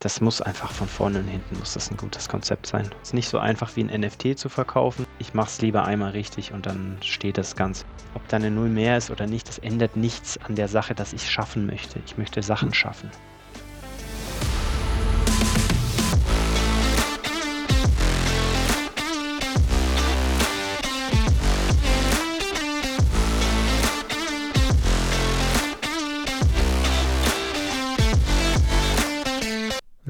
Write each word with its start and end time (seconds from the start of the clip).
das 0.00 0.20
muss 0.20 0.40
einfach 0.40 0.70
von 0.70 0.86
vorne 0.86 1.18
und 1.18 1.26
hinten 1.26 1.58
muss 1.58 1.74
das 1.74 1.90
ein 1.90 1.96
gutes 1.96 2.28
Konzept 2.28 2.66
sein. 2.66 2.88
Es 3.02 3.08
ist 3.08 3.14
nicht 3.14 3.28
so 3.28 3.38
einfach 3.38 3.74
wie 3.74 3.82
ein 3.82 4.00
NFT 4.00 4.38
zu 4.38 4.48
verkaufen. 4.48 5.04
Ich 5.18 5.34
mache 5.34 5.48
es 5.48 5.60
lieber 5.60 5.84
einmal 5.84 6.12
richtig 6.12 6.52
und 6.52 6.66
dann 6.66 6.98
steht 7.02 7.36
das 7.36 7.56
Ganze. 7.56 7.84
Ob 8.14 8.26
da 8.28 8.36
eine 8.36 8.50
Null 8.50 8.68
mehr 8.68 8.96
ist 8.96 9.10
oder 9.10 9.26
nicht, 9.26 9.48
das 9.48 9.58
ändert 9.58 9.96
nichts 9.96 10.38
an 10.38 10.54
der 10.54 10.68
Sache, 10.68 10.94
dass 10.94 11.12
ich 11.12 11.28
schaffen 11.28 11.66
möchte. 11.66 12.00
Ich 12.06 12.16
möchte 12.16 12.42
Sachen 12.42 12.72
schaffen. 12.72 13.10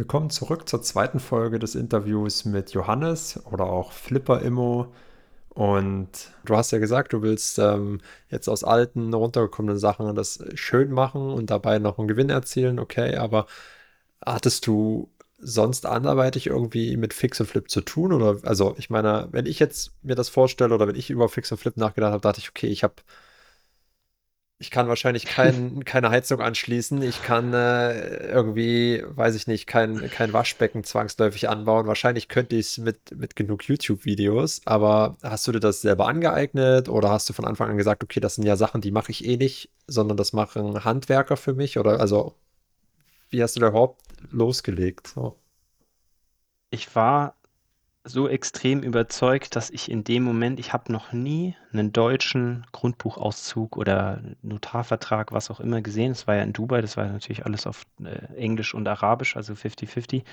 Willkommen 0.09 0.31
zurück 0.31 0.67
zur 0.67 0.81
zweiten 0.81 1.21
Folge 1.21 1.59
des 1.59 1.75
Interviews 1.75 2.47
mit 2.47 2.71
Johannes 2.71 3.45
oder 3.45 3.67
auch 3.67 3.93
Flipper 3.93 4.41
Immo. 4.41 4.87
Und 5.51 6.09
du 6.47 6.57
hast 6.57 6.71
ja 6.71 6.79
gesagt, 6.79 7.13
du 7.13 7.21
willst 7.21 7.59
ähm, 7.59 8.01
jetzt 8.31 8.49
aus 8.49 8.65
alten, 8.65 9.13
runtergekommenen 9.13 9.79
Sachen 9.79 10.15
das 10.15 10.43
schön 10.55 10.93
machen 10.93 11.31
und 11.31 11.51
dabei 11.51 11.79
noch 11.79 11.99
einen 11.99 12.09
Gewinn 12.09 12.31
erzielen. 12.31 12.79
Okay, 12.79 13.17
aber 13.17 13.45
hattest 14.25 14.67
du 14.67 15.11
sonst 15.39 15.85
anderweitig 15.85 16.47
irgendwie 16.47 16.97
mit 16.97 17.13
Fix 17.13 17.39
und 17.41 17.47
Flip 17.47 17.71
zu 17.71 17.83
tun? 17.83 18.15
Oder 18.15 18.39
also 18.45 18.77
ich 18.79 18.89
meine, 18.89 19.29
wenn 19.33 19.45
ich 19.45 19.59
jetzt 19.59 19.93
mir 20.03 20.15
das 20.15 20.31
vorstelle 20.31 20.75
oder 20.75 20.89
wenn 20.89 20.97
ich 20.97 21.11
über 21.11 21.29
Fix 21.29 21.53
und 21.53 21.59
Flip 21.59 21.77
nachgedacht 21.77 22.13
habe, 22.13 22.23
dachte 22.23 22.41
ich, 22.41 22.49
okay, 22.49 22.69
ich 22.69 22.83
habe 22.83 22.95
ich 24.61 24.71
kann 24.73 24.89
wahrscheinlich 24.89 25.25
kein, 25.25 25.85
keine 25.85 26.11
Heizung 26.11 26.41
anschließen. 26.41 27.01
Ich 27.03 27.23
kann 27.23 27.55
äh, 27.55 28.27
irgendwie, 28.27 29.05
weiß 29.07 29.37
ich 29.37 29.47
nicht, 29.47 29.67
kein, 29.67 30.11
kein 30.11 30.33
Waschbecken 30.33 30.83
zwangsläufig 30.83 31.49
anbauen. 31.49 31.87
Wahrscheinlich 31.87 32.29
könnte 32.29 32.57
ich 32.57 32.67
es 32.67 32.79
mit, 32.79 33.17
mit 33.17 33.37
genug 33.37 33.69
YouTube-Videos. 33.69 34.63
Aber 34.65 35.17
hast 35.23 35.47
du 35.47 35.53
dir 35.53 35.61
das 35.61 35.81
selber 35.81 36.09
angeeignet 36.09 36.89
oder 36.89 37.11
hast 37.11 37.29
du 37.29 37.33
von 37.33 37.45
Anfang 37.45 37.71
an 37.71 37.77
gesagt, 37.77 38.03
okay, 38.03 38.19
das 38.21 38.35
sind 38.35 38.45
ja 38.45 38.57
Sachen, 38.57 38.81
die 38.81 38.91
mache 38.91 39.13
ich 39.13 39.25
eh 39.25 39.37
nicht, 39.37 39.71
sondern 39.87 40.17
das 40.17 40.33
machen 40.33 40.85
Handwerker 40.85 41.37
für 41.37 41.55
mich? 41.55 41.79
Oder 41.79 42.01
also, 42.01 42.35
wie 43.31 43.43
hast 43.43 43.55
du 43.55 43.61
da 43.61 43.69
überhaupt 43.69 44.03
losgelegt? 44.33 45.09
So. 45.09 45.39
Ich 46.71 46.95
war 46.97 47.38
so 48.09 48.29
extrem 48.29 48.83
überzeugt, 48.83 49.57
dass 49.57 49.71
ich 49.71 49.91
in 49.91 50.05
dem 50.05 50.23
Moment, 50.23 50.59
ich 50.59 50.73
habe 50.73 50.93
noch 50.93 51.13
nie 51.13 51.57
einen 51.73 51.93
deutschen 51.93 52.67
Grundbuchauszug 52.73 53.77
oder 53.77 54.23
Notarvertrag, 54.43 55.33
was 55.33 55.51
auch 55.51 55.61
immer 55.61 55.81
gesehen. 55.83 56.11
Das 56.11 56.27
war 56.27 56.37
ja 56.37 56.43
in 56.43 56.53
Dubai, 56.53 56.81
das 56.81 56.97
war 56.97 57.07
ja 57.07 57.13
natürlich 57.13 57.45
alles 57.45 57.67
auf 57.67 57.85
äh, 58.03 58.35
Englisch 58.37 58.75
und 58.75 58.89
Arabisch, 58.89 59.37
also 59.37 59.55
50-50. 59.55 60.25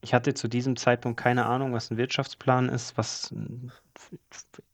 Ich 0.00 0.14
hatte 0.14 0.34
zu 0.34 0.48
diesem 0.48 0.76
Zeitpunkt 0.76 1.18
keine 1.18 1.46
Ahnung, 1.46 1.72
was 1.72 1.90
ein 1.90 1.96
Wirtschaftsplan 1.96 2.68
ist, 2.68 2.96
was 2.96 3.34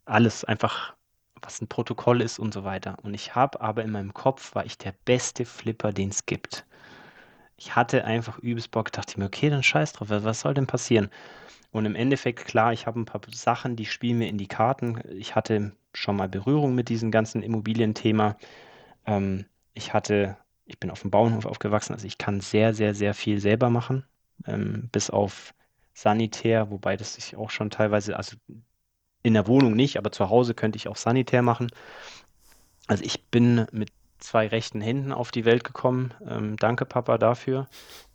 alles 0.05 0.45
einfach, 0.45 0.95
was 1.41 1.61
ein 1.62 1.69
Protokoll 1.69 2.20
ist 2.20 2.39
und 2.39 2.53
so 2.53 2.64
weiter. 2.64 2.97
Und 3.03 3.14
ich 3.14 3.34
habe 3.34 3.61
aber 3.61 3.83
in 3.84 3.92
meinem 3.92 4.12
Kopf, 4.12 4.55
war 4.55 4.67
ich 4.67 4.77
der 4.77 4.95
beste 5.05 5.45
Flipper, 5.45 5.92
den 5.92 6.08
es 6.08 6.27
gibt. 6.27 6.67
Ich 7.56 7.77
hatte 7.77 8.05
einfach 8.05 8.39
übelst 8.39 8.70
Bock, 8.70 8.91
dachte 8.91 9.20
mir, 9.20 9.27
okay, 9.27 9.51
dann 9.51 9.62
scheiß 9.62 9.92
drauf, 9.92 10.08
was 10.11 10.41
soll 10.41 10.55
denn 10.55 10.67
passieren? 10.67 11.11
Und 11.72 11.86
im 11.86 11.94
Endeffekt, 11.94 12.44
klar, 12.46 12.72
ich 12.72 12.86
habe 12.86 12.98
ein 13.00 13.04
paar 13.04 13.20
Sachen, 13.32 13.76
die 13.76 13.86
spielen 13.86 14.18
mir 14.18 14.28
in 14.28 14.38
die 14.38 14.48
Karten. 14.48 15.00
Ich 15.10 15.34
hatte 15.34 15.72
schon 15.94 16.16
mal 16.16 16.28
Berührung 16.28 16.74
mit 16.74 16.88
diesem 16.88 17.10
ganzen 17.10 17.42
Immobilienthema. 17.42 18.36
Ähm, 19.06 19.46
ich 19.74 19.92
hatte, 19.94 20.36
ich 20.66 20.78
bin 20.80 20.90
auf 20.90 21.02
dem 21.02 21.10
Bauernhof 21.10 21.46
aufgewachsen, 21.46 21.94
also 21.94 22.06
ich 22.06 22.18
kann 22.18 22.40
sehr, 22.40 22.74
sehr, 22.74 22.94
sehr 22.94 23.14
viel 23.14 23.40
selber 23.40 23.70
machen, 23.70 24.04
ähm, 24.46 24.88
bis 24.92 25.10
auf 25.10 25.54
Sanitär, 25.94 26.70
wobei 26.70 26.96
das 26.96 27.14
sich 27.14 27.36
auch 27.36 27.50
schon 27.50 27.70
teilweise, 27.70 28.16
also 28.16 28.36
in 29.22 29.34
der 29.34 29.46
Wohnung 29.46 29.74
nicht, 29.74 29.98
aber 29.98 30.12
zu 30.12 30.30
Hause 30.30 30.55
könnte 30.55 30.77
ich 30.77 30.88
auch 30.88 30.96
Sanitär 30.96 31.42
machen. 31.42 31.68
Also 32.86 33.05
ich 33.05 33.24
bin 33.27 33.66
mit 33.72 33.90
zwei 34.18 34.46
rechten 34.48 34.80
Händen 34.80 35.12
auf 35.12 35.30
die 35.30 35.45
Welt 35.45 35.64
gekommen. 35.64 36.12
Ähm, 36.27 36.56
danke, 36.56 36.84
Papa, 36.84 37.18
dafür. 37.18 37.68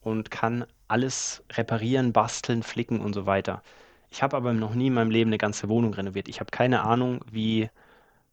Und 0.06 0.30
kann 0.30 0.66
alles 0.88 1.44
reparieren, 1.52 2.14
basteln, 2.14 2.62
flicken 2.62 3.02
und 3.02 3.14
so 3.14 3.26
weiter. 3.26 3.64
Ich 4.12 4.22
habe 4.22 4.38
aber 4.38 4.54
noch 4.54 4.76
nie 4.76 4.88
in 4.88 4.94
meinem 4.94 5.10
Leben 5.10 5.30
eine 5.30 5.40
ganze 5.40 5.68
Wohnung 5.68 5.96
renoviert. 5.96 6.28
Ich 6.28 6.40
habe 6.40 6.52
keine 6.52 6.84
Ahnung, 6.84 7.22
wie 7.32 7.70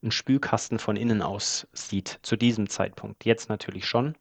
ein 0.03 0.11
Spülkasten 0.11 0.79
von 0.79 0.97
innen 0.97 1.23
aussieht 1.23 2.19
zu 2.21 2.37
diesem 2.37 2.69
Zeitpunkt. 2.69 3.25
Jetzt 3.25 3.49
natürlich 3.49 3.87
schon. 3.87 4.17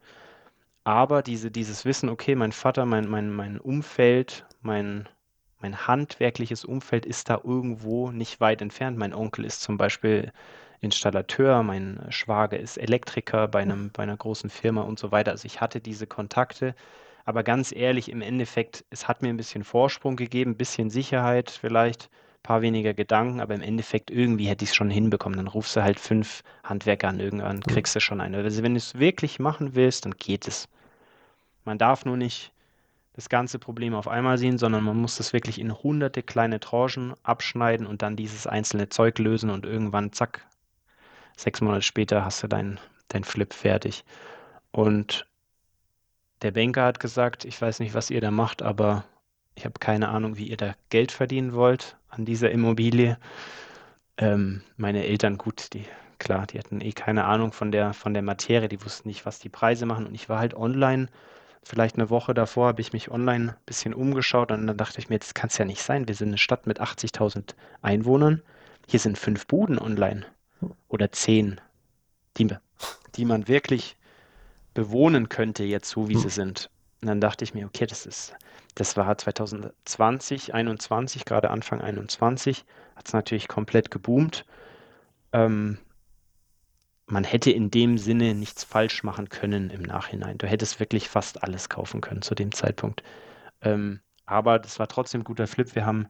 Aber 0.86 1.22
diese, 1.22 1.52
dieses 1.52 1.84
Wissen, 1.84 2.08
okay, 2.08 2.36
mein 2.36 2.54
Vater, 2.54 2.86
mein, 2.86 3.10
mein, 3.10 3.30
mein 3.30 3.60
Umfeld, 3.60 4.46
mein, 4.62 5.10
mein 5.60 5.88
handwerkliches 5.88 6.64
Umfeld 6.64 7.06
ist 7.06 7.30
da 7.30 7.42
irgendwo 7.44 8.12
nicht 8.12 8.40
weit 8.40 8.62
entfernt. 8.62 8.98
Mein 8.98 9.14
Onkel 9.14 9.44
ist 9.44 9.62
zum 9.62 9.78
Beispiel 9.78 10.32
Installateur, 10.80 11.64
mein 11.64 12.00
Schwager 12.12 12.58
ist 12.58 12.78
Elektriker 12.78 13.50
bei, 13.50 13.60
einem, 13.60 13.92
bei 13.92 14.04
einer 14.04 14.18
großen 14.18 14.50
Firma 14.50 14.84
und 14.84 15.00
so 15.00 15.12
weiter. 15.12 15.32
Also 15.32 15.46
ich 15.46 15.60
hatte 15.60 15.82
diese 15.82 16.08
Kontakte 16.08 16.76
aber 17.26 17.44
ganz 17.44 17.72
ehrlich, 17.72 18.10
im 18.10 18.22
Endeffekt, 18.22 18.86
es 18.90 19.08
hat 19.08 19.22
mir 19.22 19.30
ein 19.30 19.38
bisschen 19.38 19.64
Vorsprung 19.64 20.16
gegeben, 20.16 20.52
ein 20.52 20.58
bisschen 20.58 20.90
Sicherheit 20.90 21.50
vielleicht, 21.50 22.06
ein 22.06 22.44
paar 22.44 22.62
weniger 22.62 22.94
Gedanken, 22.94 23.40
aber 23.40 23.54
im 23.54 23.62
Endeffekt 23.62 24.10
irgendwie 24.10 24.48
hätte 24.48 24.64
ich 24.64 24.72
es 24.72 24.76
schon 24.76 24.90
hinbekommen. 24.90 25.38
Dann 25.38 25.48
rufst 25.48 25.76
du 25.76 25.84
halt 25.84 26.00
fünf 26.00 26.44
Handwerker 26.64 27.10
an, 27.10 27.20
irgendwann 27.20 27.62
kriegst 27.62 27.96
du 27.96 28.00
schon 28.00 28.22
eine. 28.22 28.38
Also 28.38 28.64
wenn 28.64 28.74
du 28.74 28.80
es 28.80 28.98
wirklich 28.98 29.40
machen 29.40 29.76
willst, 29.76 30.06
dann 30.06 30.16
geht 30.18 30.48
es. 30.48 30.68
Man 31.66 31.78
darf 31.78 32.06
nur 32.06 32.18
nicht 32.18 32.52
das 33.14 33.30
ganze 33.30 33.60
Problem 33.60 33.94
auf 33.94 34.08
einmal 34.08 34.38
sehen, 34.38 34.58
sondern 34.58 34.84
man 34.84 34.98
muss 34.98 35.18
das 35.18 35.34
wirklich 35.34 35.60
in 35.60 35.72
hunderte 35.72 36.24
kleine 36.24 36.60
Tranchen 36.60 37.14
abschneiden 37.24 37.86
und 37.86 38.02
dann 38.02 38.16
dieses 38.16 38.48
einzelne 38.48 38.90
Zeug 38.90 39.20
lösen 39.20 39.50
und 39.50 39.66
irgendwann, 39.66 40.12
zack, 40.14 40.46
sechs 41.36 41.62
Monate 41.62 41.84
später 41.84 42.24
hast 42.24 42.42
du 42.42 42.48
dein, 42.48 42.80
dein 43.10 43.24
Flip 43.24 43.54
fertig. 43.54 44.06
Und 44.72 45.28
der 46.42 46.52
Banker 46.52 46.84
hat 46.84 47.00
gesagt, 47.00 47.46
ich 47.46 47.62
weiß 47.62 47.80
nicht, 47.80 47.94
was 47.94 48.10
ihr 48.10 48.22
da 48.22 48.32
macht, 48.32 48.62
aber 48.62 49.06
ich 49.56 49.66
habe 49.66 49.80
keine 49.80 50.10
Ahnung, 50.10 50.38
wie 50.38 50.48
ihr 50.48 50.58
da 50.58 50.76
Geld 50.90 51.12
verdienen 51.12 51.54
wollt 51.54 51.98
an 52.10 52.26
dieser 52.26 52.52
Immobilie. 52.52 53.18
Ähm, 54.18 54.62
meine 54.78 55.06
Eltern, 55.06 55.38
gut, 55.38 55.74
die, 55.74 55.86
klar, 56.20 56.48
die 56.48 56.60
hatten 56.60 56.82
eh 56.82 56.92
keine 56.94 57.26
Ahnung 57.26 57.52
von 57.52 57.72
der, 57.72 57.94
von 57.94 58.14
der 58.14 58.24
Materie, 58.24 58.70
die 58.70 58.84
wussten 58.84 59.08
nicht, 59.08 59.26
was 59.26 59.40
die 59.40 59.50
Preise 59.50 59.86
machen. 59.86 60.08
Und 60.08 60.16
ich 60.16 60.30
war 60.30 60.40
halt 60.40 60.54
online, 60.54 61.08
vielleicht 61.64 61.96
eine 61.96 62.10
Woche 62.10 62.34
davor 62.34 62.68
habe 62.68 62.82
ich 62.82 62.94
mich 62.94 63.12
online 63.12 63.52
ein 63.52 63.66
bisschen 63.66 63.94
umgeschaut 63.94 64.52
und 64.52 64.66
dann 64.66 64.78
dachte 64.78 65.00
ich 65.00 65.10
mir, 65.10 65.20
das 65.20 65.34
kann 65.34 65.50
es 65.50 65.58
ja 65.58 65.66
nicht 65.66 65.82
sein. 65.82 66.08
Wir 66.08 66.16
sind 66.16 66.30
eine 66.30 66.38
Stadt 66.38 66.66
mit 66.66 66.82
80.000 66.82 67.56
Einwohnern. 67.82 68.42
Hier 68.88 69.00
sind 69.00 69.18
fünf 69.18 69.48
Buden 69.48 69.78
online 69.78 70.26
oder 70.88 71.12
zehn, 71.12 71.62
die, 72.38 72.48
die 73.16 73.26
man 73.26 73.48
wirklich 73.48 73.96
bewohnen 74.74 75.30
könnte, 75.30 75.64
jetzt 75.64 75.90
so 75.90 76.08
wie 76.10 76.16
sie 76.16 76.24
hm. 76.24 76.30
sind. 76.30 76.70
Und 77.02 77.08
dann 77.08 77.22
dachte 77.22 77.44
ich 77.44 77.54
mir, 77.54 77.66
okay, 77.66 77.88
das 77.88 78.06
ist, 78.06 78.34
das 78.76 78.96
war 78.96 79.18
2020, 79.18 80.54
21, 80.54 81.26
gerade 81.26 81.50
Anfang 81.50 81.82
21, 81.82 82.64
hat 82.96 83.08
es 83.08 83.14
natürlich 83.14 83.48
komplett 83.48 83.90
geboomt. 83.90 84.46
Ähm, 85.34 85.80
man 87.08 87.24
hätte 87.24 87.52
in 87.52 87.72
dem 87.72 87.98
Sinne 87.98 88.36
nichts 88.36 88.64
falsch 88.64 89.04
machen 89.04 89.30
können 89.30 89.70
im 89.70 89.82
Nachhinein. 89.82 90.38
Du 90.38 90.48
hättest 90.48 90.80
wirklich 90.80 91.10
fast 91.10 91.44
alles 91.44 91.68
kaufen 91.68 92.02
können 92.02 92.22
zu 92.22 92.36
dem 92.36 92.52
Zeitpunkt. 92.52 93.04
Ähm, 93.62 94.00
aber 94.32 94.60
das 94.60 94.80
war 94.80 94.88
trotzdem 94.88 95.24
guter 95.24 95.46
Flip. 95.46 95.76
Wir 95.76 95.86
haben 95.86 96.08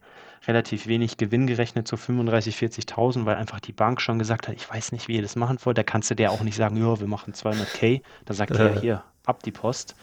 relativ 0.48 0.88
wenig 0.88 1.18
Gewinn 1.18 1.48
gerechnet, 1.48 1.88
so 1.88 1.96
35.000, 1.96 2.86
40.000, 2.88 3.26
weil 3.26 3.36
einfach 3.36 3.60
die 3.60 3.74
Bank 3.74 4.00
schon 4.00 4.20
gesagt 4.20 4.48
hat, 4.48 4.56
ich 4.56 4.70
weiß 4.70 4.92
nicht, 4.92 5.08
wie 5.08 5.16
ihr 5.16 5.22
das 5.22 5.36
machen 5.36 5.58
wollt. 5.64 5.78
Da 5.78 5.84
kannst 5.84 6.12
du 6.12 6.16
der 6.16 6.32
auch 6.32 6.42
nicht 6.42 6.56
sagen, 6.56 6.78
ja, 6.78 7.00
wir 7.00 7.08
machen 7.08 7.34
200k. 7.34 8.02
Da 8.26 8.34
sagt 8.34 8.52
er, 8.52 8.80
hier, 8.80 9.04
ab 9.26 9.44
die 9.44 9.52
Post. 9.52 9.96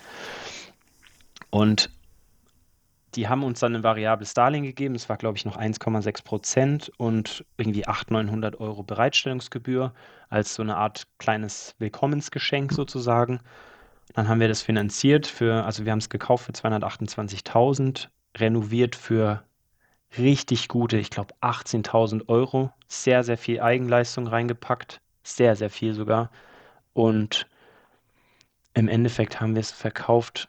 Und 1.50 1.90
die 3.14 3.28
haben 3.28 3.43
uns 3.43 3.60
dann 3.60 3.75
ein 3.75 3.82
variables 3.82 4.34
Darlehen 4.34 4.64
gegeben. 4.64 4.94
Das 4.94 5.08
war, 5.08 5.16
glaube 5.16 5.38
ich, 5.38 5.44
noch 5.44 5.56
1,6 5.56 6.25
Prozent 6.25 6.93
und 6.98 7.44
irgendwie 7.56 7.87
800, 7.87 8.26
900 8.26 8.60
Euro 8.60 8.82
Bereitstellungsgebühr 8.82 9.94
als 10.28 10.54
so 10.54 10.62
eine 10.62 10.76
Art 10.76 11.06
kleines 11.19 11.75
Willkommensgeschenk 11.78 12.72
sozusagen. 12.72 13.40
Dann 14.14 14.28
haben 14.28 14.40
wir 14.40 14.49
das 14.49 14.62
finanziert 14.62 15.26
für, 15.26 15.64
also 15.64 15.84
wir 15.84 15.93
haben 15.93 15.99
es 15.99 16.08
gekauft 16.08 16.46
für 16.46 16.52
228.000, 16.52 18.08
renoviert 18.37 18.96
für 18.96 19.44
richtig 20.16 20.69
gute, 20.69 20.96
ich 20.99 21.10
glaube 21.10 21.34
18.000 21.43 22.28
Euro. 22.28 22.72
Sehr, 22.87 23.22
sehr 23.22 23.37
viel 23.37 23.60
Eigenleistung 23.60 24.26
reingepackt. 24.26 25.00
Sehr, 25.22 25.56
sehr 25.56 25.70
viel 25.70 25.93
sogar. 25.93 26.31
Und 26.94 27.46
im 28.75 28.88
Endeffekt 28.88 29.40
haben 29.40 29.55
wir 29.55 29.60
es 29.60 29.70
verkauft 29.70 30.49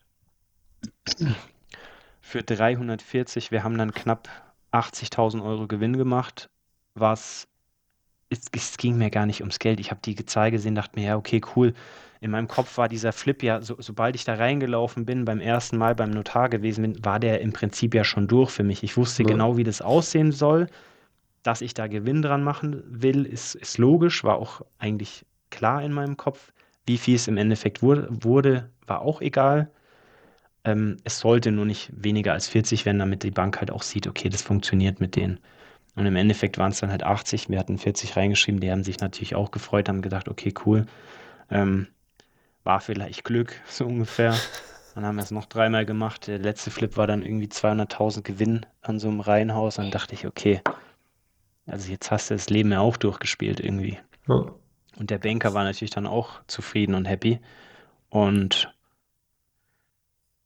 für 2.22 2.44
340. 2.44 3.52
Wir 3.52 3.64
haben 3.64 3.78
dann 3.78 3.94
knapp 3.94 4.30
80.000 4.72 5.44
Euro 5.44 5.68
Gewinn 5.68 5.98
gemacht, 5.98 6.50
was 6.94 7.48
es, 8.30 8.42
es 8.52 8.78
ging 8.78 8.98
mir 8.98 9.10
gar 9.10 9.26
nicht 9.26 9.42
ums 9.42 9.60
Geld. 9.60 9.80
Ich 9.80 9.92
habe 9.92 10.02
die 10.04 10.16
Zahl 10.26 10.52
gesehen, 10.52 10.76
dachte 10.76 11.00
mir, 11.00 11.08
ja, 11.08 11.18
okay, 11.18 11.42
cool. 11.56 11.74
In 12.22 12.32
meinem 12.32 12.48
Kopf 12.48 12.78
war 12.78 12.90
dieser 12.90 13.14
Flip 13.14 13.42
ja, 13.44 13.62
so, 13.62 13.76
sobald 13.80 14.16
ich 14.16 14.26
da 14.26 14.36
reingelaufen 14.36 15.06
bin, 15.06 15.26
beim 15.26 15.40
ersten 15.40 15.78
Mal 15.78 15.96
beim 15.96 16.12
Notar 16.12 16.50
gewesen 16.50 16.82
bin, 16.82 17.06
war 17.06 17.20
der 17.20 17.42
im 17.42 17.54
Prinzip 17.54 17.96
ja 17.96 18.04
schon 18.04 18.28
durch 18.28 18.52
für 18.52 18.64
mich. 18.64 18.84
Ich 18.84 18.98
wusste 18.98 19.24
Ja, 19.24 19.30
genau, 19.30 19.58
wie 19.58 19.64
das 19.64 19.82
aussehen 19.82 20.32
soll. 20.32 20.68
Dass 21.44 21.62
ich 21.62 21.74
da 21.74 21.88
Gewinn 21.88 22.22
dran 22.22 22.44
machen 22.44 22.84
will, 22.88 23.26
ist, 23.26 23.56
ist 23.56 23.78
logisch, 23.78 24.24
war 24.26 24.36
auch 24.36 24.62
eigentlich 24.78 25.26
klar 25.50 25.82
in 25.82 25.94
meinem 25.94 26.18
Kopf. 26.18 26.52
Wie 26.86 26.98
viel 26.98 27.16
es 27.16 27.28
im 27.30 27.38
Endeffekt 27.38 27.82
wurde, 27.82 28.70
war 28.86 29.02
auch 29.02 29.22
egal. 29.22 29.72
Ähm, 30.66 30.98
es 31.06 31.20
sollte 31.20 31.52
nur 31.52 31.66
nicht 31.66 31.90
weniger 31.96 32.34
als 32.34 32.50
40 32.50 32.86
werden, 32.86 33.00
damit 33.00 33.24
die 33.24 33.32
Bank 33.32 33.60
halt 33.60 33.72
auch 33.72 33.84
sieht, 33.84 34.08
okay, 34.08 34.28
das 34.28 34.42
funktioniert 34.42 35.00
mit 35.00 35.16
denen. 35.16 35.40
Und 35.96 36.06
im 36.06 36.16
Endeffekt 36.16 36.58
waren 36.58 36.72
es 36.72 36.80
dann 36.80 36.92
halt 36.92 37.04
80. 37.04 37.50
Wir 37.50 37.60
hatten 37.60 37.78
40 37.78 38.16
reingeschrieben. 38.16 38.62
Die 38.62 38.72
haben 38.72 38.84
sich 38.84 39.00
natürlich 39.00 39.36
auch 39.36 39.52
gefreut, 39.52 39.90
haben 39.90 40.02
gedacht, 40.02 40.30
okay, 40.30 40.54
cool. 40.66 40.86
Ähm, 41.50 41.88
war 42.64 42.80
vielleicht 42.80 43.24
Glück, 43.24 43.60
so 43.68 43.86
ungefähr. 43.86 44.36
Dann 44.96 45.06
haben 45.06 45.16
wir 45.16 45.24
es 45.24 45.32
noch 45.32 45.46
dreimal 45.46 45.86
gemacht. 45.86 46.28
Der 46.28 46.40
letzte 46.40 46.72
Flip 46.72 46.96
war 46.98 47.08
dann 47.08 47.24
irgendwie 47.24 47.48
200.000 47.48 48.22
Gewinn 48.22 48.66
an 48.82 49.00
so 49.00 49.08
einem 49.08 49.20
Reihenhaus. 49.20 49.76
Dann 49.76 49.92
dachte 49.92 50.14
ich, 50.14 50.26
okay, 50.26 50.62
also 51.68 51.92
jetzt 51.92 52.12
hast 52.12 52.30
du 52.30 52.34
das 52.36 52.50
Leben 52.50 52.72
ja 52.72 52.80
auch 52.80 52.98
durchgespielt 52.98 53.60
irgendwie. 53.60 54.00
ja, 54.28 54.52
Und 54.98 55.10
der 55.10 55.20
Banker 55.20 55.54
war 55.54 55.64
natürlich 55.64 55.92
dann 55.92 56.08
auch 56.08 56.42
zufrieden 56.48 56.96
und 56.96 57.06
happy. 57.06 57.40
Und 58.10 58.74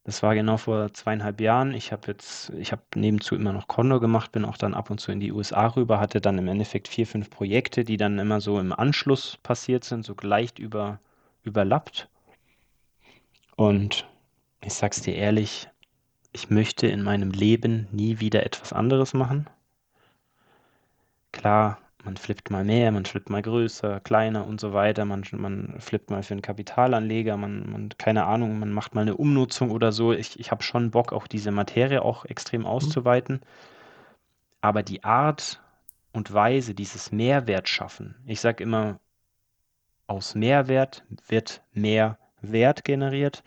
das 0.05 0.21
war 0.21 0.35
genau 0.35 0.57
vor 0.57 0.91
zweieinhalb 0.93 1.39
Jahren. 1.39 1.73
Ich 1.73 1.93
habe 1.93 2.07
jetzt, 2.07 2.49
ich 2.51 2.71
habe 2.73 2.81
nebenzu 2.95 3.35
immer 3.35 3.53
noch 3.53 3.67
Condor 3.67 4.01
gemacht, 4.01 4.33
bin 4.33 4.43
auch 4.43 4.57
dann 4.57 4.73
ab 4.73 4.89
und 4.89 4.99
zu 4.99 5.11
in 5.11 5.21
die 5.21 5.31
USA 5.31 5.67
rüber, 5.67 5.99
hatte 5.99 6.19
dann 6.19 6.37
im 6.37 6.47
Endeffekt 6.49 6.89
vier, 6.89 7.07
fünf 7.07 7.29
Projekte, 7.29 7.85
die 7.85 7.95
dann 7.95 8.19
immer 8.19 8.41
so 8.41 8.59
im 8.59 8.73
Anschluss 8.73 9.37
passiert 9.43 9.85
sind, 9.85 10.05
so 10.05 10.13
leicht 10.21 10.59
über, 10.59 10.99
überlappt. 11.43 12.09
Und 13.55 14.05
ich 14.61 14.73
sag's 14.73 15.01
dir 15.01 15.15
ehrlich, 15.15 15.69
ich 16.33 16.49
möchte 16.49 16.87
in 16.87 17.03
meinem 17.03 17.31
Leben 17.31 17.87
nie 17.91 18.19
wieder 18.19 18.45
etwas 18.45 18.73
anderes 18.73 19.13
machen. 19.13 19.47
Klar, 21.31 21.79
man 22.03 22.17
flippt 22.17 22.51
mal 22.51 22.65
mehr, 22.65 22.91
man 22.91 23.05
flippt 23.05 23.29
mal 23.29 23.41
größer, 23.41 24.01
kleiner 24.01 24.45
und 24.45 24.59
so 24.59 24.73
weiter. 24.73 25.05
Man, 25.05 25.23
man 25.31 25.75
flippt 25.79 26.09
mal 26.09 26.21
für 26.21 26.33
einen 26.33 26.41
Kapitalanleger, 26.41 27.37
man, 27.37 27.69
man, 27.71 27.89
keine 27.97 28.25
Ahnung, 28.25 28.59
man 28.59 28.73
macht 28.73 28.93
mal 28.93 29.01
eine 29.01 29.15
Umnutzung 29.15 29.71
oder 29.71 29.91
so. 29.91 30.11
Ich, 30.11 30.39
ich 30.39 30.51
habe 30.51 30.63
schon 30.63 30.91
Bock, 30.91 31.13
auch 31.13 31.27
diese 31.27 31.51
Materie 31.51 32.01
auch 32.01 32.25
extrem 32.25 32.63
hm, 32.63 32.67
auszuweiten. 32.67 33.41
Aber 34.61 34.83
die 34.83 35.03
Art 35.03 35.61
und 36.11 36.33
Weise, 36.33 36.73
dieses 36.73 37.11
Mehrwert 37.11 37.69
schaffen, 37.69 38.15
ich 38.25 38.41
sage 38.41 38.63
immer, 38.63 38.99
aus 40.07 40.35
Mehrwert 40.35 41.03
wird 41.27 41.63
mehr 41.71 42.17
Wert 42.41 42.83
generiert. 42.83 43.43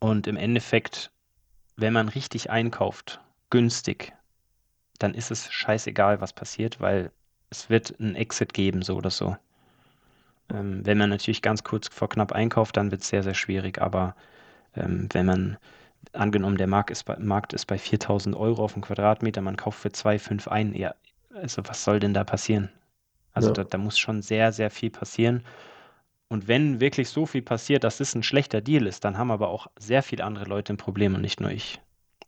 Und 0.00 0.26
im 0.26 0.36
Endeffekt, 0.36 1.12
wenn 1.76 1.92
man 1.92 2.08
richtig 2.08 2.50
einkauft, 2.50 3.20
günstig, 3.50 4.12
dann 4.98 5.14
ist 5.14 5.30
es 5.30 5.50
scheißegal, 5.50 6.20
was 6.20 6.32
passiert, 6.32 6.80
weil 6.80 7.10
es 7.50 7.70
wird 7.70 7.98
ein 8.00 8.14
Exit 8.14 8.54
geben, 8.54 8.82
so 8.82 8.96
oder 8.96 9.10
so. 9.10 9.36
Ähm, 10.50 10.84
wenn 10.84 10.98
man 10.98 11.10
natürlich 11.10 11.42
ganz 11.42 11.64
kurz 11.64 11.88
vor 11.88 12.08
knapp 12.08 12.32
einkauft, 12.32 12.76
dann 12.76 12.90
wird 12.90 13.02
es 13.02 13.08
sehr, 13.08 13.22
sehr 13.22 13.34
schwierig. 13.34 13.80
Aber 13.80 14.14
ähm, 14.74 15.08
wenn 15.12 15.26
man, 15.26 15.58
angenommen, 16.12 16.56
der 16.56 16.66
Markt 16.66 16.90
ist 16.90 17.04
bei, 17.04 17.16
Markt 17.18 17.52
ist 17.52 17.66
bei 17.66 17.78
4000 17.78 18.36
Euro 18.36 18.64
auf 18.64 18.72
dem 18.72 18.82
Quadratmeter, 18.82 19.40
man 19.40 19.56
kauft 19.56 19.80
für 19.80 19.88
2,5 19.88 20.48
ein, 20.48 20.74
ja, 20.74 20.94
also 21.34 21.62
was 21.66 21.84
soll 21.84 22.00
denn 22.00 22.14
da 22.14 22.24
passieren? 22.24 22.70
Also 23.32 23.48
ja, 23.48 23.54
da, 23.54 23.64
da 23.64 23.78
muss 23.78 23.98
schon 23.98 24.22
sehr, 24.22 24.52
sehr 24.52 24.70
viel 24.70 24.90
passieren. 24.90 25.44
Und 26.28 26.48
wenn 26.48 26.80
wirklich 26.80 27.08
so 27.10 27.26
viel 27.26 27.42
passiert, 27.42 27.84
dass 27.84 28.00
es 28.00 28.14
ein 28.14 28.22
schlechter 28.22 28.60
Deal 28.60 28.86
ist, 28.86 29.04
dann 29.04 29.18
haben 29.18 29.30
aber 29.30 29.48
auch 29.48 29.66
sehr 29.78 30.02
viele 30.02 30.24
andere 30.24 30.46
Leute 30.46 30.72
ein 30.72 30.78
Problem 30.78 31.14
und 31.14 31.20
nicht 31.20 31.40
nur 31.40 31.50
ich. 31.50 31.80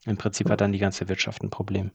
Im 0.05 0.19
Prinzip 0.19 0.51
hat 0.51 0.61
dann 0.61 0.73
die 0.73 0.79
ganze 0.79 1.09
Wirtschaft 1.09 1.43
ein 1.43 1.51
Problem. 1.51 1.91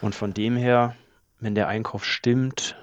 Und 0.00 0.14
von 0.14 0.32
dem 0.32 0.56
her, 0.56 0.94
wenn 1.40 1.54
der 1.54 1.68
Einkauf 1.68 2.04
stimmt, 2.04 2.76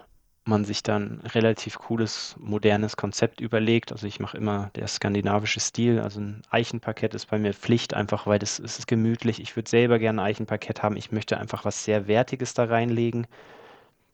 man 0.48 0.64
sich 0.64 0.84
dann 0.84 1.22
relativ 1.22 1.80
cooles, 1.80 2.36
modernes 2.38 2.98
Konzept 2.98 3.42
überlegt. 3.42 3.92
Also 3.92 4.06
ich 4.06 4.20
mache 4.20 4.38
immer 4.38 4.70
der 4.76 4.88
skandinavische 4.88 5.60
Stil. 5.60 6.00
Also 6.00 6.20
ein 6.20 6.44
Eichenparkett 6.52 7.16
ist 7.16 7.32
bei 7.32 7.40
mir 7.40 7.54
Pflicht, 7.54 7.96
einfach 7.96 8.28
weil 8.28 8.38
das, 8.38 8.60
es 8.60 8.78
ist 8.78 8.88
gemütlich. 8.88 9.42
Ich 9.42 9.56
würde 9.56 9.70
selber 9.70 9.98
gerne 9.98 10.22
ein 10.22 10.28
Eichenparkett 10.28 10.84
haben. 10.84 10.98
Ich 10.98 11.12
möchte 11.12 11.40
einfach 11.40 11.66
was 11.66 11.84
sehr 11.84 12.08
Wertiges 12.08 12.54
da 12.54 12.66
reinlegen, 12.66 13.26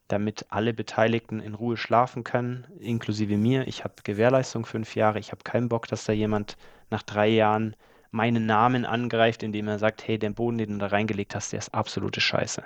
damit 0.08 0.46
alle 0.50 0.74
Beteiligten 0.74 1.42
in 1.42 1.54
Ruhe 1.54 1.76
schlafen 1.76 2.24
können, 2.24 2.66
inklusive 2.80 3.36
mir. 3.36 3.68
Ich 3.68 3.84
habe 3.84 3.96
Gewährleistung 4.04 4.66
fünf 4.66 4.96
Jahre. 4.96 5.20
Ich 5.20 5.32
habe 5.32 5.44
keinen 5.44 5.68
Bock, 5.68 5.88
dass 5.88 6.06
da 6.06 6.14
jemand 6.14 6.56
nach 6.90 7.04
drei 7.04 7.28
Jahren 7.28 7.76
meinen 8.12 8.46
Namen 8.46 8.86
angreift, 8.86 9.44
indem 9.44 9.68
er 9.68 9.80
sagt, 9.80 10.08
hey, 10.08 10.18
der 10.18 10.30
Boden, 10.30 10.58
den 10.58 10.72
du 10.72 10.78
da 10.78 10.88
reingelegt 10.88 11.36
hast, 11.36 11.52
der 11.52 11.60
ist 11.60 11.74
absolute 11.74 12.22
Scheiße. 12.22 12.64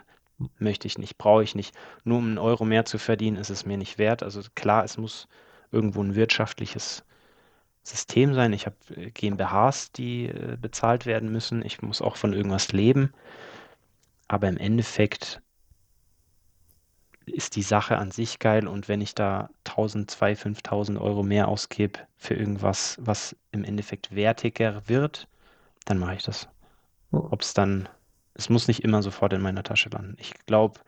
Möchte 0.59 0.87
ich 0.87 0.97
nicht, 0.97 1.17
brauche 1.17 1.43
ich 1.43 1.55
nicht. 1.55 1.75
Nur 2.03 2.17
um 2.19 2.25
einen 2.27 2.37
Euro 2.37 2.65
mehr 2.65 2.85
zu 2.85 2.97
verdienen, 2.97 3.37
ist 3.37 3.49
es 3.49 3.65
mir 3.65 3.77
nicht 3.77 3.97
wert. 3.97 4.23
Also 4.23 4.41
klar, 4.55 4.83
es 4.83 4.97
muss 4.97 5.27
irgendwo 5.71 6.01
ein 6.03 6.15
wirtschaftliches 6.15 7.03
System 7.83 8.33
sein. 8.35 8.53
Ich 8.53 8.65
habe 8.67 8.77
äh, 8.95 9.11
GmbHs, 9.11 9.91
die 9.93 10.27
äh, 10.27 10.57
bezahlt 10.61 11.05
werden 11.05 11.31
müssen. 11.31 11.63
Ich 11.65 11.81
muss 11.81 12.01
auch 12.01 12.17
von 12.17 12.33
irgendwas 12.33 12.71
leben. 12.73 13.13
Aber 14.27 14.47
im 14.49 14.57
Endeffekt 14.57 15.41
ist 17.27 17.55
die 17.55 17.61
Sache 17.63 17.97
an 17.97 18.11
sich 18.11 18.39
geil 18.39 18.67
und 18.67 18.87
wenn 18.87 19.01
ich 19.01 19.15
da 19.15 19.49
1000, 19.63 20.09
2000, 20.11 20.41
5000 20.41 20.99
Euro 20.99 21.23
mehr 21.23 21.47
ausgebe 21.47 21.99
für 22.17 22.33
irgendwas, 22.35 22.97
was 23.01 23.35
im 23.51 23.63
Endeffekt 23.63 24.15
wertiger 24.15 24.87
wird, 24.87 25.27
dann 25.85 25.99
mache 25.99 26.15
ich 26.15 26.23
das. 26.23 26.49
ja, 27.11 27.19
Ob 27.29 27.41
es 27.41 27.53
dann, 27.53 27.89
es 28.35 28.49
muss 28.49 28.67
nicht 28.67 28.83
immer 28.83 29.01
sofort 29.03 29.33
in 29.33 29.41
meiner 29.41 29.63
Tasche 29.63 29.89
landen. 29.89 30.15
Ich 30.19 30.33
glaube, 30.45 30.81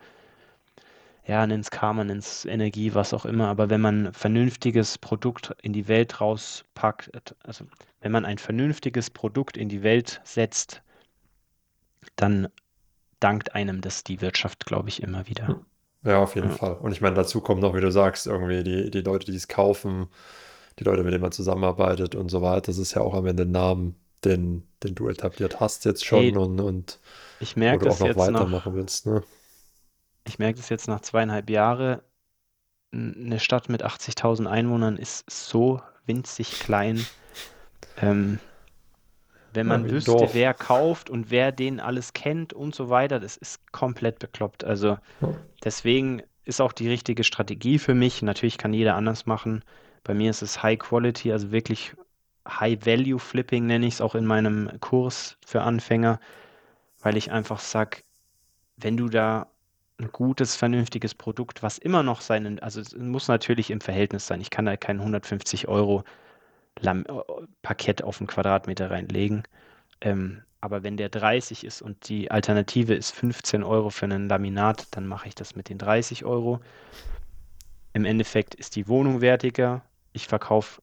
ja, 1.26 1.46
nenn's 1.46 1.70
Karma, 1.70 2.02
nenn's 2.04 2.44
Energie, 2.44 2.94
was 2.94 3.12
auch 3.14 3.24
immer, 3.26 3.48
aber 3.48 3.70
wenn 3.70 3.80
man 3.80 4.06
ein 4.08 4.12
vernünftiges 4.12 4.98
Produkt 4.98 5.54
in 5.62 5.72
die 5.72 5.86
Welt 5.88 6.20
rauspackt, 6.20 7.10
also 7.44 7.66
wenn 8.00 8.12
man 8.12 8.24
ein 8.24 8.38
vernünftiges 8.38 9.10
Produkt 9.10 9.56
in 9.56 9.68
die 9.68 9.82
Welt 9.82 10.20
setzt, 10.24 10.82
dann 12.16 12.48
dankt 13.20 13.54
einem 13.54 13.80
das 13.82 14.04
die 14.04 14.20
Wirtschaft, 14.22 14.66
glaube 14.66 14.88
ich, 14.90 15.02
immer 15.02 15.26
wieder. 15.28 15.54
hm. 15.54 15.64
Ja, 16.04 16.22
auf 16.22 16.34
jeden 16.36 16.50
Ja. 16.50 16.50
Fall. 16.50 16.74
Und 16.76 16.92
ich 16.92 17.00
meine, 17.00 17.16
dazu 17.16 17.40
kommt 17.40 17.60
noch, 17.60 17.74
wie 17.74 17.80
du 17.80 17.90
sagst, 17.90 18.26
irgendwie 18.26 18.62
die, 18.62 18.90
die 18.90 19.00
Leute, 19.00 19.26
die 19.30 19.36
es 19.36 19.48
kaufen, 19.48 20.06
die 20.78 20.84
Leute, 20.84 21.02
mit 21.04 21.12
denen 21.12 21.22
man 21.22 21.32
zusammenarbeitet 21.32 22.14
und 22.14 22.30
so 22.30 22.42
weiter. 22.42 22.62
Das 22.68 22.78
ist 22.78 22.94
ja 22.94 23.02
auch 23.02 23.14
am 23.14 23.26
Ende 23.26 23.44
ein 23.44 23.52
Name, 23.52 23.94
den, 24.24 24.66
den 24.82 24.94
du 24.94 25.08
etabliert 25.08 25.60
hast 25.60 25.84
jetzt 25.84 26.04
schon 26.04 26.36
Ey, 26.36 26.36
und, 26.36 26.60
und 26.60 27.00
ich 27.40 27.56
merke 27.56 27.84
das 27.84 28.00
noch 28.00 28.00
jetzt 28.04 28.16
weitermachen 28.16 28.32
nach, 28.32 28.74
willst, 28.74 29.06
ne? 29.06 29.22
ich 30.24 30.38
merke 30.38 30.56
das 30.58 30.68
jetzt 30.68 30.88
nach 30.88 31.00
zweieinhalb 31.00 31.50
Jahren. 31.50 32.00
Eine 32.92 33.40
Stadt 33.40 33.68
mit 33.70 33.82
80.000 33.84 34.48
Einwohnern 34.48 34.96
ist 34.98 35.30
so 35.30 35.82
winzig 36.06 36.58
klein. 36.58 37.08
Ähm, 37.96 38.40
wenn 39.50 39.66
Ja, 39.66 39.74
man 39.76 39.90
ein 39.90 39.90
wüsste, 39.90 40.32
Dorf. 40.32 40.34
wer 40.34 40.54
kauft 40.54 41.10
und 41.10 41.30
wer 41.30 41.52
den 41.52 41.80
alles 41.80 42.12
kennt 42.12 42.52
und 42.52 42.74
so 42.74 42.88
weiter, 42.90 43.20
das 43.20 43.36
ist 43.36 43.72
komplett 43.72 44.18
bekloppt. 44.18 44.64
Also 44.64 44.98
Ja, 45.20 45.28
deswegen 45.64 46.22
ist 46.44 46.60
auch 46.60 46.72
die 46.72 46.88
richtige 46.88 47.24
Strategie 47.24 47.78
für 47.78 47.94
mich. 47.94 48.22
Natürlich 48.22 48.58
kann 48.58 48.74
jeder 48.74 48.96
anders 48.96 49.26
machen. 49.26 49.64
Bei 50.04 50.14
mir 50.14 50.30
ist 50.30 50.42
es 50.42 50.62
High 50.62 50.78
Quality, 50.78 51.32
also 51.32 51.52
wirklich 51.52 51.94
High 52.48 52.84
Value 52.84 53.18
Flipping 53.18 53.66
nenne 53.66 53.86
ich 53.86 53.94
es 53.94 54.00
auch 54.00 54.14
in 54.14 54.26
meinem 54.26 54.70
Kurs 54.80 55.36
für 55.46 55.62
Anfänger, 55.62 56.20
weil 57.00 57.16
ich 57.16 57.30
einfach 57.30 57.60
sage, 57.60 57.98
wenn 58.76 58.96
du 58.96 59.08
da 59.08 59.48
ein 59.98 60.10
gutes, 60.12 60.56
vernünftiges 60.56 61.14
Produkt, 61.14 61.62
was 61.62 61.78
immer 61.78 62.02
noch 62.02 62.20
seinen, 62.20 62.60
also 62.60 62.80
es 62.80 62.94
muss 62.96 63.28
natürlich 63.28 63.70
im 63.70 63.80
Verhältnis 63.80 64.26
sein. 64.26 64.40
Ich 64.40 64.50
kann 64.50 64.64
da 64.64 64.76
kein 64.76 64.98
150 65.00 65.68
Euro 65.68 66.04
Lam 66.80 67.04
äh, 67.08 67.12
Parkett 67.62 68.02
auf 68.02 68.20
einen 68.20 68.28
Quadratmeter 68.28 68.90
reinlegen. 68.90 69.42
Ähm, 70.00 70.42
aber 70.60 70.82
wenn 70.82 70.96
der 70.96 71.08
30 71.08 71.64
ist 71.64 71.82
und 71.82 72.08
die 72.08 72.30
Alternative 72.30 72.94
ist 72.94 73.10
15 73.12 73.62
Euro 73.62 73.90
für 73.90 74.06
einen 74.06 74.28
Laminat, 74.28 74.86
dann 74.92 75.06
mache 75.06 75.28
ich 75.28 75.34
das 75.34 75.56
mit 75.56 75.68
den 75.68 75.78
30 75.78 76.24
Euro. 76.24 76.60
Im 77.92 78.04
Endeffekt 78.04 78.54
ist 78.54 78.76
die 78.76 78.88
Wohnung 78.88 79.20
wertiger. 79.20 79.82
Ich 80.12 80.28
verkaufe 80.28 80.80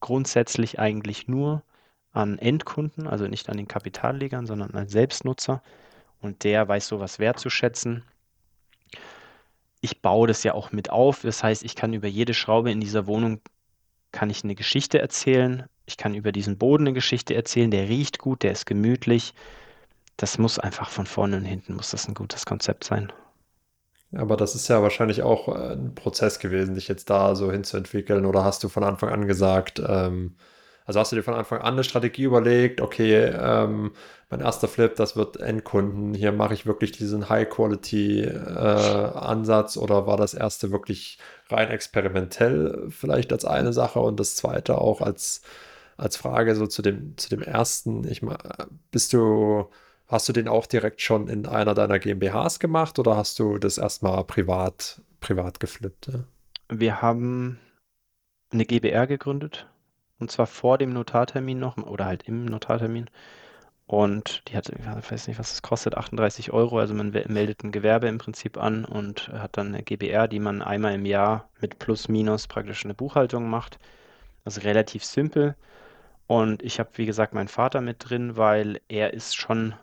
grundsätzlich 0.00 0.78
eigentlich 0.78 1.28
nur 1.28 1.62
an 2.12 2.38
Endkunden, 2.38 3.06
also 3.06 3.26
nicht 3.26 3.48
an 3.48 3.56
den 3.56 3.68
Kapitallegern, 3.68 4.46
sondern 4.46 4.74
an 4.74 4.88
Selbstnutzer. 4.88 5.62
Und 6.20 6.44
der 6.44 6.66
weiß 6.66 6.88
sowas 6.88 7.18
wertzuschätzen. 7.18 8.04
Ich 9.80 10.02
baue 10.02 10.26
das 10.26 10.42
ja 10.42 10.54
auch 10.54 10.72
mit 10.72 10.90
auf. 10.90 11.22
Das 11.22 11.44
heißt, 11.44 11.62
ich 11.62 11.76
kann 11.76 11.92
über 11.92 12.08
jede 12.08 12.34
Schraube 12.34 12.72
in 12.72 12.80
dieser 12.80 13.06
Wohnung 13.06 13.40
kann 14.10 14.30
ich 14.30 14.42
eine 14.42 14.54
Geschichte 14.54 14.98
erzählen. 14.98 15.68
Ich 15.86 15.96
kann 15.96 16.14
über 16.14 16.32
diesen 16.32 16.58
Boden 16.58 16.84
eine 16.84 16.94
Geschichte 16.94 17.34
erzählen. 17.34 17.70
Der 17.70 17.88
riecht 17.88 18.18
gut, 18.18 18.42
der 18.42 18.52
ist 18.52 18.66
gemütlich. 18.66 19.34
Das 20.16 20.38
muss 20.38 20.58
einfach 20.58 20.90
von 20.90 21.06
vorne 21.06 21.36
und 21.36 21.44
hinten 21.44 21.74
muss 21.74 21.90
das 21.90 22.08
ein 22.08 22.14
gutes 22.14 22.46
Konzept 22.46 22.84
sein. 22.84 23.12
Aber 24.12 24.36
das 24.36 24.54
ist 24.54 24.68
ja 24.68 24.82
wahrscheinlich 24.82 25.22
auch 25.22 25.48
äh, 25.48 25.72
ein 25.74 25.94
Prozess 25.94 26.38
gewesen, 26.38 26.74
dich 26.74 26.88
jetzt 26.88 27.10
da 27.10 27.34
so 27.34 27.50
hinzuentwickeln. 27.52 28.26
Oder 28.26 28.44
hast 28.44 28.64
du 28.64 28.68
von 28.68 28.84
Anfang 28.84 29.10
an 29.10 29.26
gesagt, 29.26 29.80
ähm, 29.86 30.36
also 30.88 30.98
hast 31.00 31.12
du 31.12 31.16
dir 31.16 31.22
von 31.22 31.34
Anfang 31.34 31.60
an 31.60 31.74
eine 31.74 31.84
Strategie 31.84 32.22
überlegt, 32.22 32.80
okay, 32.80 33.26
ähm, 33.26 33.92
mein 34.30 34.40
erster 34.40 34.68
Flip, 34.68 34.96
das 34.96 35.16
wird 35.16 35.38
Endkunden, 35.38 36.14
hier 36.14 36.32
mache 36.32 36.54
ich 36.54 36.64
wirklich 36.64 36.92
diesen 36.92 37.28
High-Quality-Ansatz 37.28 39.76
äh, 39.76 39.80
oder 39.80 40.06
war 40.06 40.16
das 40.16 40.32
erste 40.32 40.72
wirklich 40.72 41.18
rein 41.50 41.68
experimentell 41.68 42.86
vielleicht 42.90 43.34
als 43.34 43.44
eine 43.44 43.74
Sache? 43.74 44.00
Und 44.00 44.18
das 44.18 44.36
zweite 44.36 44.78
auch 44.78 45.02
als, 45.02 45.42
als 45.98 46.16
Frage 46.16 46.54
so 46.54 46.66
zu 46.66 46.80
dem, 46.80 47.18
zu 47.18 47.28
dem 47.28 47.42
ersten, 47.42 48.08
ich 48.08 48.22
mal, 48.22 48.38
bist 48.90 49.12
du, 49.12 49.68
hast 50.08 50.28
du 50.28 50.32
den 50.32 50.48
auch 50.48 50.66
direkt 50.66 51.00
schon 51.00 51.28
in 51.28 51.46
einer 51.46 51.74
deiner 51.74 51.98
GmbHs 51.98 52.58
gemacht 52.58 52.98
oder 52.98 53.16
hast 53.16 53.38
du 53.38 53.58
das 53.58 53.78
erstmal 53.78 54.24
privat, 54.24 55.00
privat 55.20 55.60
geflippt? 55.60 56.08
Ja? 56.08 56.24
Wir 56.68 57.02
haben 57.02 57.58
eine 58.50 58.64
GbR 58.64 59.06
gegründet 59.06 59.66
und 60.18 60.30
zwar 60.30 60.46
vor 60.46 60.78
dem 60.78 60.92
Notartermin 60.92 61.58
noch 61.58 61.76
oder 61.76 62.06
halt 62.06 62.24
im 62.24 62.44
Notartermin. 62.46 63.06
Und 63.86 64.42
die 64.48 64.56
hat, 64.56 64.68
ich 64.68 65.10
weiß 65.10 65.28
nicht, 65.28 65.38
was 65.38 65.52
es 65.52 65.62
kostet, 65.62 65.96
38 65.96 66.52
Euro. 66.52 66.78
Also 66.78 66.92
man 66.92 67.10
meldet 67.10 67.64
ein 67.64 67.72
Gewerbe 67.72 68.06
im 68.06 68.18
Prinzip 68.18 68.58
an 68.58 68.84
und 68.84 69.28
hat 69.28 69.56
dann 69.56 69.68
eine 69.68 69.82
GbR, 69.82 70.28
die 70.28 70.40
man 70.40 70.60
einmal 70.60 70.94
im 70.94 71.06
Jahr 71.06 71.48
mit 71.62 71.78
Plus, 71.78 72.06
Minus 72.08 72.46
praktisch 72.48 72.84
eine 72.84 72.92
Buchhaltung 72.92 73.48
macht. 73.48 73.78
Also 74.44 74.60
relativ 74.60 75.04
simpel. 75.04 75.56
Und 76.26 76.62
ich 76.62 76.78
habe, 76.80 76.90
wie 76.96 77.06
gesagt, 77.06 77.32
meinen 77.32 77.48
Vater 77.48 77.80
mit 77.80 78.10
drin, 78.10 78.36
weil 78.36 78.80
er 78.88 79.14
ist 79.14 79.36
schon, 79.36 79.74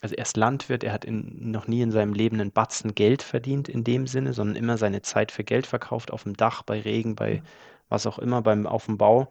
also 0.00 0.14
er 0.14 0.22
ist 0.22 0.36
Landwirt, 0.36 0.84
er 0.84 0.92
hat 0.92 1.04
in, 1.04 1.50
noch 1.50 1.66
nie 1.66 1.82
in 1.82 1.90
seinem 1.90 2.12
Leben 2.12 2.40
einen 2.40 2.52
Batzen 2.52 2.94
Geld 2.94 3.22
verdient 3.22 3.68
in 3.68 3.84
dem 3.84 4.06
Sinne, 4.06 4.32
sondern 4.32 4.56
immer 4.56 4.78
seine 4.78 5.02
Zeit 5.02 5.32
für 5.32 5.44
Geld 5.44 5.66
verkauft, 5.66 6.12
auf 6.12 6.22
dem 6.22 6.36
Dach, 6.36 6.62
bei 6.62 6.80
Regen, 6.80 7.16
bei 7.16 7.42
was 7.88 8.06
auch 8.06 8.18
immer, 8.18 8.42
beim, 8.42 8.66
auf 8.66 8.86
dem 8.86 8.98
Bau. 8.98 9.28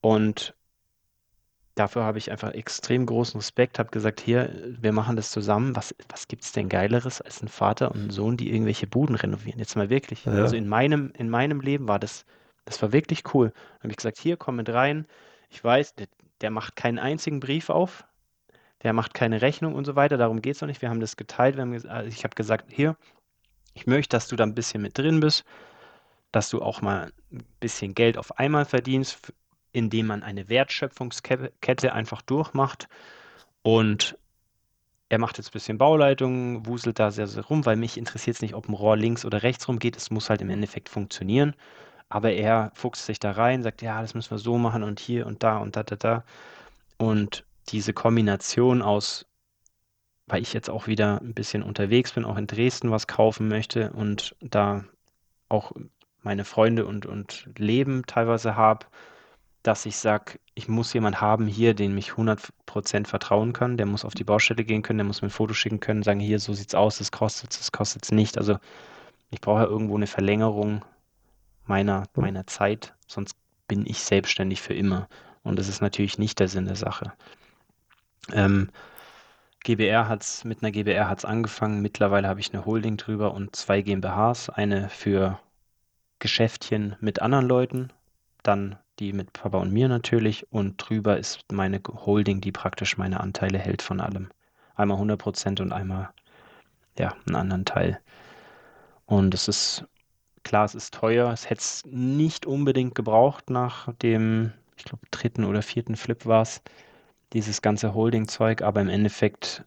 Und 0.00 0.54
dafür 1.74 2.04
habe 2.04 2.18
ich 2.18 2.30
einfach 2.30 2.52
extrem 2.52 3.06
großen 3.06 3.38
Respekt, 3.38 3.78
habe 3.78 3.90
gesagt, 3.90 4.20
hier, 4.20 4.50
wir 4.80 4.92
machen 4.92 5.16
das 5.16 5.30
zusammen. 5.30 5.74
Was, 5.74 5.94
was 6.08 6.28
gibt 6.28 6.44
es 6.44 6.52
denn 6.52 6.68
Geileres 6.68 7.20
als 7.20 7.42
ein 7.42 7.48
Vater 7.48 7.90
und 7.92 8.06
ein 8.06 8.10
Sohn, 8.10 8.36
die 8.36 8.50
irgendwelche 8.52 8.86
Buden 8.86 9.16
renovieren? 9.16 9.58
Jetzt 9.58 9.76
mal 9.76 9.90
wirklich. 9.90 10.24
Ja. 10.24 10.32
Also 10.32 10.56
in 10.56 10.68
meinem, 10.68 11.12
in 11.18 11.30
meinem 11.30 11.60
Leben 11.60 11.88
war 11.88 11.98
das, 11.98 12.24
das 12.64 12.80
war 12.82 12.92
wirklich 12.92 13.34
cool. 13.34 13.50
Dann 13.50 13.84
habe 13.84 13.90
ich 13.90 13.96
gesagt, 13.96 14.18
hier, 14.18 14.36
komm 14.36 14.56
mit 14.56 14.68
rein. 14.68 15.06
Ich 15.50 15.62
weiß, 15.62 15.94
der, 15.94 16.06
der 16.40 16.50
macht 16.50 16.76
keinen 16.76 16.98
einzigen 16.98 17.40
Brief 17.40 17.70
auf. 17.70 18.04
Der 18.86 18.94
macht 18.94 19.12
keine 19.12 19.42
Rechnung 19.42 19.74
und 19.74 19.84
so 19.84 19.96
weiter. 19.96 20.16
Darum 20.16 20.40
geht 20.40 20.54
es 20.54 20.60
noch 20.62 20.68
nicht. 20.68 20.80
Wir 20.80 20.88
haben 20.88 21.00
das 21.00 21.16
geteilt. 21.16 21.58
Haben, 21.58 21.74
also 21.74 22.08
ich 22.08 22.24
habe 22.24 22.34
gesagt, 22.34 22.66
hier, 22.70 22.96
ich 23.74 23.86
möchte, 23.86 24.16
dass 24.16 24.28
du 24.28 24.36
da 24.36 24.44
ein 24.44 24.54
bisschen 24.54 24.80
mit 24.80 24.96
drin 24.96 25.20
bist 25.20 25.44
dass 26.36 26.50
du 26.50 26.60
auch 26.60 26.82
mal 26.82 27.12
ein 27.32 27.46
bisschen 27.60 27.94
Geld 27.94 28.18
auf 28.18 28.38
einmal 28.38 28.66
verdienst, 28.66 29.32
indem 29.72 30.06
man 30.06 30.22
eine 30.22 30.50
Wertschöpfungskette 30.50 31.92
einfach 31.94 32.20
durchmacht. 32.20 32.88
Und 33.62 34.18
er 35.08 35.18
macht 35.18 35.38
jetzt 35.38 35.48
ein 35.48 35.52
bisschen 35.52 35.78
Bauleitung, 35.78 36.66
wuselt 36.66 36.98
da 36.98 37.10
sehr, 37.10 37.26
sehr 37.26 37.44
rum, 37.44 37.64
weil 37.64 37.76
mich 37.76 37.96
interessiert 37.96 38.36
es 38.36 38.42
nicht, 38.42 38.52
ob 38.54 38.68
ein 38.68 38.74
Rohr 38.74 38.98
links 38.98 39.24
oder 39.24 39.42
rechts 39.42 39.66
rum 39.66 39.78
geht. 39.78 39.96
Es 39.96 40.10
muss 40.10 40.28
halt 40.28 40.42
im 40.42 40.50
Endeffekt 40.50 40.90
funktionieren. 40.90 41.54
Aber 42.10 42.32
er 42.32 42.70
fuchst 42.74 43.06
sich 43.06 43.18
da 43.18 43.30
rein, 43.30 43.62
sagt, 43.62 43.80
ja, 43.80 44.02
das 44.02 44.12
müssen 44.12 44.30
wir 44.30 44.38
so 44.38 44.58
machen 44.58 44.82
und 44.82 45.00
hier 45.00 45.26
und 45.26 45.42
da 45.42 45.56
und 45.56 45.74
da, 45.74 45.84
da, 45.84 45.96
da. 45.96 46.24
Und 46.98 47.45
diese 47.68 47.92
Kombination 47.92 48.82
aus, 48.82 49.26
weil 50.26 50.42
ich 50.42 50.52
jetzt 50.52 50.70
auch 50.70 50.86
wieder 50.86 51.20
ein 51.20 51.34
bisschen 51.34 51.62
unterwegs 51.62 52.12
bin, 52.12 52.24
auch 52.24 52.36
in 52.36 52.46
Dresden 52.46 52.90
was 52.90 53.06
kaufen 53.06 53.48
möchte 53.48 53.92
und 53.92 54.34
da 54.40 54.84
auch 55.48 55.72
meine 56.22 56.44
Freunde 56.44 56.86
und, 56.86 57.06
und 57.06 57.48
Leben 57.56 58.04
teilweise 58.06 58.56
habe, 58.56 58.86
dass 59.62 59.86
ich 59.86 59.96
sage, 59.96 60.38
ich 60.54 60.68
muss 60.68 60.92
jemanden 60.92 61.20
haben 61.20 61.46
hier, 61.46 61.74
den 61.74 61.96
ich 61.98 62.12
100% 62.12 63.06
vertrauen 63.06 63.52
kann. 63.52 63.76
Der 63.76 63.86
muss 63.86 64.04
auf 64.04 64.14
die 64.14 64.24
Baustelle 64.24 64.64
gehen 64.64 64.82
können, 64.82 64.98
der 64.98 65.04
muss 65.04 65.22
mir 65.22 65.28
ein 65.28 65.30
Foto 65.32 65.54
schicken 65.54 65.80
können, 65.80 66.02
sagen, 66.02 66.20
hier, 66.20 66.38
so 66.38 66.52
sieht's 66.52 66.74
aus, 66.74 66.98
das 66.98 67.10
kostet 67.10 67.58
das 67.58 67.72
kostet 67.72 68.04
es 68.04 68.12
nicht. 68.12 68.38
Also 68.38 68.58
ich 69.30 69.40
brauche 69.40 69.62
ja 69.62 69.66
irgendwo 69.66 69.96
eine 69.96 70.06
Verlängerung 70.06 70.84
meiner, 71.64 72.04
meiner 72.14 72.46
Zeit, 72.46 72.94
sonst 73.06 73.36
bin 73.66 73.86
ich 73.86 74.00
selbstständig 74.00 74.62
für 74.62 74.74
immer. 74.74 75.08
Und 75.42 75.58
das 75.58 75.68
ist 75.68 75.80
natürlich 75.80 76.18
nicht 76.18 76.38
der 76.38 76.48
Sinn 76.48 76.66
der 76.66 76.76
Sache. 76.76 77.12
Ähm, 78.32 78.70
GBR 79.64 80.08
hat's, 80.08 80.44
mit 80.44 80.62
einer 80.62 80.70
GBR 80.70 81.08
hat 81.08 81.18
es 81.18 81.24
angefangen. 81.24 81.82
Mittlerweile 81.82 82.28
habe 82.28 82.40
ich 82.40 82.52
eine 82.52 82.64
Holding 82.64 82.96
drüber 82.96 83.34
und 83.34 83.56
zwei 83.56 83.82
GmbHs. 83.82 84.50
Eine 84.50 84.88
für 84.88 85.40
Geschäftchen 86.18 86.96
mit 87.00 87.20
anderen 87.20 87.46
Leuten, 87.46 87.92
dann 88.42 88.78
die 88.98 89.12
mit 89.12 89.32
Papa 89.32 89.58
und 89.58 89.72
mir 89.72 89.88
natürlich 89.88 90.50
und 90.52 90.76
drüber 90.78 91.18
ist 91.18 91.52
meine 91.52 91.80
Holding, 91.86 92.40
die 92.40 92.52
praktisch 92.52 92.96
meine 92.96 93.20
Anteile 93.20 93.58
hält 93.58 93.82
von 93.82 94.00
allem. 94.00 94.30
Einmal 94.74 94.98
100% 94.98 95.60
und 95.60 95.72
einmal, 95.72 96.10
ja, 96.98 97.14
einen 97.26 97.36
anderen 97.36 97.64
Teil. 97.64 98.00
Und 99.04 99.34
es 99.34 99.48
ist, 99.48 99.84
klar, 100.44 100.64
es 100.64 100.74
ist 100.74 100.94
teuer. 100.94 101.30
Es 101.32 101.50
hätte 101.50 101.60
es 101.60 101.84
nicht 101.86 102.46
unbedingt 102.46 102.94
gebraucht 102.94 103.50
nach 103.50 103.92
dem, 103.94 104.52
ich 104.76 104.84
glaube, 104.84 105.06
dritten 105.10 105.44
oder 105.44 105.62
vierten 105.62 105.96
Flip 105.96 106.24
war 106.26 106.42
es, 106.42 106.62
dieses 107.32 107.62
ganze 107.62 107.94
Holding-Zeug, 107.94 108.62
aber 108.62 108.80
im 108.80 108.88
Endeffekt, 108.88 109.64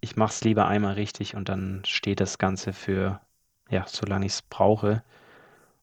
ich 0.00 0.16
mache 0.16 0.32
es 0.32 0.44
lieber 0.44 0.66
einmal 0.66 0.94
richtig 0.94 1.36
und 1.36 1.48
dann 1.48 1.82
steht 1.86 2.20
das 2.20 2.38
Ganze 2.38 2.72
für, 2.72 3.20
ja, 3.70 3.84
solange 3.86 4.26
ich 4.26 4.32
es 4.32 4.42
brauche 4.42 5.02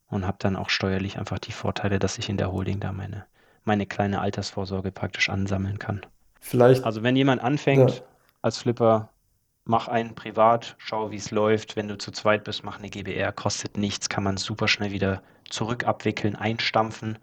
und 0.07 0.27
habe 0.27 0.37
dann 0.39 0.55
auch 0.55 0.69
steuerlich 0.69 1.17
einfach 1.17 1.39
die 1.39 1.53
Vorteile, 1.53 1.99
dass 1.99 2.17
ich 2.17 2.29
in 2.29 2.37
der 2.37 2.51
Holding 2.51 2.79
da 2.79 2.91
meine, 2.91 3.25
meine 3.63 3.85
kleine 3.85 4.21
Altersvorsorge 4.21 4.91
praktisch 4.91 5.29
ansammeln 5.29 5.79
kann. 5.79 6.05
Vielleicht. 6.39 6.83
Also 6.83 7.03
wenn 7.03 7.15
jemand 7.15 7.41
anfängt 7.41 7.91
ja. 7.91 8.01
als 8.41 8.59
Flipper, 8.59 9.09
mach 9.63 9.87
einen 9.87 10.15
privat, 10.15 10.75
schau, 10.77 11.11
wie 11.11 11.17
es 11.17 11.31
läuft. 11.31 11.75
Wenn 11.75 11.87
du 11.87 11.97
zu 11.97 12.11
zweit 12.11 12.43
bist, 12.43 12.63
mach 12.63 12.79
eine 12.79 12.89
GBR, 12.89 13.31
kostet 13.31 13.77
nichts, 13.77 14.09
kann 14.09 14.23
man 14.23 14.37
super 14.37 14.67
schnell 14.67 14.91
wieder 14.91 15.21
zurückabwickeln, 15.49 16.35
einstampfen, 16.35 17.17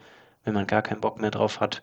wenn 0.45 0.55
man 0.55 0.67
gar 0.67 0.83
keinen 0.83 1.01
Bock 1.01 1.21
mehr 1.21 1.31
drauf 1.31 1.61
hat. 1.61 1.83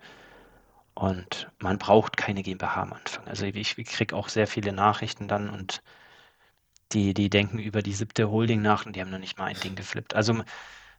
Und 0.95 1.51
man 1.59 1.77
braucht 1.77 2.17
keine 2.17 2.41
GmbH 2.41 2.81
am 2.83 2.93
Anfang. 2.93 3.27
Also 3.27 3.45
ich, 3.45 3.77
ich 3.77 3.85
kriege 3.87 4.15
auch 4.15 4.29
sehr 4.29 4.47
viele 4.47 4.71
Nachrichten 4.71 5.27
dann 5.27 5.49
und 5.49 5.83
die, 6.93 7.13
die 7.13 7.29
denken 7.29 7.59
über 7.59 7.81
die 7.81 7.93
siebte 7.93 8.29
Holding 8.31 8.61
nach 8.61 8.85
und 8.85 8.95
die 8.95 9.01
haben 9.01 9.11
noch 9.11 9.19
nicht 9.19 9.37
mal 9.37 9.45
ein 9.45 9.59
Ding 9.59 9.75
geflippt. 9.75 10.15
Also 10.15 10.43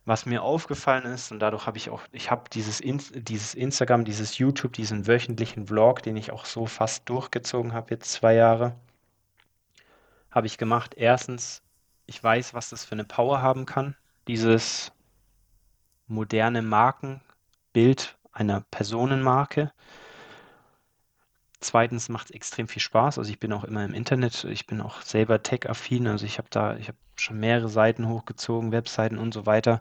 was 0.05 0.27
mir 0.27 0.43
aufgefallen 0.43 1.05
ist, 1.05 1.33
und 1.33 1.41
dadurch 1.41 1.67
habe 1.67 1.79
ich 1.79 1.91
auch, 1.91 2.03
ich 2.13 2.31
habe 2.31 2.49
dieses, 2.53 2.81
In 2.81 3.03
dieses 3.15 3.55
Instagram, 3.55 4.05
dieses 4.05 4.39
YouTube, 4.39 4.75
diesen 4.75 5.07
wöchentlichen 5.07 5.67
Vlog, 5.67 6.03
den 6.03 6.17
ich 6.17 6.31
auch 6.31 6.45
so 6.45 6.67
fast 6.67 7.09
durchgezogen 7.09 7.73
habe, 7.73 7.91
jetzt 7.91 8.13
zwei 8.13 8.35
Jahre, 8.35 8.77
habe 10.31 10.47
ich 10.47 10.59
gemacht. 10.59 10.95
Erstens, 10.97 11.63
ich 12.07 12.23
weiß, 12.23 12.55
was 12.55 12.71
das 12.71 12.85
für 12.85 12.93
eine 12.93 13.05
Power 13.05 13.43
haben 13.43 13.67
kann. 13.67 13.97
Dieses 14.29 14.93
moderne 16.07 16.63
Markenbild 16.63 18.17
einer 18.37 18.63
Personenmarke. 18.71 19.73
Zweitens 21.61 22.09
macht 22.09 22.27
es 22.27 22.31
extrem 22.33 22.69
viel 22.69 22.83
Spaß. 22.83 23.19
Also 23.19 23.31
ich 23.31 23.41
bin 23.41 23.53
auch 23.53 23.65
immer 23.65 23.85
im 23.85 23.95
Internet, 23.95 24.45
ich 24.45 24.67
bin 24.67 24.81
auch 24.81 25.01
selber 25.01 25.43
tech-affin. 25.43 26.07
Also 26.07 26.27
ich 26.27 26.39
habe 26.39 26.49
da, 26.51 26.77
ich 26.77 26.89
habe 26.89 26.99
schon 27.17 27.41
mehrere 27.41 27.69
Seiten 27.69 28.09
hochgezogen, 28.09 28.73
Webseiten 28.73 29.19
und 29.19 29.33
so 29.33 29.47
weiter. 29.47 29.81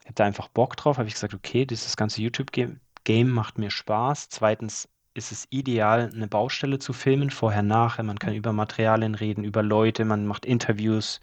Ich 0.00 0.06
habe 0.06 0.14
da 0.14 0.24
einfach 0.24 0.48
Bock 0.48 0.76
drauf. 0.76 0.98
Habe 0.98 1.08
ich 1.08 1.14
gesagt, 1.14 1.34
okay, 1.34 1.66
dieses 1.66 1.96
ganze 1.96 2.22
YouTube-Game 2.22 3.30
macht 3.30 3.58
mir 3.58 3.70
Spaß. 3.70 4.28
Zweitens 4.28 4.88
ist 5.14 5.32
es 5.32 5.46
ideal, 5.50 6.10
eine 6.14 6.28
Baustelle 6.28 6.78
zu 6.78 6.92
filmen, 6.92 7.30
vorher, 7.30 7.62
nachher. 7.62 8.04
Man 8.04 8.20
kann 8.20 8.34
über 8.34 8.52
Materialien 8.52 9.16
reden, 9.16 9.44
über 9.44 9.62
Leute, 9.62 10.04
man 10.04 10.26
macht 10.26 10.46
Interviews. 10.46 11.20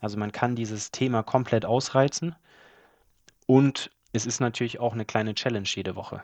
Also 0.00 0.18
man 0.18 0.32
kann 0.32 0.56
dieses 0.56 0.90
Thema 0.90 1.22
komplett 1.22 1.66
ausreizen. 1.66 2.34
Und 3.46 3.90
es 4.12 4.26
ist 4.26 4.40
natürlich 4.40 4.80
auch 4.80 4.92
eine 4.92 5.04
kleine 5.04 5.34
Challenge 5.34 5.68
jede 5.68 5.96
Woche. 5.96 6.22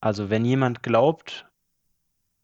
Also 0.00 0.30
wenn 0.30 0.44
jemand 0.44 0.82
glaubt, 0.82 1.46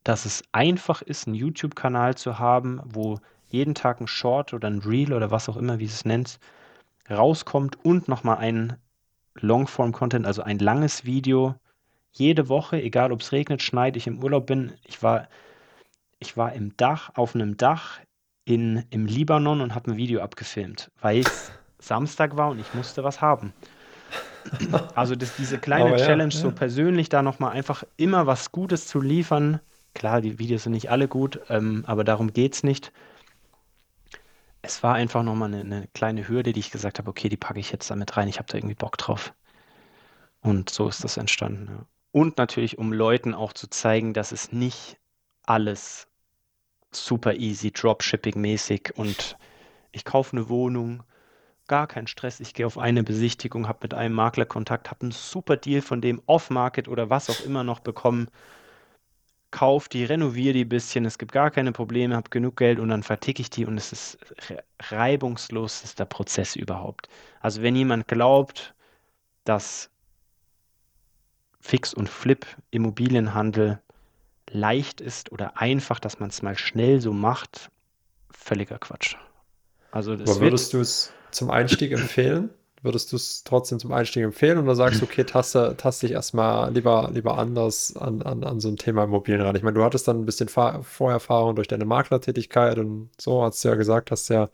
dass 0.04 0.24
es 0.24 0.42
einfach 0.52 1.02
ist, 1.02 1.26
einen 1.26 1.34
YouTube-Kanal 1.34 2.16
zu 2.16 2.38
haben, 2.38 2.80
wo 2.84 3.20
jeden 3.48 3.74
Tag 3.74 4.00
ein 4.00 4.08
Short 4.08 4.52
oder 4.54 4.68
ein 4.68 4.80
Reel 4.80 5.12
oder 5.12 5.30
was 5.30 5.48
auch 5.48 5.56
immer, 5.56 5.78
wie 5.78 5.84
es 5.84 6.04
nennt, 6.04 6.40
rauskommt 7.10 7.84
und 7.84 8.08
nochmal 8.08 8.38
ein 8.38 8.76
Longform-Content, 9.34 10.26
also 10.26 10.42
ein 10.42 10.58
langes 10.58 11.04
Video, 11.04 11.54
jede 12.12 12.48
Woche, 12.48 12.80
egal 12.80 13.12
ob 13.12 13.20
es 13.20 13.32
regnet, 13.32 13.62
schneit, 13.62 13.96
ich 13.96 14.06
im 14.06 14.22
Urlaub 14.22 14.46
bin. 14.46 14.72
Ich 14.84 15.02
war, 15.02 15.28
ich 16.18 16.36
war 16.36 16.52
im 16.52 16.76
Dach, 16.76 17.10
auf 17.14 17.34
einem 17.34 17.56
Dach 17.56 18.00
in, 18.44 18.84
im 18.90 19.06
Libanon 19.06 19.60
und 19.60 19.74
habe 19.74 19.92
ein 19.92 19.96
Video 19.96 20.20
abgefilmt, 20.20 20.90
weil 21.00 21.20
es 21.20 21.52
Samstag 21.78 22.36
war 22.36 22.50
und 22.50 22.60
ich 22.60 22.74
musste 22.74 23.02
was 23.04 23.20
haben. 23.20 23.52
Also 24.94 25.14
das, 25.14 25.36
diese 25.36 25.58
kleine 25.58 25.92
ja, 25.92 25.96
Challenge, 25.96 26.32
ja. 26.32 26.38
so 26.38 26.50
persönlich 26.50 27.08
da 27.08 27.22
nochmal 27.22 27.52
einfach 27.52 27.84
immer 27.96 28.26
was 28.26 28.52
Gutes 28.52 28.86
zu 28.86 29.00
liefern, 29.00 29.60
Klar, 29.94 30.20
die 30.20 30.38
Videos 30.38 30.64
sind 30.64 30.72
nicht 30.72 30.90
alle 30.90 31.08
gut, 31.08 31.40
ähm, 31.48 31.84
aber 31.86 32.04
darum 32.04 32.32
geht 32.32 32.54
es 32.54 32.62
nicht. 32.62 32.92
es 34.62 34.82
war 34.82 34.94
einfach 34.94 35.22
nochmal 35.22 35.52
eine, 35.52 35.60
eine 35.60 35.88
kleine 35.88 36.28
Hürde, 36.28 36.52
die 36.52 36.60
ich 36.60 36.70
gesagt 36.70 36.98
habe, 36.98 37.10
okay, 37.10 37.28
die 37.28 37.36
packe 37.36 37.60
ich 37.60 37.72
jetzt 37.72 37.90
damit 37.90 38.16
rein. 38.16 38.28
Ich 38.28 38.38
habe 38.38 38.46
da 38.48 38.56
irgendwie 38.58 38.76
Bock 38.76 38.96
drauf. 38.96 39.34
Und 40.40 40.70
so 40.70 40.88
ist 40.88 41.04
das 41.04 41.16
entstanden. 41.16 41.66
Ja. 41.68 41.86
Und 42.12 42.38
natürlich, 42.38 42.78
um 42.78 42.92
Leuten 42.92 43.34
auch 43.34 43.52
zu 43.52 43.68
zeigen, 43.68 44.14
dass 44.14 44.32
es 44.32 44.52
nicht 44.52 44.98
alles 45.44 46.06
super 46.92 47.34
easy, 47.34 47.70
Dropshipping-mäßig 47.70 48.92
und 48.94 49.36
ich 49.92 50.04
kaufe 50.04 50.36
eine 50.36 50.48
Wohnung, 50.48 51.02
gar 51.68 51.86
kein 51.86 52.06
Stress, 52.06 52.40
ich 52.40 52.54
gehe 52.54 52.66
auf 52.66 52.78
eine 52.78 53.02
Besichtigung, 53.02 53.68
habe 53.68 53.80
mit 53.82 53.94
einem 53.94 54.14
Makler 54.14 54.46
Kontakt, 54.46 54.90
habe 54.90 55.02
einen 55.02 55.10
super 55.12 55.56
Deal 55.56 55.80
von 55.80 56.00
dem 56.00 56.20
Off-Market 56.26 56.88
oder 56.88 57.10
was 57.10 57.30
auch 57.30 57.40
immer 57.44 57.64
noch 57.64 57.80
bekommen, 57.80 58.28
kauf 59.50 59.88
die, 59.88 60.04
renoviere 60.04 60.54
die 60.54 60.64
ein 60.64 60.68
bisschen, 60.68 61.04
es 61.04 61.18
gibt 61.18 61.32
gar 61.32 61.50
keine 61.50 61.72
Probleme, 61.72 62.16
habe 62.16 62.30
genug 62.30 62.56
Geld 62.56 62.80
und 62.80 62.88
dann 62.88 63.02
verticke 63.02 63.42
ich 63.42 63.50
die 63.50 63.66
und 63.66 63.76
es 63.76 63.92
ist 63.92 64.18
reibungslos, 64.80 65.84
ist 65.84 65.98
der 65.98 66.06
Prozess 66.06 66.56
überhaupt. 66.56 67.08
Also 67.40 67.62
wenn 67.62 67.76
jemand 67.76 68.08
glaubt, 68.08 68.74
dass 69.44 69.90
Fix- 71.60 71.94
und 71.94 72.08
Flip-Immobilienhandel 72.08 73.80
leicht 74.50 75.00
ist 75.00 75.30
oder 75.30 75.60
einfach, 75.60 76.00
dass 76.00 76.18
man 76.18 76.30
es 76.30 76.42
mal 76.42 76.58
schnell 76.58 77.00
so 77.00 77.12
macht, 77.12 77.70
völliger 78.30 78.78
Quatsch. 78.78 79.16
Also 79.92 80.12
Aber 80.12 80.40
würdest 80.40 80.72
du 80.72 80.80
es 80.80 81.12
zum 81.32 81.50
Einstieg 81.50 81.92
empfehlen? 81.92 82.50
Würdest 82.82 83.12
du 83.12 83.16
es 83.16 83.44
trotzdem 83.44 83.78
zum 83.78 83.92
Einstieg 83.92 84.24
empfehlen 84.24 84.58
oder 84.58 84.74
sagst 84.74 85.00
du, 85.00 85.04
okay, 85.04 85.22
taste, 85.22 85.76
taste 85.78 86.06
dich 86.06 86.14
erstmal 86.14 86.72
lieber, 86.72 87.10
lieber 87.12 87.38
anders 87.38 87.96
an, 87.96 88.22
an, 88.22 88.42
an 88.42 88.58
so 88.58 88.68
ein 88.68 88.76
Thema 88.76 89.04
Immobilien 89.04 89.42
ran? 89.42 89.54
Ich 89.54 89.62
meine, 89.62 89.76
du 89.76 89.84
hattest 89.84 90.08
dann 90.08 90.20
ein 90.20 90.26
bisschen 90.26 90.48
Vorerfahrung 90.48 91.54
durch 91.54 91.68
deine 91.68 91.84
Maklertätigkeit 91.84 92.78
und 92.78 93.10
so, 93.20 93.42
hast 93.44 93.64
du 93.64 93.68
ja 93.68 93.76
gesagt, 93.76 94.10
hast 94.10 94.28
ja 94.30 94.50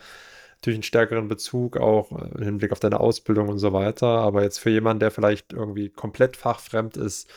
natürlich 0.57 0.77
einen 0.77 0.83
stärkeren 0.83 1.29
Bezug 1.29 1.77
auch 1.79 2.11
im 2.13 2.43
Hinblick 2.43 2.73
auf 2.73 2.81
deine 2.81 3.01
Ausbildung 3.01 3.49
und 3.49 3.59
so 3.59 3.73
weiter. 3.73 4.07
Aber 4.07 4.43
jetzt 4.43 4.59
für 4.59 4.71
jemanden, 4.71 5.01
der 5.01 5.11
vielleicht 5.11 5.53
irgendwie 5.53 5.89
komplett 5.89 6.37
fachfremd 6.37 6.97
ist, 6.97 7.31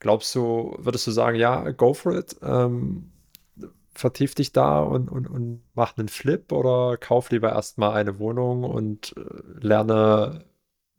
glaubst 0.00 0.34
du, 0.34 0.76
würdest 0.78 1.06
du 1.06 1.10
sagen, 1.10 1.36
ja, 1.36 1.70
go 1.72 1.92
for 1.92 2.16
it? 2.16 2.36
Ähm, 2.42 3.10
vertief 3.98 4.34
dich 4.34 4.52
da 4.52 4.80
und, 4.80 5.10
und, 5.10 5.28
und 5.28 5.62
mach 5.74 5.98
einen 5.98 6.08
Flip 6.08 6.52
oder 6.52 6.96
kauf 6.96 7.30
lieber 7.30 7.50
erstmal 7.50 7.94
eine 7.94 8.18
Wohnung 8.18 8.62
und 8.62 9.14
äh, 9.16 9.20
lerne, 9.60 10.44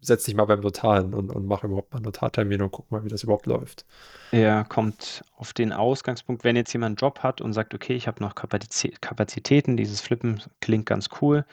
setz 0.02 0.26
dich 0.26 0.36
mal 0.36 0.46
beim 0.46 0.60
Notar 0.60 1.02
hin 1.02 1.14
und, 1.14 1.32
und 1.32 1.46
mach 1.46 1.64
überhaupt 1.64 1.94
mal 1.94 1.98
einen 1.98 2.06
Notartermin 2.06 2.62
und 2.62 2.72
guck 2.72 2.92
mal, 2.92 3.04
wie 3.06 3.10
das 3.10 3.24
überhaupt 3.24 3.46
läuft. 3.46 3.86
Ja, 4.32 4.66
kommt 4.66 5.24
auf 5.38 5.54
den 5.54 5.72
Ausgangspunkt, 5.72 6.44
wenn 6.44 6.58
jetzt 6.58 6.74
jemand 6.74 7.02
einen 7.02 7.08
Job 7.08 7.20
hat 7.20 7.40
und 7.40 7.54
sagt, 7.54 7.74
okay, 7.74 7.96
ich 7.96 8.08
habe 8.08 8.22
noch 8.22 8.36
Kapazitäten, 8.36 9.78
dieses 9.78 10.02
Flippen 10.02 10.42
klingt 10.60 10.86
ganz 10.86 11.10
cool, 11.22 11.46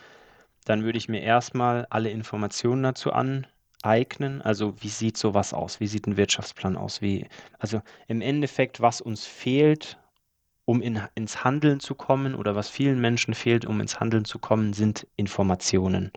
dann 0.64 0.82
würde 0.82 0.98
ich 0.98 1.08
mir 1.08 1.22
erstmal 1.22 1.86
alle 1.90 2.10
Informationen 2.10 2.82
dazu 2.82 3.12
aneignen. 3.12 4.42
Also 4.42 4.74
wie 4.82 4.88
sieht 4.88 5.16
sowas 5.16 5.54
aus? 5.54 5.78
Wie 5.78 5.86
sieht 5.86 6.08
ein 6.08 6.16
Wirtschaftsplan 6.16 6.76
aus? 6.76 7.00
Wie, 7.00 7.26
also 7.60 7.82
im 8.08 8.20
Endeffekt, 8.20 8.80
was 8.80 9.00
uns 9.00 9.24
fehlt, 9.24 9.96
um 10.66 10.82
in, 10.82 11.00
ins 11.14 11.44
Handeln 11.44 11.80
zu 11.80 11.94
kommen 11.94 12.34
oder 12.34 12.54
was 12.54 12.68
vielen 12.68 13.00
Menschen 13.00 13.32
fehlt, 13.34 13.64
um 13.64 13.80
ins 13.80 13.98
Handeln 14.00 14.24
zu 14.26 14.38
kommen, 14.38 14.74
sind 14.74 15.06
Informationen. 15.16 16.12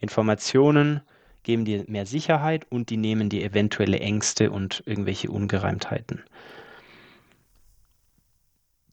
Informationen 0.00 1.02
geben 1.42 1.64
dir 1.64 1.84
mehr 1.86 2.06
Sicherheit 2.06 2.66
und 2.70 2.90
die 2.90 2.96
nehmen 2.96 3.28
dir 3.28 3.44
eventuelle 3.44 4.00
Ängste 4.00 4.50
und 4.50 4.82
irgendwelche 4.86 5.30
Ungereimtheiten. 5.30 6.24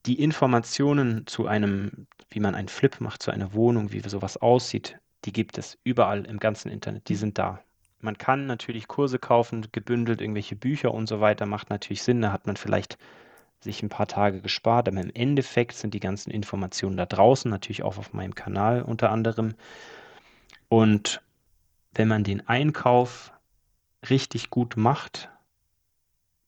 Die 0.05 0.21
Informationen 0.21 1.25
zu 1.25 1.47
einem, 1.47 2.07
wie 2.29 2.39
man 2.39 2.53
einen 2.53 2.67
Flip 2.67 2.99
macht, 2.99 3.23
zu 3.23 3.31
einer 3.31 3.53
Wohnung, 3.53 3.91
wie 3.91 4.07
sowas 4.07 4.37
aussieht, 4.37 4.99
die 5.23 5.33
gibt 5.33 5.57
es 5.57 5.77
überall 5.83 6.25
im 6.25 6.37
ganzen 6.37 6.69
Internet. 6.69 7.09
Die 7.09 7.15
sind 7.15 7.39
da. 7.39 7.61
Man 8.01 8.17
kann 8.17 8.45
natürlich 8.45 8.87
Kurse 8.87 9.19
kaufen, 9.19 9.65
gebündelt 9.71 10.21
irgendwelche 10.21 10.55
Bücher 10.55 10.93
und 10.93 11.07
so 11.07 11.21
weiter, 11.21 11.45
macht 11.45 11.69
natürlich 11.69 12.03
Sinn. 12.03 12.21
Da 12.21 12.31
hat 12.31 12.45
man 12.45 12.57
vielleicht 12.57 12.99
sich 13.61 13.81
ein 13.83 13.89
paar 13.89 14.07
Tage 14.07 14.41
gespart, 14.41 14.87
aber 14.87 15.01
im 15.01 15.11
Endeffekt 15.13 15.75
sind 15.75 15.93
die 15.93 15.99
ganzen 15.99 16.31
Informationen 16.31 16.97
da 16.97 17.05
draußen, 17.05 17.49
natürlich 17.49 17.83
auch 17.83 17.97
auf 17.97 18.13
meinem 18.13 18.35
Kanal 18.35 18.81
unter 18.81 19.11
anderem. 19.11 19.55
Und 20.69 21.21
wenn 21.93 22.07
man 22.07 22.23
den 22.23 22.47
Einkauf 22.47 23.33
richtig 24.09 24.49
gut 24.49 24.77
macht, 24.77 25.29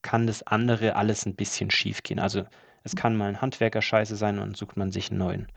kann 0.02 0.26
das 0.26 0.46
andere 0.46 0.96
alles 0.96 1.26
ein 1.26 1.34
bisschen 1.34 1.70
schief 1.70 2.02
gehen. 2.02 2.20
Also 2.20 2.44
es 2.84 2.94
kann 2.94 3.16
mal 3.16 3.28
ein 3.28 3.40
Handwerker 3.40 3.82
scheiße 3.82 4.16
sein 4.16 4.38
und 4.38 4.56
sucht 4.56 4.76
man 4.76 4.92
sich 4.92 5.10
einen 5.10 5.18
neuen. 5.18 5.48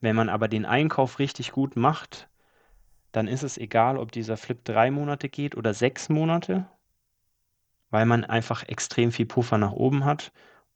Wenn 0.00 0.16
man 0.16 0.28
aber 0.28 0.48
den 0.48 0.64
Einkauf 0.64 1.18
richtig 1.18 1.52
gut 1.52 1.76
macht, 1.76 2.28
dann 3.12 3.28
ist 3.28 3.42
es 3.42 3.58
egal, 3.58 3.98
ob 3.98 4.10
dieser 4.10 4.36
Flip 4.36 4.64
drei 4.64 4.90
Monate 4.90 5.28
geht 5.28 5.56
oder 5.56 5.74
sechs 5.74 6.08
Monate, 6.08 6.66
weil 7.90 8.06
man 8.06 8.24
einfach 8.24 8.62
extrem 8.66 9.12
viel 9.12 9.26
Puffer 9.26 9.58
nach 9.58 9.72
oben 9.72 10.04
hat 10.04 10.32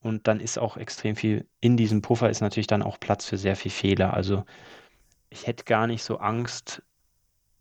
und 0.07 0.29
dann 0.29 0.41
ist 0.41 0.59
auch 0.59 0.77
extrem 0.77 1.17
viel, 1.17 1.47
in 1.61 1.77
diesem 1.77 2.01
Puffer 2.01 2.31
ist 2.31 2.41
natürlich 2.41 2.69
dann 2.69 2.83
auch 2.83 3.01
Platz 3.01 3.27
für 3.27 3.37
sehr 3.37 3.57
viel 3.57 3.73
Fehler. 3.73 4.15
Also 4.15 4.45
ich 5.31 5.47
hätte 5.47 5.65
gar 5.65 5.87
nicht 5.87 6.05
so 6.05 6.19
Angst, 6.19 6.83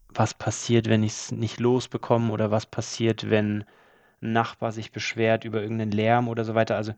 was 0.09 0.33
passiert, 0.33 0.87
wenn 0.87 1.03
ich 1.03 1.13
es 1.13 1.31
nicht 1.31 1.59
losbekomme 1.59 2.31
oder 2.31 2.51
was 2.51 2.67
passiert, 2.67 3.29
wenn 3.29 3.65
ein 4.21 4.33
Nachbar 4.33 4.71
sich 4.71 4.91
beschwert 4.91 5.43
über 5.43 5.61
irgendeinen 5.61 5.91
Lärm 5.91 6.27
oder 6.27 6.45
so 6.45 6.55
weiter. 6.55 6.77
Also 6.77 6.93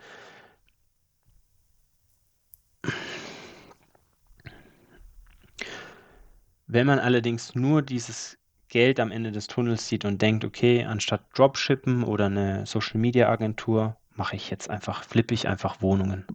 wenn 6.67 6.85
man 6.85 6.99
allerdings 6.99 7.55
nur 7.55 7.81
dieses 7.81 8.37
Geld 8.67 8.99
am 8.99 9.11
Ende 9.11 9.31
des 9.31 9.47
Tunnels 9.47 9.87
sieht 9.87 10.03
und 10.03 10.21
denkt, 10.21 10.43
okay, 10.43 10.83
anstatt 10.83 11.25
Dropshippen 11.33 12.03
oder 12.03 12.25
eine 12.25 12.65
Social 12.65 12.99
Media 12.99 13.29
Agentur 13.29 13.95
mache 14.17 14.35
ich 14.35 14.49
jetzt 14.49 14.69
einfach, 14.69 15.03
flippe 15.03 15.33
ich 15.33 15.47
einfach 15.47 15.81
Wohnungen. 15.81 16.25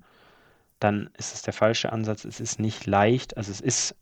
Dann 0.79 1.11
ist 1.17 1.35
es 1.35 1.43
der 1.43 1.53
falsche 1.53 1.93
Ansatz. 1.93 2.25
Es 2.25 2.41
ist 2.41 2.59
nicht 2.59 2.87
leicht. 2.87 3.37
Also 3.37 3.51
es 3.51 3.61
ist, 3.61 3.95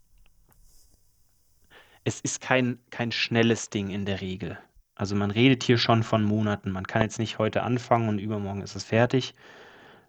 es 2.05 2.21
ist 2.21 2.41
kein, 2.41 2.79
kein 2.91 3.13
schnelles 3.13 3.71
Ding 3.71 3.91
in 3.91 4.05
der 4.05 4.21
Regel. 4.21 4.59
Also 4.95 5.15
man 5.17 5.31
redet 5.31 5.63
hier 5.63 5.79
schon 5.79 6.03
von 6.03 6.23
Monaten. 6.23 6.71
Man 6.71 6.87
kann 6.87 7.03
jetzt 7.03 7.19
nicht 7.19 7.39
heute 7.39 7.63
anfangen 7.63 8.09
und 8.09 8.19
übermorgen 8.19 8.63
ist 8.63 8.77
es 8.77 8.85
fertig. 8.85 9.35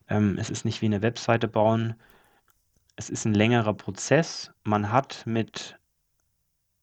Ähm, 0.09 0.37
es 0.37 0.49
ist 0.49 0.65
nicht 0.65 0.81
wie 0.81 0.87
eine 0.87 1.01
Webseite 1.01 1.47
bauen. 1.47 1.95
Es 2.95 3.09
ist 3.09 3.25
ein 3.25 3.33
längerer 3.33 3.73
Prozess. 3.73 4.51
Man 4.63 4.91
hat 4.91 5.23
mit 5.25 5.77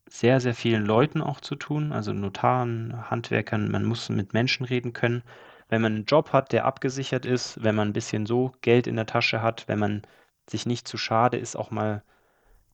sehr, 0.06 0.40
sehr 0.40 0.54
vielen 0.54 0.86
Leuten 0.86 1.20
auch 1.20 1.40
zu 1.40 1.54
tun, 1.54 1.92
also 1.92 2.14
Notaren, 2.14 3.10
Handwerkern. 3.10 3.70
Man 3.70 3.84
muss 3.84 4.08
mit 4.08 4.32
Menschen 4.32 4.64
reden 4.64 4.94
können 4.94 5.22
wenn 5.68 5.82
man 5.82 5.94
einen 5.94 6.04
Job 6.04 6.32
hat, 6.32 6.52
der 6.52 6.64
abgesichert 6.64 7.26
ist, 7.26 7.62
wenn 7.62 7.74
man 7.74 7.88
ein 7.88 7.92
bisschen 7.92 8.26
so 8.26 8.52
Geld 8.62 8.86
in 8.86 8.96
der 8.96 9.06
Tasche 9.06 9.42
hat, 9.42 9.68
wenn 9.68 9.78
man 9.78 10.02
sich 10.48 10.66
nicht 10.66 10.88
zu 10.88 10.96
schade 10.96 11.36
ist, 11.36 11.56
auch 11.56 11.70
mal 11.70 12.02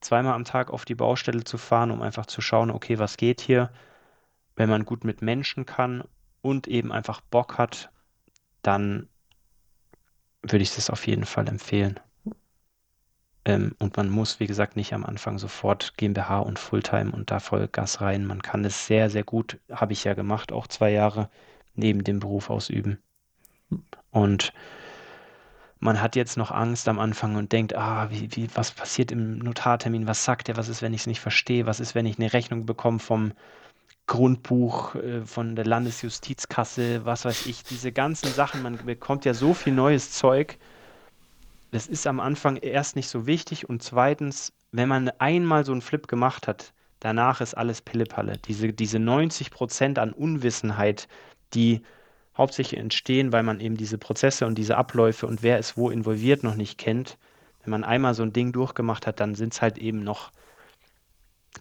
zweimal 0.00 0.34
am 0.34 0.44
Tag 0.44 0.70
auf 0.70 0.84
die 0.84 0.94
Baustelle 0.94 1.44
zu 1.44 1.58
fahren, 1.58 1.90
um 1.90 2.02
einfach 2.02 2.26
zu 2.26 2.40
schauen, 2.40 2.70
okay, 2.70 2.98
was 2.98 3.16
geht 3.16 3.40
hier, 3.40 3.70
wenn 4.56 4.68
man 4.68 4.84
gut 4.84 5.04
mit 5.04 5.22
Menschen 5.22 5.66
kann 5.66 6.04
und 6.42 6.68
eben 6.68 6.92
einfach 6.92 7.20
Bock 7.20 7.58
hat, 7.58 7.90
dann 8.62 9.08
würde 10.42 10.62
ich 10.62 10.74
das 10.74 10.90
auf 10.90 11.06
jeden 11.06 11.24
Fall 11.24 11.48
empfehlen. 11.48 11.98
Ähm, 13.46 13.74
und 13.78 13.96
man 13.96 14.08
muss, 14.08 14.40
wie 14.40 14.46
gesagt, 14.46 14.76
nicht 14.76 14.94
am 14.94 15.04
Anfang 15.04 15.38
sofort 15.38 15.96
GmbH 15.96 16.38
und 16.40 16.58
Fulltime 16.58 17.12
und 17.12 17.30
da 17.30 17.40
Vollgas 17.40 18.00
rein. 18.00 18.26
Man 18.26 18.42
kann 18.42 18.64
es 18.64 18.86
sehr, 18.86 19.10
sehr 19.10 19.24
gut, 19.24 19.58
habe 19.70 19.92
ich 19.92 20.04
ja 20.04 20.14
gemacht, 20.14 20.52
auch 20.52 20.66
zwei 20.66 20.90
Jahre 20.90 21.28
neben 21.74 22.04
dem 22.04 22.20
Beruf 22.20 22.50
ausüben. 22.50 22.98
Und 24.10 24.52
man 25.80 26.00
hat 26.00 26.16
jetzt 26.16 26.36
noch 26.38 26.50
Angst 26.50 26.88
am 26.88 26.98
Anfang 26.98 27.36
und 27.36 27.52
denkt, 27.52 27.76
ah, 27.76 28.08
wie, 28.10 28.34
wie, 28.34 28.48
was 28.54 28.70
passiert 28.70 29.12
im 29.12 29.38
Notartermin? 29.38 30.06
Was 30.06 30.24
sagt 30.24 30.48
er? 30.48 30.56
Was 30.56 30.68
ist, 30.68 30.80
wenn 30.80 30.94
ich 30.94 31.02
es 31.02 31.06
nicht 31.06 31.20
verstehe? 31.20 31.66
Was 31.66 31.78
ist, 31.80 31.94
wenn 31.94 32.06
ich 32.06 32.18
eine 32.18 32.32
Rechnung 32.32 32.64
bekomme 32.64 33.00
vom 33.00 33.32
Grundbuch, 34.06 34.94
äh, 34.94 35.26
von 35.26 35.56
der 35.56 35.66
Landesjustizkasse? 35.66 37.04
Was 37.04 37.24
weiß 37.26 37.46
ich? 37.46 37.64
Diese 37.64 37.92
ganzen 37.92 38.32
Sachen, 38.32 38.62
man 38.62 38.78
bekommt 38.84 39.26
ja 39.26 39.34
so 39.34 39.52
viel 39.52 39.74
neues 39.74 40.12
Zeug. 40.12 40.56
Das 41.70 41.86
ist 41.86 42.06
am 42.06 42.20
Anfang 42.20 42.56
erst 42.56 42.96
nicht 42.96 43.08
so 43.08 43.26
wichtig 43.26 43.68
und 43.68 43.82
zweitens, 43.82 44.52
wenn 44.70 44.88
man 44.88 45.10
einmal 45.18 45.64
so 45.64 45.72
einen 45.72 45.82
Flip 45.82 46.06
gemacht 46.06 46.46
hat, 46.46 46.72
danach 47.00 47.40
ist 47.40 47.54
alles 47.54 47.82
Pillepalle. 47.82 48.38
Diese, 48.38 48.72
diese 48.72 48.98
90 49.00 49.50
Prozent 49.50 49.98
an 49.98 50.12
Unwissenheit, 50.12 51.08
die 51.54 51.82
hauptsächlich 52.36 52.80
entstehen, 52.80 53.32
weil 53.32 53.42
man 53.42 53.60
eben 53.60 53.76
diese 53.76 53.98
Prozesse 53.98 54.46
und 54.46 54.56
diese 54.56 54.76
Abläufe 54.76 55.26
und 55.26 55.42
wer 55.42 55.58
ist 55.58 55.76
wo 55.76 55.90
involviert 55.90 56.42
noch 56.42 56.56
nicht 56.56 56.78
kennt. 56.78 57.16
Wenn 57.62 57.70
man 57.70 57.84
einmal 57.84 58.14
so 58.14 58.22
ein 58.22 58.32
Ding 58.32 58.52
durchgemacht 58.52 59.06
hat, 59.06 59.20
dann 59.20 59.34
sind 59.34 59.54
es 59.54 59.62
halt 59.62 59.78
eben 59.78 60.02
noch 60.04 60.32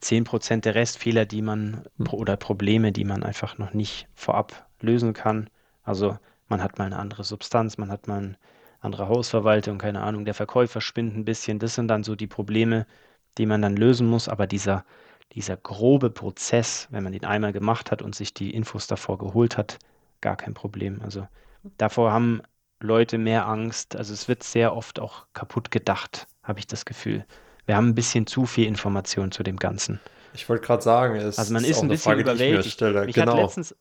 10% 0.02 0.62
der 0.62 0.76
Restfehler, 0.76 1.26
die 1.26 1.42
man 1.42 1.84
hm. 1.98 2.08
oder 2.12 2.36
Probleme, 2.38 2.92
die 2.92 3.06
man 3.06 3.24
einfach 3.24 3.58
noch 3.58 3.74
nicht 3.74 4.08
vorab 4.16 4.68
lösen 4.82 5.14
kann. 5.14 5.50
Also 5.84 6.18
man 6.48 6.62
hat 6.62 6.78
mal 6.78 6.86
eine 6.86 7.00
andere 7.00 7.24
Substanz, 7.24 7.78
man 7.78 7.92
hat 7.92 8.08
mal 8.08 8.18
eine 8.18 8.38
andere 8.80 9.08
Hausverwaltung, 9.08 9.78
keine 9.78 10.02
Ahnung, 10.02 10.26
der 10.26 10.34
Verkäufer 10.34 10.82
spinnt 10.82 11.16
ein 11.16 11.26
bisschen. 11.26 11.60
Das 11.60 11.76
sind 11.76 11.88
dann 11.88 12.04
so 12.04 12.16
die 12.16 12.28
Probleme, 12.28 12.86
die 13.38 13.46
man 13.46 13.62
dann 13.62 13.78
lösen 13.78 14.08
muss, 14.08 14.28
aber 14.28 14.48
dieser, 14.48 14.84
dieser 15.34 15.58
grobe 15.58 16.10
Prozess, 16.10 16.88
wenn 16.92 17.04
man 17.04 17.14
den 17.14 17.26
einmal 17.26 17.54
gemacht 17.54 17.92
hat 17.92 18.02
und 18.02 18.16
sich 18.16 18.34
die 18.34 18.54
Infos 18.54 18.88
davor 18.88 19.18
geholt 19.18 19.58
hat, 19.58 19.80
gar 20.22 20.36
kein 20.36 20.54
Problem. 20.54 21.02
Also 21.02 21.28
davor 21.78 22.12
haben 22.12 22.42
Leute 22.80 23.18
mehr 23.18 23.48
Angst. 23.48 23.96
Also 23.96 24.14
es 24.14 24.28
wird 24.28 24.44
sehr 24.44 24.76
oft 24.76 25.00
auch 25.00 25.26
kaputt 25.34 25.72
gedacht, 25.72 26.28
habe 26.44 26.60
ich 26.60 26.68
das 26.68 26.86
Gefühl. 26.86 27.26
Wir 27.66 27.76
haben 27.76 27.90
ein 27.90 27.96
bisschen 27.96 28.28
zu 28.28 28.46
viel 28.46 28.68
Information 28.68 29.32
zu 29.32 29.44
dem 29.44 29.58
Ganzen. 29.58 30.00
Ich 30.32 30.50
wollte 30.50 30.66
gerade 30.66 30.82
sagen, 30.84 31.16
es 31.16 31.38
Also 31.38 31.54
man 31.54 31.64
ist 31.64 31.70
ist 31.72 31.82
ein 31.82 31.86
eine 31.86 31.90
bisschen 31.90 32.04
Frage, 32.04 32.24
die 32.24 32.34
ich 32.36 32.48
mir 32.48 32.64
überwältigt. 32.64 32.82
Mich 33.06 33.20
hat 33.20 33.26
Genau. 33.26 33.36
letztens, 33.36 33.76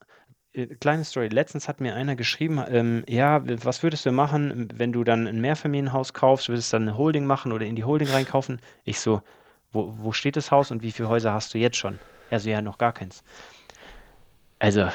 äh, 0.53 0.67
kleine 0.67 1.03
Story, 1.05 1.29
letztens 1.29 1.67
hat 1.67 1.81
mir 1.81 1.95
einer 1.95 2.15
geschrieben, 2.15 2.63
ähm, 2.67 3.03
ja, 3.07 3.41
was 3.65 3.83
würdest 3.83 4.05
du 4.05 4.11
machen, 4.11 4.69
wenn 4.75 4.93
du 4.93 5.03
dann 5.03 5.27
ein 5.27 5.41
Mehrfamilienhaus 5.41 6.13
kaufst, 6.13 6.49
würdest 6.49 6.73
du 6.73 6.77
dann 6.77 6.83
eine 6.89 6.97
Holding 6.97 7.25
machen 7.25 7.51
oder 7.51 7.65
in 7.65 7.75
die 7.75 7.83
Holding 7.85 8.09
reinkaufen? 8.11 8.61
Ich 8.83 8.99
so, 8.99 9.21
wo, 9.73 9.93
wo 9.97 10.11
steht 10.13 10.37
das 10.37 10.51
Haus 10.51 10.71
und 10.71 10.81
wie 10.81 10.91
viele 10.91 11.09
Häuser 11.09 11.33
hast 11.33 11.53
du 11.53 11.57
jetzt 11.57 11.77
schon? 11.77 11.99
Er 12.29 12.39
so, 12.39 12.49
ja, 12.49 12.61
noch 12.61 12.77
gar 12.77 12.93
keins. 12.93 13.23
Also, 14.59 14.87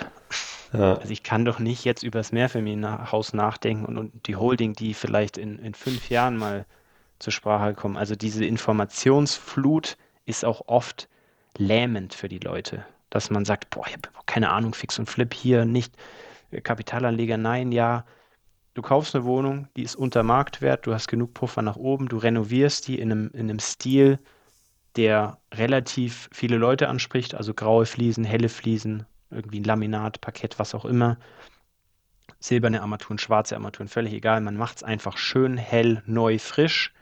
Ja. 0.73 0.97
also 0.97 1.11
ich 1.11 1.23
kann 1.23 1.45
doch 1.45 1.59
nicht 1.59 1.85
jetzt 1.85 2.03
über 2.03 2.19
das 2.19 2.33
Mehrfamilienhaus 2.33 3.33
nachdenken 3.33 3.87
und, 3.87 3.99
und 3.99 4.27
die 4.27 4.37
Holding, 4.37 4.75
die 4.75 4.95
vielleicht 4.95 5.39
in, 5.39 5.59
in 5.59 5.75
fünf 5.75 6.11
Jahren 6.11 6.37
mal 6.37 6.67
zur 7.19 7.33
Sprache 7.33 7.75
kommen. 7.75 7.97
Also 7.97 8.15
diese 8.15 8.45
Informationsflut 8.45 9.97
ist 10.27 10.45
auch 10.45 10.63
oft 10.67 11.09
lähmend 11.57 12.15
für 12.15 12.29
die 12.29 12.39
Leute, 12.39 12.85
dass 13.11 13.31
man 13.31 13.45
sagt, 13.45 13.71
boah, 13.71 13.87
ich 13.87 13.95
habe 13.95 14.09
keine 14.27 14.51
Ahnung, 14.51 14.75
Fix 14.75 14.99
und 14.99 15.07
Flip 15.07 15.33
hier 15.33 15.65
nicht, 15.65 15.95
Kapitalanleger, 16.63 17.37
nein, 17.37 17.73
ja. 17.73 18.05
Du 18.75 18.83
kaufst 18.83 19.15
eine 19.17 19.25
Wohnung, 19.25 19.69
die 19.77 19.83
ist 19.83 19.97
unter 19.97 20.23
Marktwert, 20.23 20.87
du 20.87 20.95
hast 20.95 21.09
genug 21.09 21.35
Puffer 21.35 21.63
nach 21.63 21.77
oben, 21.77 22.09
du 22.09 22.19
renovierst 22.19 22.87
die 22.87 23.01
in 23.01 23.11
einem, 23.11 23.31
in 23.33 23.51
einem 23.51 23.59
Stil, 23.59 24.19
der 24.97 25.39
relativ 25.53 26.29
viele 26.33 26.57
Leute 26.57 26.89
anspricht, 26.89 27.35
also 27.35 27.55
graue 27.55 27.87
Fliesen, 27.87 28.25
helle 28.25 28.49
Fliesen, 28.49 29.07
irgendwie 29.31 29.61
ein 29.61 29.65
Laminat, 29.65 30.21
Parkett, 30.21 30.59
was 30.59 30.75
auch 30.75 30.85
immer, 30.85 31.19
silberne 32.41 32.83
Armaturen, 32.83 33.19
schwarze 33.19 33.55
Armaturen, 33.55 33.89
völlig 33.89 34.13
egal. 34.13 34.41
Man 34.41 34.57
macht 34.57 34.79
es 34.79 34.83
einfach 34.83 35.17
schön, 35.17 35.57
hell, 35.57 36.03
neu, 36.07 36.39
frisch. 36.39 36.93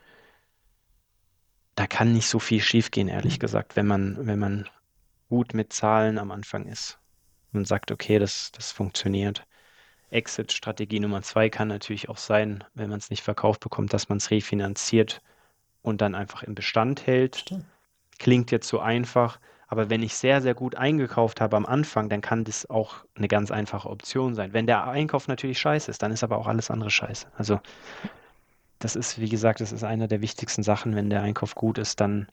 Da 1.74 1.86
kann 1.86 2.12
nicht 2.12 2.28
so 2.28 2.38
viel 2.38 2.60
schiefgehen, 2.60 3.08
ehrlich 3.08 3.38
gesagt, 3.38 3.76
wenn 3.76 3.86
man, 3.86 4.26
wenn 4.26 4.38
man 4.38 4.68
gut 5.28 5.54
mit 5.54 5.72
Zahlen 5.72 6.18
am 6.18 6.30
Anfang 6.30 6.66
ist 6.66 6.98
und 7.52 7.66
sagt, 7.66 7.90
okay, 7.90 8.18
das, 8.18 8.50
das 8.52 8.72
funktioniert. 8.72 9.46
Exit-Strategie 10.10 11.00
Nummer 11.00 11.22
zwei 11.22 11.50
kann 11.50 11.68
natürlich 11.68 12.08
auch 12.08 12.16
sein, 12.16 12.64
wenn 12.74 12.88
man 12.88 12.98
es 12.98 13.10
nicht 13.10 13.22
verkauft 13.22 13.60
bekommt, 13.60 13.92
dass 13.92 14.08
man 14.08 14.18
es 14.18 14.30
refinanziert 14.30 15.20
und 15.82 16.00
dann 16.00 16.14
einfach 16.14 16.42
im 16.42 16.54
Bestand 16.54 17.06
hält. 17.06 17.36
Stimmt. 17.36 17.66
Klingt 18.18 18.50
jetzt 18.50 18.68
so 18.68 18.80
einfach, 18.80 19.38
aber 19.68 19.90
wenn 19.90 20.02
ich 20.02 20.14
sehr, 20.14 20.40
sehr 20.40 20.54
gut 20.54 20.76
eingekauft 20.76 21.40
habe 21.40 21.56
am 21.56 21.66
Anfang, 21.66 22.08
dann 22.08 22.20
kann 22.20 22.44
das 22.44 22.70
auch 22.70 23.04
eine 23.16 23.28
ganz 23.28 23.50
einfache 23.50 23.90
Option 23.90 24.34
sein. 24.34 24.52
Wenn 24.52 24.66
der 24.66 24.86
Einkauf 24.86 25.26
natürlich 25.28 25.58
scheiße 25.58 25.90
ist, 25.90 26.02
dann 26.02 26.12
ist 26.12 26.22
aber 26.22 26.38
auch 26.38 26.46
alles 26.46 26.70
andere 26.70 26.90
scheiße. 26.90 27.26
Also 27.36 27.60
das 28.78 28.94
ist, 28.94 29.20
wie 29.20 29.28
gesagt, 29.28 29.60
das 29.60 29.72
ist 29.72 29.84
eine 29.84 30.06
der 30.06 30.20
wichtigsten 30.20 30.62
Sachen. 30.62 30.94
Wenn 30.94 31.10
der 31.10 31.22
Einkauf 31.22 31.54
gut 31.54 31.78
ist, 31.78 32.00
dann, 32.00 32.28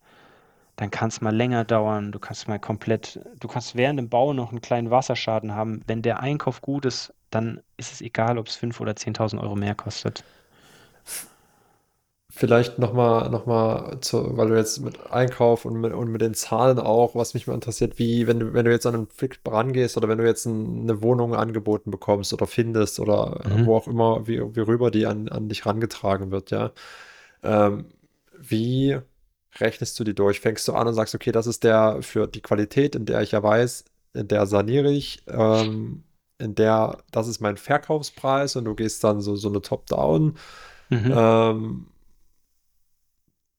dann 0.75 0.91
kann 0.91 1.09
es 1.09 1.21
mal 1.21 1.35
länger 1.35 1.63
dauern. 1.65 2.11
Du 2.11 2.19
kannst 2.19 2.47
mal 2.47 2.59
komplett, 2.59 3.19
du 3.39 3.47
kannst 3.47 3.75
während 3.75 3.97
dem 3.97 4.09
Bau 4.09 4.33
noch 4.33 4.51
einen 4.51 4.61
kleinen 4.61 4.91
Wasserschaden 4.91 5.55
haben. 5.55 5.81
Wenn 5.87 6.03
der 6.03 6.19
Einkauf 6.19 6.61
gut 6.61 6.85
ist, 6.85 7.13
dann 7.31 7.61
ist 7.77 7.93
es 7.93 8.01
egal, 8.01 8.37
ob 8.37 8.47
es 8.47 8.59
5.000 8.59 8.81
oder 8.81 8.91
10.000 8.91 9.41
Euro 9.41 9.55
mehr 9.55 9.73
kostet. 9.73 10.23
Vielleicht 12.35 12.79
nochmal, 12.79 13.29
noch 13.29 13.45
mal 13.45 13.99
zu, 14.01 14.35
weil 14.35 14.47
du 14.47 14.57
jetzt 14.57 14.79
mit 14.81 15.11
Einkauf 15.11 15.65
und 15.65 15.79
mit, 15.79 15.93
und 15.93 16.09
mit 16.09 16.21
den 16.21 16.33
Zahlen 16.33 16.79
auch, 16.79 17.13
was 17.13 17.35
mich 17.35 17.45
mal 17.45 17.53
interessiert, 17.53 17.99
wie, 17.99 18.25
wenn 18.25 18.39
du, 18.39 18.53
wenn 18.53 18.65
du 18.65 18.71
jetzt 18.71 18.87
an 18.87 18.95
einen 18.95 19.07
Flip 19.07 19.37
rangehst 19.45 19.97
oder 19.97 20.07
wenn 20.09 20.17
du 20.17 20.25
jetzt 20.25 20.47
ein, 20.47 20.81
eine 20.81 21.03
Wohnung 21.03 21.35
angeboten 21.35 21.91
bekommst 21.91 22.33
oder 22.33 22.47
findest 22.47 22.99
oder 22.99 23.39
Mhm. 23.47 23.67
wo 23.67 23.75
auch 23.75 23.87
immer, 23.87 24.25
wie, 24.27 24.39
wie 24.55 24.61
rüber 24.61 24.89
die 24.89 25.05
an, 25.05 25.29
an 25.29 25.47
dich 25.47 25.63
rangetragen 25.67 26.31
wird, 26.31 26.49
ja. 26.49 26.71
Ähm, 27.43 27.85
wie 28.35 28.97
rechnest 29.59 29.99
du 29.99 30.03
die 30.03 30.15
durch? 30.15 30.39
Fängst 30.39 30.67
du 30.67 30.73
an 30.73 30.87
und 30.87 30.95
sagst, 30.95 31.13
okay, 31.13 31.31
das 31.31 31.45
ist 31.45 31.63
der 31.63 32.01
für 32.01 32.27
die 32.27 32.41
Qualität, 32.41 32.95
in 32.95 33.05
der 33.05 33.21
ich 33.21 33.31
ja 33.33 33.43
weiß, 33.43 33.85
in 34.13 34.27
der 34.27 34.47
saniere 34.47 34.91
ich, 34.91 35.21
ähm, 35.27 36.03
in 36.39 36.55
der, 36.55 36.97
das 37.11 37.27
ist 37.27 37.41
mein 37.41 37.57
Verkaufspreis 37.57 38.55
und 38.55 38.65
du 38.65 38.73
gehst 38.75 39.03
dann 39.03 39.21
so, 39.21 39.35
so 39.35 39.49
eine 39.49 39.61
Top-Down. 39.61 40.35
Mhm. 40.89 41.13
Ähm, 41.15 41.85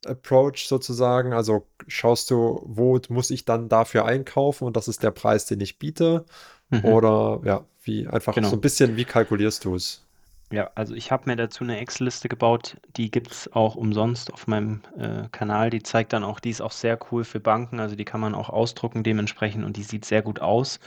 Approach 0.07 0.67
sozusagen. 0.69 1.33
Also 1.33 1.67
schaust 1.89 2.31
du, 2.31 2.63
wo 2.65 3.01
muss 3.09 3.31
ich 3.31 3.45
dann 3.45 3.69
dafür 3.69 4.05
einkaufen 4.05 4.65
und 4.65 4.77
das 4.77 4.89
ist 4.89 5.03
der 5.03 5.11
Preis, 5.11 5.47
den 5.47 5.61
ich 5.61 5.79
biete. 5.79 6.25
Mhm. 6.71 6.85
Oder 6.85 7.41
ja, 7.45 7.65
wie 7.83 8.07
einfach 8.09 8.35
Genau. 8.35 8.49
so 8.49 8.57
ein 8.57 8.61
bisschen, 8.61 8.97
wie 8.97 9.05
kalkulierst 9.05 9.65
du 9.65 9.75
es? 9.77 10.03
Ja, 10.53 10.71
also 10.75 10.95
ich 10.95 11.11
habe 11.11 11.29
mir 11.29 11.37
dazu 11.37 11.65
eine 11.65 11.79
Excel-Liste 11.79 12.29
gebaut, 12.29 12.77
die 12.97 13.11
gibt 13.11 13.33
es 13.33 13.53
auch 13.53 13.75
umsonst 13.77 14.33
auf 14.33 14.47
meinem 14.47 14.83
äh, 14.97 15.29
Kanal. 15.33 15.71
Die 15.71 15.83
zeigt 15.83 16.13
dann 16.13 16.23
auch, 16.23 16.39
die 16.39 16.51
ist 16.51 16.61
auch 16.61 16.71
sehr 16.73 16.99
cool 17.11 17.25
für 17.25 17.41
Banken, 17.41 17.81
also 17.81 17.97
die 17.97 18.05
kann 18.05 18.21
man 18.21 18.35
auch 18.35 18.51
ausdrucken 18.51 19.03
dementsprechend 19.03 19.65
und 19.65 19.77
die 19.77 19.83
sieht 19.83 20.05
sehr 20.05 20.23
gut 20.23 20.41
aus. 20.41 20.79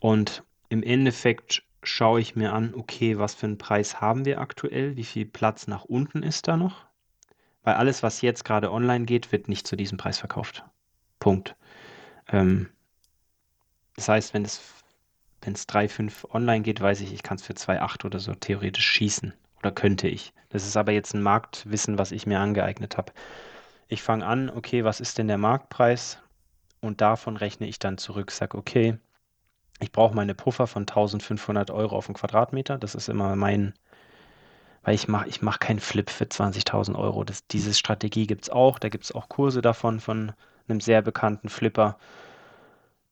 Und 0.00 0.44
im 0.68 0.82
Endeffekt 0.82 1.64
schaue 1.82 2.20
ich 2.20 2.36
mir 2.36 2.52
an, 2.52 2.74
okay, 2.74 3.18
was 3.18 3.34
für 3.34 3.46
einen 3.46 3.58
Preis 3.58 4.00
haben 4.00 4.24
wir 4.24 4.40
aktuell, 4.40 4.96
wie 4.96 5.04
viel 5.04 5.26
Platz 5.26 5.66
nach 5.68 5.84
unten 5.84 6.22
ist 6.22 6.48
da 6.48 6.56
noch? 6.56 6.86
Weil 7.66 7.74
alles, 7.74 8.04
was 8.04 8.20
jetzt 8.20 8.44
gerade 8.44 8.70
online 8.70 9.06
geht, 9.06 9.32
wird 9.32 9.48
nicht 9.48 9.66
zu 9.66 9.74
diesem 9.74 9.98
Preis 9.98 10.20
verkauft. 10.20 10.64
Punkt. 11.18 11.56
Ähm, 12.28 12.68
das 13.96 14.08
heißt, 14.08 14.34
wenn 14.34 14.44
es 14.44 14.60
wenn 15.42 15.54
es 15.54 15.68
3,5 15.68 16.30
online 16.32 16.62
geht, 16.62 16.80
weiß 16.80 17.00
ich, 17.00 17.12
ich 17.12 17.24
kann 17.24 17.38
es 17.38 17.42
für 17.42 17.54
2,8 17.54 18.04
oder 18.04 18.20
so 18.20 18.34
theoretisch 18.34 18.86
schießen. 18.86 19.34
Oder 19.58 19.72
könnte 19.72 20.06
ich. 20.06 20.32
Das 20.48 20.64
ist 20.64 20.76
aber 20.76 20.92
jetzt 20.92 21.12
ein 21.12 21.22
Marktwissen, 21.22 21.98
was 21.98 22.12
ich 22.12 22.24
mir 22.24 22.38
angeeignet 22.38 22.96
habe. 22.96 23.12
Ich 23.88 24.00
fange 24.00 24.24
an, 24.24 24.48
okay, 24.48 24.84
was 24.84 25.00
ist 25.00 25.18
denn 25.18 25.26
der 25.26 25.38
Marktpreis? 25.38 26.18
Und 26.80 27.00
davon 27.00 27.36
rechne 27.36 27.66
ich 27.66 27.80
dann 27.80 27.98
zurück, 27.98 28.30
sage, 28.30 28.56
okay, 28.56 28.98
ich 29.80 29.90
brauche 29.90 30.14
meine 30.14 30.36
Puffer 30.36 30.68
von 30.68 30.82
1500 30.82 31.72
Euro 31.72 31.96
auf 31.96 32.06
den 32.06 32.14
Quadratmeter. 32.14 32.78
Das 32.78 32.94
ist 32.94 33.08
immer 33.08 33.34
mein, 33.34 33.74
weil 34.86 34.94
ich 34.94 35.08
mache 35.08 35.28
ich 35.28 35.42
mach 35.42 35.58
keinen 35.60 35.80
Flip 35.80 36.08
für 36.10 36.26
20.000 36.26 36.96
Euro. 36.96 37.24
Das, 37.24 37.46
diese 37.46 37.74
Strategie 37.74 38.26
gibt 38.26 38.44
es 38.44 38.50
auch. 38.50 38.78
Da 38.78 38.88
gibt 38.88 39.04
es 39.04 39.12
auch 39.12 39.28
Kurse 39.28 39.60
davon 39.62 40.00
von 40.00 40.32
einem 40.68 40.80
sehr 40.80 41.02
bekannten 41.02 41.50
Flipper 41.50 41.98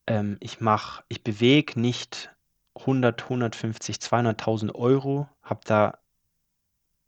ähm, 0.07 0.37
ich 0.41 0.61
mache, 0.61 1.03
ich 1.09 1.23
bewege 1.23 1.79
nicht 1.81 2.31
100, 2.75 3.23
150, 3.23 3.97
200.000 3.97 4.75
Euro, 4.75 5.29
habe 5.43 5.61
da 5.65 5.99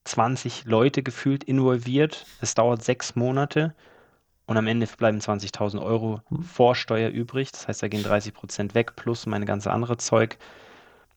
20 0.04 0.64
Leute 0.64 1.02
gefühlt 1.02 1.44
involviert. 1.44 2.26
Es 2.40 2.54
dauert 2.54 2.82
sechs 2.84 3.16
Monate 3.16 3.74
und 4.46 4.56
am 4.56 4.66
Ende 4.68 4.86
bleiben 4.86 5.20
20.000 5.20 5.82
Euro 5.82 6.22
Hm. 6.28 6.42
Vorsteuer 6.42 7.10
übrig. 7.10 7.52
Das 7.52 7.68
heißt, 7.68 7.82
da 7.82 7.88
gehen 7.88 8.04
30 8.04 8.34
Prozent 8.34 8.74
weg 8.74 8.96
plus 8.96 9.26
meine 9.26 9.46
ganze 9.46 9.70
andere 9.72 9.96
Zeug. 9.96 10.38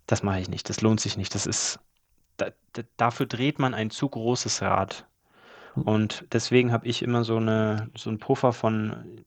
Das 0.07 0.23
mache 0.23 0.39
ich 0.39 0.49
nicht. 0.49 0.69
Das 0.69 0.81
lohnt 0.81 1.01
sich 1.01 1.17
nicht. 1.17 1.35
Das 1.35 1.45
ist, 1.45 1.79
da, 2.39 2.51
da, 2.73 2.83
dafür 2.97 3.25
dreht 3.25 3.59
man 3.59 3.73
ein 3.73 3.89
zu 3.89 4.07
großes 4.07 4.61
Rad. 4.61 5.05
Hm. 5.75 5.83
Und 5.83 6.25
deswegen 6.31 6.71
habe 6.71 6.87
ich 6.87 7.01
immer 7.01 7.23
so 7.23 7.37
eine, 7.37 7.89
so 7.95 8.09
einen 8.09 8.19
Puffer 8.19 8.53
von, 8.53 9.23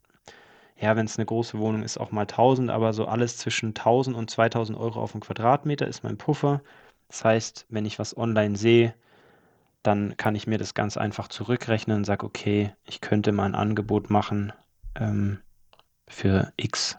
ja, 0.77 0.97
wenn 0.97 1.07
es 1.07 1.19
eine 1.19 1.27
große 1.27 1.59
Wohnung 1.59 1.83
ist, 1.83 1.99
auch 1.99 2.11
mal 2.11 2.23
1000, 2.23 2.71
aber 2.71 2.93
so 2.93 3.07
alles 3.07 3.37
zwischen 3.37 3.69
1000 3.71 4.17
und 4.17 4.31
2000 4.31 4.79
Euro 4.79 5.01
auf 5.01 5.13
den 5.13 5.21
Quadratmeter 5.21 5.87
ist 5.87 6.05
mein 6.05 6.19
Puffer. 6.19 6.63
Das 7.09 7.25
heißt, 7.25 7.67
wenn 7.69 7.87
ich 7.87 7.99
was 7.99 8.17
online 8.17 8.57
sehe, 8.57 8.95
dann 9.83 10.17
kann 10.17 10.35
ich 10.35 10.47
mir 10.47 10.59
das 10.59 10.75
ganz 10.75 10.97
einfach 10.97 11.29
zurückrechnen 11.29 11.99
und 11.99 12.05
sage, 12.05 12.25
okay, 12.25 12.73
ich 12.85 13.01
könnte 13.01 13.33
mal 13.33 13.47
ein 13.47 13.55
Angebot 13.55 14.11
machen 14.11 14.53
ähm, 14.95 15.41
für 16.07 16.53
X 16.57 16.99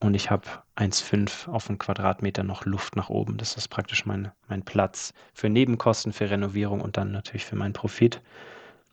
und 0.00 0.14
ich 0.14 0.30
habe 0.30 0.48
1,5 0.76 1.48
auf 1.48 1.66
den 1.66 1.78
Quadratmeter 1.78 2.42
noch 2.42 2.64
Luft 2.64 2.96
nach 2.96 3.10
oben. 3.10 3.36
Das 3.36 3.56
ist 3.56 3.68
praktisch 3.68 4.06
mein, 4.06 4.32
mein 4.48 4.64
Platz 4.64 5.12
für 5.34 5.50
Nebenkosten, 5.50 6.12
für 6.12 6.30
Renovierung 6.30 6.80
und 6.80 6.96
dann 6.96 7.12
natürlich 7.12 7.44
für 7.44 7.56
meinen 7.56 7.74
Profit. 7.74 8.22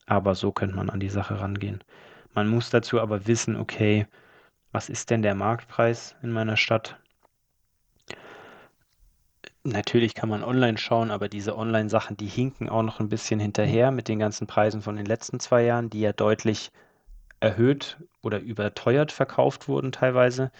Aber 0.05 0.35
so 0.35 0.51
könnte 0.51 0.75
man 0.75 0.89
an 0.89 0.99
die 0.99 1.09
Sache 1.09 1.39
rangehen. 1.39 1.81
Man 2.33 2.49
muss 2.49 2.69
dazu 2.69 2.99
aber 2.99 3.25
wissen, 3.25 3.55
okay, 3.55 4.05
was 4.71 4.89
ist 4.89 5.09
denn 5.09 5.21
der 5.21 5.33
Marktpreis 5.33 6.15
in 6.21 6.31
meiner 6.31 6.57
Stadt? 6.57 6.97
Natürlich 9.63 10.13
kann 10.13 10.29
man 10.29 10.43
online 10.43 10.77
schauen, 10.77 11.11
aber 11.11 11.29
diese 11.29 11.57
Online-Sachen, 11.57 12.15
die 12.15 12.27
hinken 12.27 12.69
auch 12.69 12.83
noch 12.83 12.99
ein 12.99 13.09
bisschen 13.09 13.39
hinterher 13.39 13.91
mit 13.91 14.07
den 14.07 14.19
ganzen 14.19 14.45
Preisen 14.45 14.81
von 14.81 14.95
den 14.95 15.05
letzten 15.05 15.39
zwei 15.39 15.63
Jahren, 15.63 15.89
die 15.89 16.01
ja 16.01 16.13
deutlich 16.13 16.71
erhöht 17.39 17.97
oder 18.21 18.39
überteuert 18.39 19.11
verkauft 19.11 19.67
wurden 19.67 19.91
teilweise. 19.91 20.51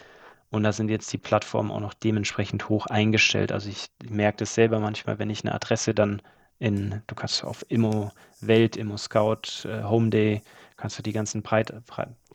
Und 0.50 0.64
da 0.64 0.72
sind 0.72 0.90
jetzt 0.90 1.12
die 1.12 1.18
Plattformen 1.18 1.72
auch 1.72 1.80
noch 1.80 1.94
dementsprechend 1.94 2.70
hoch 2.70 2.86
eingestellt. 2.86 3.52
Also 3.52 3.70
ich 3.70 3.88
merke 4.10 4.38
das 4.38 4.54
selber 4.56 4.80
manchmal, 4.80 5.20
wenn 5.20 5.30
ich 5.30 5.44
eine 5.44 5.54
Adresse 5.54 5.94
dann 5.94 6.22
in, 6.60 7.02
du 7.08 7.16
kannst 7.16 7.44
auf 7.44 7.66
Immo 7.70 8.12
Welt, 8.40 8.78
Immo 8.78 8.98
Scout, 8.98 9.66
äh, 9.66 9.84
Home 9.84 10.10
Day 10.10 10.42
kannst 10.78 10.98
du 10.98 11.04
die 11.04 11.12
ganzen 11.12 11.42
Breit, 11.42 11.74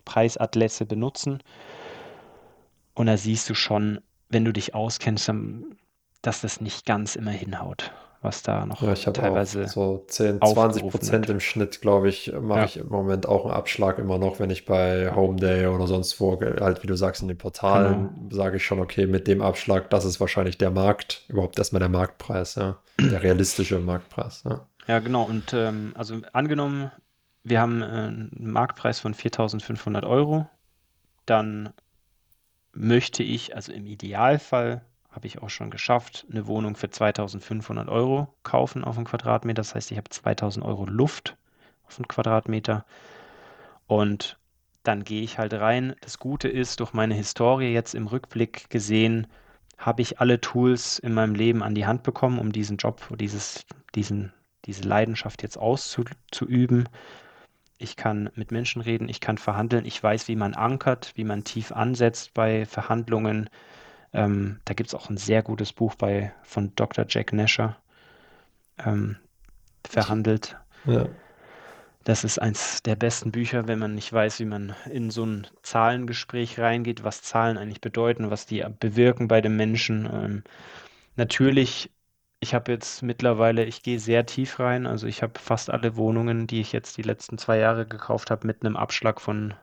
Preisatlässe 0.05 0.85
benutzen. 0.85 1.42
Und 2.94 3.07
da 3.07 3.16
siehst 3.16 3.48
du 3.48 3.55
schon, 3.55 4.01
wenn 4.29 4.44
du 4.44 4.53
dich 4.53 4.75
auskennst, 4.75 5.31
dass 6.20 6.40
das 6.40 6.61
nicht 6.61 6.87
ganz 6.87 7.16
immer 7.16 7.31
hinhaut, 7.31 7.92
was 8.22 8.42
da 8.42 8.66
noch 8.66 8.82
Ja, 8.82 8.92
ich 8.92 9.06
habe 9.06 9.20
teilweise 9.20 9.64
auch 9.64 9.68
so 9.68 10.04
10, 10.08 10.42
20 10.42 10.82
aufgerufen 10.82 10.88
Prozent 10.88 11.28
im 11.30 11.40
Schnitt, 11.40 11.80
glaube 11.80 12.08
ich, 12.08 12.32
mache 12.40 12.61
Ja, 12.61 12.64
ich 12.64 12.76
im 12.78 12.88
Moment 12.88 13.26
auch 13.26 13.44
einen 13.44 13.54
Abschlag 13.54 13.98
immer 13.98 14.18
noch, 14.18 14.40
wenn 14.40 14.50
ich 14.50 14.64
bei 14.64 15.02
ja, 15.02 15.14
Homeday 15.14 15.66
oder 15.66 15.87
sonst 15.87 16.20
wo, 16.20 16.40
halt 16.40 16.82
wie 16.82 16.87
du 16.87 16.96
sagst, 16.96 17.22
in 17.22 17.28
den 17.28 17.38
genau. 17.72 18.08
Portalen 18.08 18.28
sage 18.30 18.56
ich 18.56 18.64
schon, 18.64 18.80
okay, 18.80 19.06
mit 19.06 19.26
dem 19.28 19.42
Abschlag, 19.42 19.90
das 19.90 20.04
ist 20.04 20.20
wahrscheinlich 20.20 20.58
der 20.58 20.70
Markt, 20.70 21.24
überhaupt 21.28 21.58
erstmal 21.58 21.80
der 21.80 21.88
Marktpreis, 21.88 22.54
ja. 22.56 22.78
Der 23.11 23.22
realistische 23.22 23.78
Marktpreis, 23.78 24.42
ja. 24.44 24.66
Ja, 24.87 24.98
genau. 24.98 25.24
Und 25.24 25.52
ähm, 25.52 25.92
also 25.96 26.20
angenommen, 26.32 26.90
wir 27.44 27.61
haben 27.61 27.82
äh, 27.82 27.85
einen 27.87 28.30
Marktpreis 28.52 29.00
von 29.00 29.14
4.500 29.14 30.06
Euro, 30.06 30.48
dann 31.26 31.72
möchte 32.72 33.22
ich, 33.22 33.54
also 33.56 33.72
im 33.72 33.87
Idealfall 33.87 34.85
habe 35.12 35.27
ich 35.27 35.42
auch 35.42 35.51
schon 35.51 35.70
geschafft, 35.70 36.27
eine 36.31 36.46
Wohnung 36.46 36.75
für 36.75 36.88
2.500 36.88 37.88
Euro 37.88 38.35
kaufen 38.42 38.83
auf 38.83 38.96
einen 38.96 39.07
Quadratmeter. 39.07 39.61
Das 39.61 39.75
heißt, 39.75 39.90
ich 39.92 39.98
habe 39.98 40.09
2.000 40.09 40.62
Euro 40.62 40.87
Luft 40.87 41.37
auf 41.87 41.98
einen 41.98 42.09
Quadratmeter. 42.09 42.85
Und 43.87 44.38
dann 44.83 45.05
gehe 45.05 45.22
ich 45.22 45.38
halt 45.38 45.55
rein. 45.55 45.94
Das 46.01 46.18
Gute 46.18 46.48
ist, 46.48 46.81
durch 46.81 46.92
meine 46.92 47.14
Historie 47.14 47.72
jetzt 47.72 47.94
im 47.94 48.07
Rückblick 48.07 48.70
gesehen, 48.70 49.27
habe 49.79 50.03
ich 50.03 50.20
alle 50.20 50.40
Tools 50.40 50.98
in 50.98 51.12
meinem 51.12 51.35
Leben 51.35 51.62
an 51.62 51.75
die 51.75 51.87
Hand 51.87 52.03
bekommen, 52.03 52.38
um 52.38 52.53
diesen 52.53 52.77
Job, 52.79 53.07
dieses, 53.18 53.66
diesen, 53.94 54.33
diese 54.64 54.83
Leidenschaft 54.83 55.42
jetzt 55.42 55.59
auszuüben. 55.59 56.88
Ich 57.79 57.96
kann 57.96 58.31
mit 58.35 58.53
Menschen 58.53 58.81
reden, 58.81 59.09
ich 59.09 59.20
kann 59.20 59.38
verhandeln, 59.38 59.85
ich 59.85 60.01
weiß, 60.01 60.29
wie 60.29 60.37
man 60.37 60.55
ankert, 60.55 61.12
wie 61.16 61.25
man 61.25 61.42
tief 61.42 61.72
ansetzt 61.72 62.33
bei 62.33 62.64
Verhandlungen. 62.64 63.51
Ähm, 64.14 64.61
da 64.64 64.75
gibt 64.75 64.88
es 64.88 64.94
auch 64.94 65.11
ein 65.11 65.16
sehr 65.18 65.42
gutes 65.42 65.72
Buch 65.72 65.94
bei, 65.96 66.35
von 66.42 66.75
Dr. 66.77 67.07
Jack 67.09 67.33
Nasher, 67.33 67.77
ähm, 68.79 69.16
verhandelt. 69.85 70.57
ja, 70.85 71.09
Das 72.05 72.25
ist 72.25 72.40
eins 72.40 72.83
der 72.83 72.96
besten 72.96 73.31
Bücher, 73.33 73.68
wenn 73.68 73.79
man 73.79 73.94
nicht 73.94 74.12
weiß, 74.12 74.40
wie 74.40 74.44
man 74.44 74.75
in 74.90 75.11
so 75.11 75.25
ein 75.25 75.46
Zahlengespräch 75.62 76.59
reingeht, 76.59 77.05
was 77.05 77.22
Zahlen 77.22 77.59
eigentlich 77.59 77.81
bedeuten, 77.81 78.31
was 78.31 78.46
die 78.46 78.64
bewirken 78.81 79.29
bei 79.29 79.40
dem 79.40 79.57
Menschen. 79.57 80.07
Ähm, 80.12 80.44
natürlich, 81.16 81.92
ich 82.40 82.55
habe 82.55 82.72
jetzt 82.72 83.03
mittlerweile, 83.03 83.64
ich 83.66 83.83
gehe 83.85 84.01
sehr 84.01 84.27
tief 84.27 84.59
rein. 84.61 84.87
Also 84.87 85.07
ich 85.09 85.22
habe 85.22 85.38
fast 85.40 85.70
alle 85.70 85.96
Wohnungen, 85.96 86.46
die 86.48 86.61
ich 86.61 86.72
jetzt 86.72 86.96
die 86.98 87.03
letzten 87.03 87.38
zwei 87.38 87.59
Jahre 87.59 87.87
gekauft 87.87 88.31
habe, 88.31 88.46
mit 88.46 88.64
einem 88.64 88.77
Abschlag 88.77 89.20
von 89.20 89.55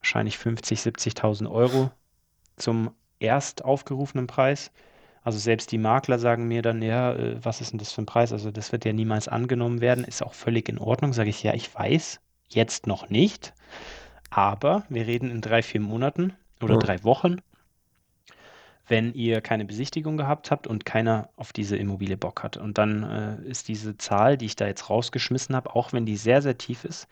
wahrscheinlich 0.00 0.38
50, 0.38 0.80
70.000 0.80 1.50
Euro 1.50 1.90
zum 2.56 2.94
erst 3.20 3.64
aufgerufenen 3.64 4.26
Preis. 4.26 4.70
Also 5.22 5.38
selbst 5.38 5.72
die 5.72 5.78
Makler 5.78 6.18
sagen 6.18 6.48
mir 6.48 6.62
dann, 6.62 6.80
ja, 6.82 7.12
äh, 7.12 7.44
was 7.44 7.60
ist 7.60 7.72
denn 7.72 7.78
das 7.78 7.92
für 7.92 8.02
ein 8.02 8.06
Preis? 8.06 8.32
Also 8.32 8.50
das 8.50 8.72
wird 8.72 8.84
ja 8.84 8.92
niemals 8.92 9.28
angenommen 9.28 9.80
werden, 9.80 10.04
ist 10.04 10.22
auch 10.22 10.34
völlig 10.34 10.68
in 10.68 10.78
Ordnung. 10.78 11.12
Sage 11.12 11.30
ich, 11.30 11.42
ja, 11.42 11.54
ich 11.54 11.74
weiß, 11.74 12.20
jetzt 12.48 12.86
noch 12.86 13.10
nicht, 13.10 13.52
aber 14.30 14.84
wir 14.88 15.06
reden 15.06 15.30
in 15.30 15.40
drei, 15.40 15.62
vier 15.62 15.80
Monaten 15.80 16.34
oder 16.62 16.74
ja, 16.74 16.80
drei 16.80 17.04
Wochen, 17.04 17.36
wenn 18.86 19.12
ihr 19.12 19.40
keine 19.40 19.64
Besichtigung 19.64 20.16
gehabt 20.16 20.50
habt 20.50 20.66
und 20.66 20.84
keiner 20.84 21.28
auf 21.36 21.52
diese 21.52 21.76
Immobilie 21.76 22.16
Bock 22.16 22.42
hat. 22.42 22.56
Und 22.56 22.78
dann 22.78 23.02
äh, 23.02 23.48
ist 23.48 23.68
diese 23.68 23.98
Zahl, 23.98 24.38
die 24.38 24.46
ich 24.46 24.56
da 24.56 24.66
jetzt 24.66 24.88
rausgeschmissen 24.88 25.54
habe, 25.54 25.74
auch 25.74 25.92
wenn 25.92 26.06
die 26.06 26.16
sehr, 26.16 26.40
sehr 26.40 26.56
tief 26.56 26.84
ist, 26.84 27.06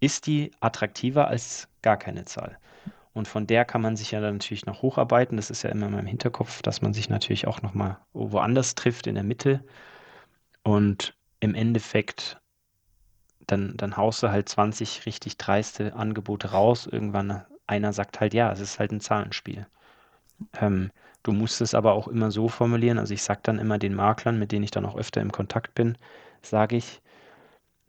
ist 0.00 0.26
die 0.26 0.50
attraktiver 0.60 1.28
als 1.28 1.68
gar 1.80 1.96
keine 1.96 2.24
Zahl. 2.24 2.58
Und 3.14 3.28
von 3.28 3.46
der 3.46 3.64
kann 3.64 3.82
man 3.82 3.96
sich 3.96 4.10
ja 4.12 4.20
dann 4.20 4.34
natürlich 4.36 4.66
noch 4.66 4.82
hocharbeiten. 4.82 5.36
Das 5.36 5.50
ist 5.50 5.62
ja 5.62 5.70
immer 5.70 5.86
in 5.86 5.92
meinem 5.92 6.06
Hinterkopf, 6.06 6.62
dass 6.62 6.80
man 6.80 6.94
sich 6.94 7.10
natürlich 7.10 7.46
auch 7.46 7.60
noch 7.62 7.74
mal 7.74 7.98
woanders 8.12 8.74
trifft 8.74 9.06
in 9.06 9.14
der 9.14 9.24
Mitte. 9.24 9.64
Und 10.62 11.14
im 11.40 11.54
Endeffekt, 11.54 12.40
dann, 13.46 13.76
dann 13.76 13.96
haust 13.96 14.22
du 14.22 14.30
halt 14.30 14.48
20 14.48 15.04
richtig 15.06 15.36
dreiste 15.36 15.94
Angebote 15.94 16.52
raus. 16.52 16.86
Irgendwann 16.86 17.44
einer 17.66 17.92
sagt 17.92 18.20
halt, 18.20 18.34
ja, 18.34 18.50
es 18.52 18.60
ist 18.60 18.78
halt 18.78 18.92
ein 18.92 19.00
Zahlenspiel. 19.00 19.66
Ähm, 20.60 20.90
du 21.22 21.32
musst 21.32 21.60
es 21.60 21.74
aber 21.74 21.92
auch 21.92 22.08
immer 22.08 22.30
so 22.30 22.48
formulieren. 22.48 22.98
Also 22.98 23.14
ich 23.14 23.22
sage 23.22 23.40
dann 23.42 23.58
immer 23.58 23.78
den 23.78 23.94
Maklern, 23.94 24.38
mit 24.38 24.52
denen 24.52 24.64
ich 24.64 24.70
dann 24.70 24.86
auch 24.86 24.96
öfter 24.96 25.20
im 25.20 25.32
Kontakt 25.32 25.74
bin, 25.74 25.98
sage 26.42 26.76
ich, 26.76 27.02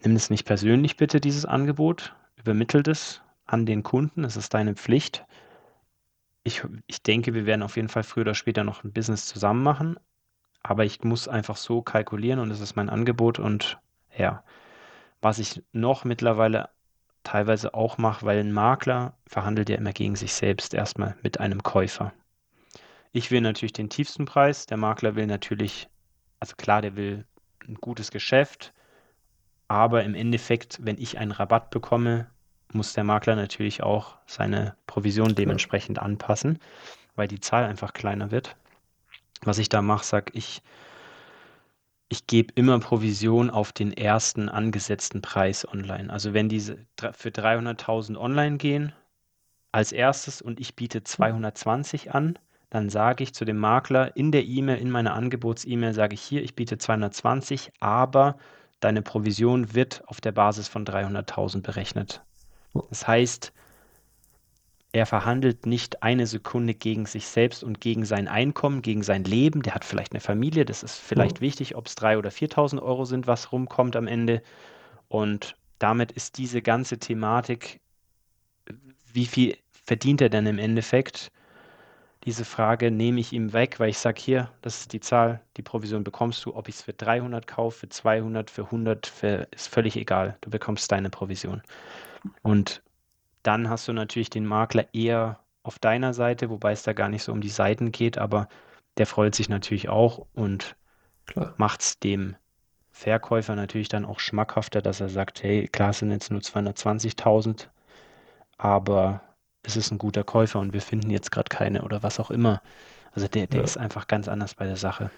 nimm 0.04 0.16
es 0.16 0.30
nicht 0.30 0.46
persönlich 0.46 0.98
bitte, 0.98 1.22
dieses 1.22 1.46
Angebot, 1.46 2.16
übermittel 2.38 2.84
das 2.84 3.23
an 3.54 3.66
den 3.66 3.84
Kunden, 3.84 4.24
es 4.24 4.36
ist 4.36 4.54
deine 4.54 4.76
Pflicht. 4.76 5.26
Ich, 6.44 6.63
ich 6.88 7.04
denke, 7.04 7.34
wir 7.34 7.46
werden 7.46 7.62
auf 7.62 7.76
jeden 7.76 7.88
Fall 7.88 8.04
früher 8.04 8.24
oder 8.24 8.36
später 8.36 8.63
noch 8.63 8.84
ein 8.84 8.92
Business 8.92 9.28
zusammen 9.28 9.63
machen, 9.63 10.00
aber 10.63 10.84
ich 10.84 11.04
muss 11.04 11.28
einfach 11.28 11.56
so 11.56 11.82
kalkulieren 11.82 12.39
und 12.39 12.50
das 12.50 12.60
ist 12.60 12.76
mein 12.76 12.89
Angebot. 12.89 13.39
Und 13.39 13.80
ja, 14.18 14.44
was 15.22 15.39
ich 15.39 15.63
noch 15.72 16.04
mittlerweile 16.04 16.70
teilweise 17.24 17.74
auch 17.74 17.98
mache, 17.98 18.26
weil 18.26 18.39
ein 18.39 18.52
Makler 18.52 19.16
verhandelt 19.28 19.70
ja 19.70 19.78
immer 19.78 19.94
gegen 19.94 20.16
sich 20.16 20.34
selbst 20.34 20.74
erstmal 20.74 21.16
mit 21.22 21.39
einem 21.39 21.63
Käufer. 21.63 22.12
Ich 23.12 23.30
will 23.30 23.42
natürlich 23.42 23.74
den 23.74 23.89
tiefsten 23.89 24.26
Preis, 24.26 24.66
der 24.66 24.78
Makler 24.78 25.16
will 25.16 25.28
natürlich, 25.28 25.88
also 26.39 26.56
klar, 26.56 26.82
der 26.82 26.96
will 26.96 27.26
ein 27.68 27.76
gutes 27.76 28.10
Geschäft, 28.10 28.74
aber 29.68 30.04
im 30.04 30.16
Endeffekt, 30.16 30.80
wenn 30.82 30.98
ich 30.98 31.20
einen 31.20 31.32
Rabatt 31.32 31.70
bekomme, 31.70 32.30
muss 32.74 32.94
der 32.94 33.04
Makler 33.04 33.36
natürlich 33.36 33.84
auch 33.84 34.18
seine 34.26 34.76
Provision 34.88 35.36
dementsprechend 35.36 36.00
anpassen, 36.00 36.60
weil 37.16 37.28
die 37.28 37.40
Zahl 37.40 37.66
einfach 37.66 37.94
kleiner 37.94 38.32
wird. 38.32 38.56
Was 39.44 39.58
ich 39.58 39.70
da 39.70 39.82
mache, 39.82 40.06
sag 40.06 40.36
ich, 40.36 40.62
ich 42.10 42.28
gebe 42.28 42.54
immer 42.56 42.80
Provision 42.80 43.50
auf 43.50 43.72
den 43.72 43.92
ersten 43.92 44.50
angesetzten 44.50 45.22
Preis 45.22 45.68
online. 45.68 46.12
Also 46.12 46.34
wenn 46.34 46.50
diese 46.50 46.78
für 46.98 47.30
300.000 47.30 48.18
online 48.18 48.58
gehen 48.58 48.94
als 49.72 49.92
erstes 49.92 50.42
und 50.42 50.60
ich 50.60 50.76
biete 50.76 51.04
220 51.04 52.14
an, 52.14 52.38
dann 52.70 52.90
sage 52.90 53.24
ich 53.24 53.34
zu 53.34 53.46
dem 53.46 53.58
Makler 53.58 54.16
in 54.16 54.32
der 54.32 54.46
E-Mail, 54.46 54.78
in 54.78 54.90
meiner 54.90 55.14
Angebots-E-Mail, 55.14 55.94
sage 55.94 56.16
ich 56.16 56.22
hier, 56.22 56.44
ich 56.44 56.56
biete 56.56 56.78
220, 56.78 57.72
aber 57.80 58.38
deine 58.80 59.02
Provision 59.02 59.74
wird 59.74 60.04
auf 60.08 60.22
der 60.22 60.32
Basis 60.32 60.68
von 60.68 60.86
300.000 60.86 61.62
berechnet. 61.62 62.24
Das 62.74 63.08
heißt, 63.08 63.54
er 64.92 65.06
verhandelt 65.08 65.66
nicht 65.66 66.04
eine 66.04 66.28
Sekunde 66.28 66.76
gegen 66.76 67.08
sich 67.08 67.28
selbst 67.28 67.64
und 67.64 67.82
gegen 67.82 68.06
sein 68.06 68.28
Einkommen, 68.28 68.84
gegen 68.84 69.02
sein 69.02 69.24
Leben. 69.24 69.64
Der 69.64 69.74
hat 69.74 69.84
vielleicht 69.84 70.14
eine 70.14 70.22
Familie, 70.22 70.66
das 70.66 70.84
ist 70.84 70.98
vielleicht 70.98 71.42
wichtig, 71.42 71.76
ob 71.76 71.88
es 71.88 71.98
3.000 71.98 72.18
oder 72.20 72.30
4.000 72.30 72.82
Euro 72.82 73.06
sind, 73.06 73.26
was 73.26 73.52
rumkommt 73.52 73.96
am 73.96 74.08
Ende. 74.08 74.44
Und 75.08 75.56
damit 75.80 76.12
ist 76.12 76.38
diese 76.38 76.62
ganze 76.62 77.00
Thematik, 77.00 77.82
wie 79.12 79.26
viel 79.26 79.58
verdient 79.72 80.22
er 80.22 80.30
denn 80.30 80.46
im 80.46 80.60
Endeffekt? 80.60 81.32
Diese 82.26 82.46
Frage 82.46 82.90
nehme 82.90 83.20
ich 83.20 83.34
ihm 83.34 83.52
weg, 83.52 83.80
weil 83.80 83.90
ich 83.90 83.98
sage, 83.98 84.22
hier, 84.22 84.52
das 84.62 84.82
ist 84.82 84.94
die 84.94 85.02
Zahl, 85.02 85.42
die 85.58 85.64
Provision 85.64 86.04
bekommst 86.04 86.46
du, 86.46 86.56
ob 86.56 86.70
ich 86.70 86.76
es 86.76 86.82
für 86.84 86.94
300 86.94 87.48
kaufe, 87.48 87.80
für 87.80 87.90
200, 87.90 88.50
für 88.50 88.66
100, 88.66 89.08
für, 89.08 89.48
ist 89.52 89.68
völlig 89.68 89.98
egal. 89.98 90.38
Du 90.42 90.50
bekommst 90.52 90.92
deine 90.92 91.10
Provision. 91.10 91.62
Und 92.42 92.82
dann 93.44 93.70
hast 93.70 93.88
du 93.88 93.94
natürlich 93.94 94.30
den 94.30 94.46
Makler 94.46 94.94
eher 94.94 95.40
auf 95.64 95.80
deiner 95.80 96.14
Seite, 96.14 96.50
wobei 96.50 96.72
es 96.72 96.84
da 96.84 96.94
gar 96.94 97.10
nicht 97.10 97.24
so 97.24 97.32
um 97.32 97.42
die 97.42 97.50
Seiten 97.50 97.92
geht, 97.92 98.18
aber 98.18 98.48
der 98.98 99.08
freut 99.08 99.36
sich 99.36 99.50
natürlich 99.50 99.90
auch 99.90 100.26
und 100.34 100.76
macht 101.58 101.82
es 101.82 102.00
dem 102.00 102.36
Verkäufer 102.92 103.56
natürlich 103.56 103.90
dann 103.90 104.06
auch 104.06 104.20
schmackhafter, 104.20 104.82
dass 104.82 105.02
er 105.02 105.10
sagt, 105.10 105.44
hey, 105.44 105.68
klar 105.68 105.90
es 105.92 106.00
sind 106.00 106.12
jetzt 106.12 106.32
nur 106.32 106.42
220.000, 106.42 107.70
aber 108.58 109.22
es 109.64 109.76
ist 109.78 109.92
ein 109.92 109.98
guter 109.98 110.24
Käufer 110.24 110.60
und 110.60 110.74
wir 110.74 110.82
finden 110.82 111.10
jetzt 111.10 111.32
gerade 111.32 111.50
keine 111.50 111.84
oder 111.84 112.04
was 112.04 112.20
auch 112.20 112.32
immer. 112.32 112.62
Also 113.14 113.28
der, 113.28 113.48
der 113.48 113.60
ja. 113.60 113.64
ist 113.64 113.78
einfach 113.78 114.08
ganz 114.08 114.28
anders 114.28 114.56
bei 114.56 114.66
der 114.66 114.76
Sache. 114.78 115.12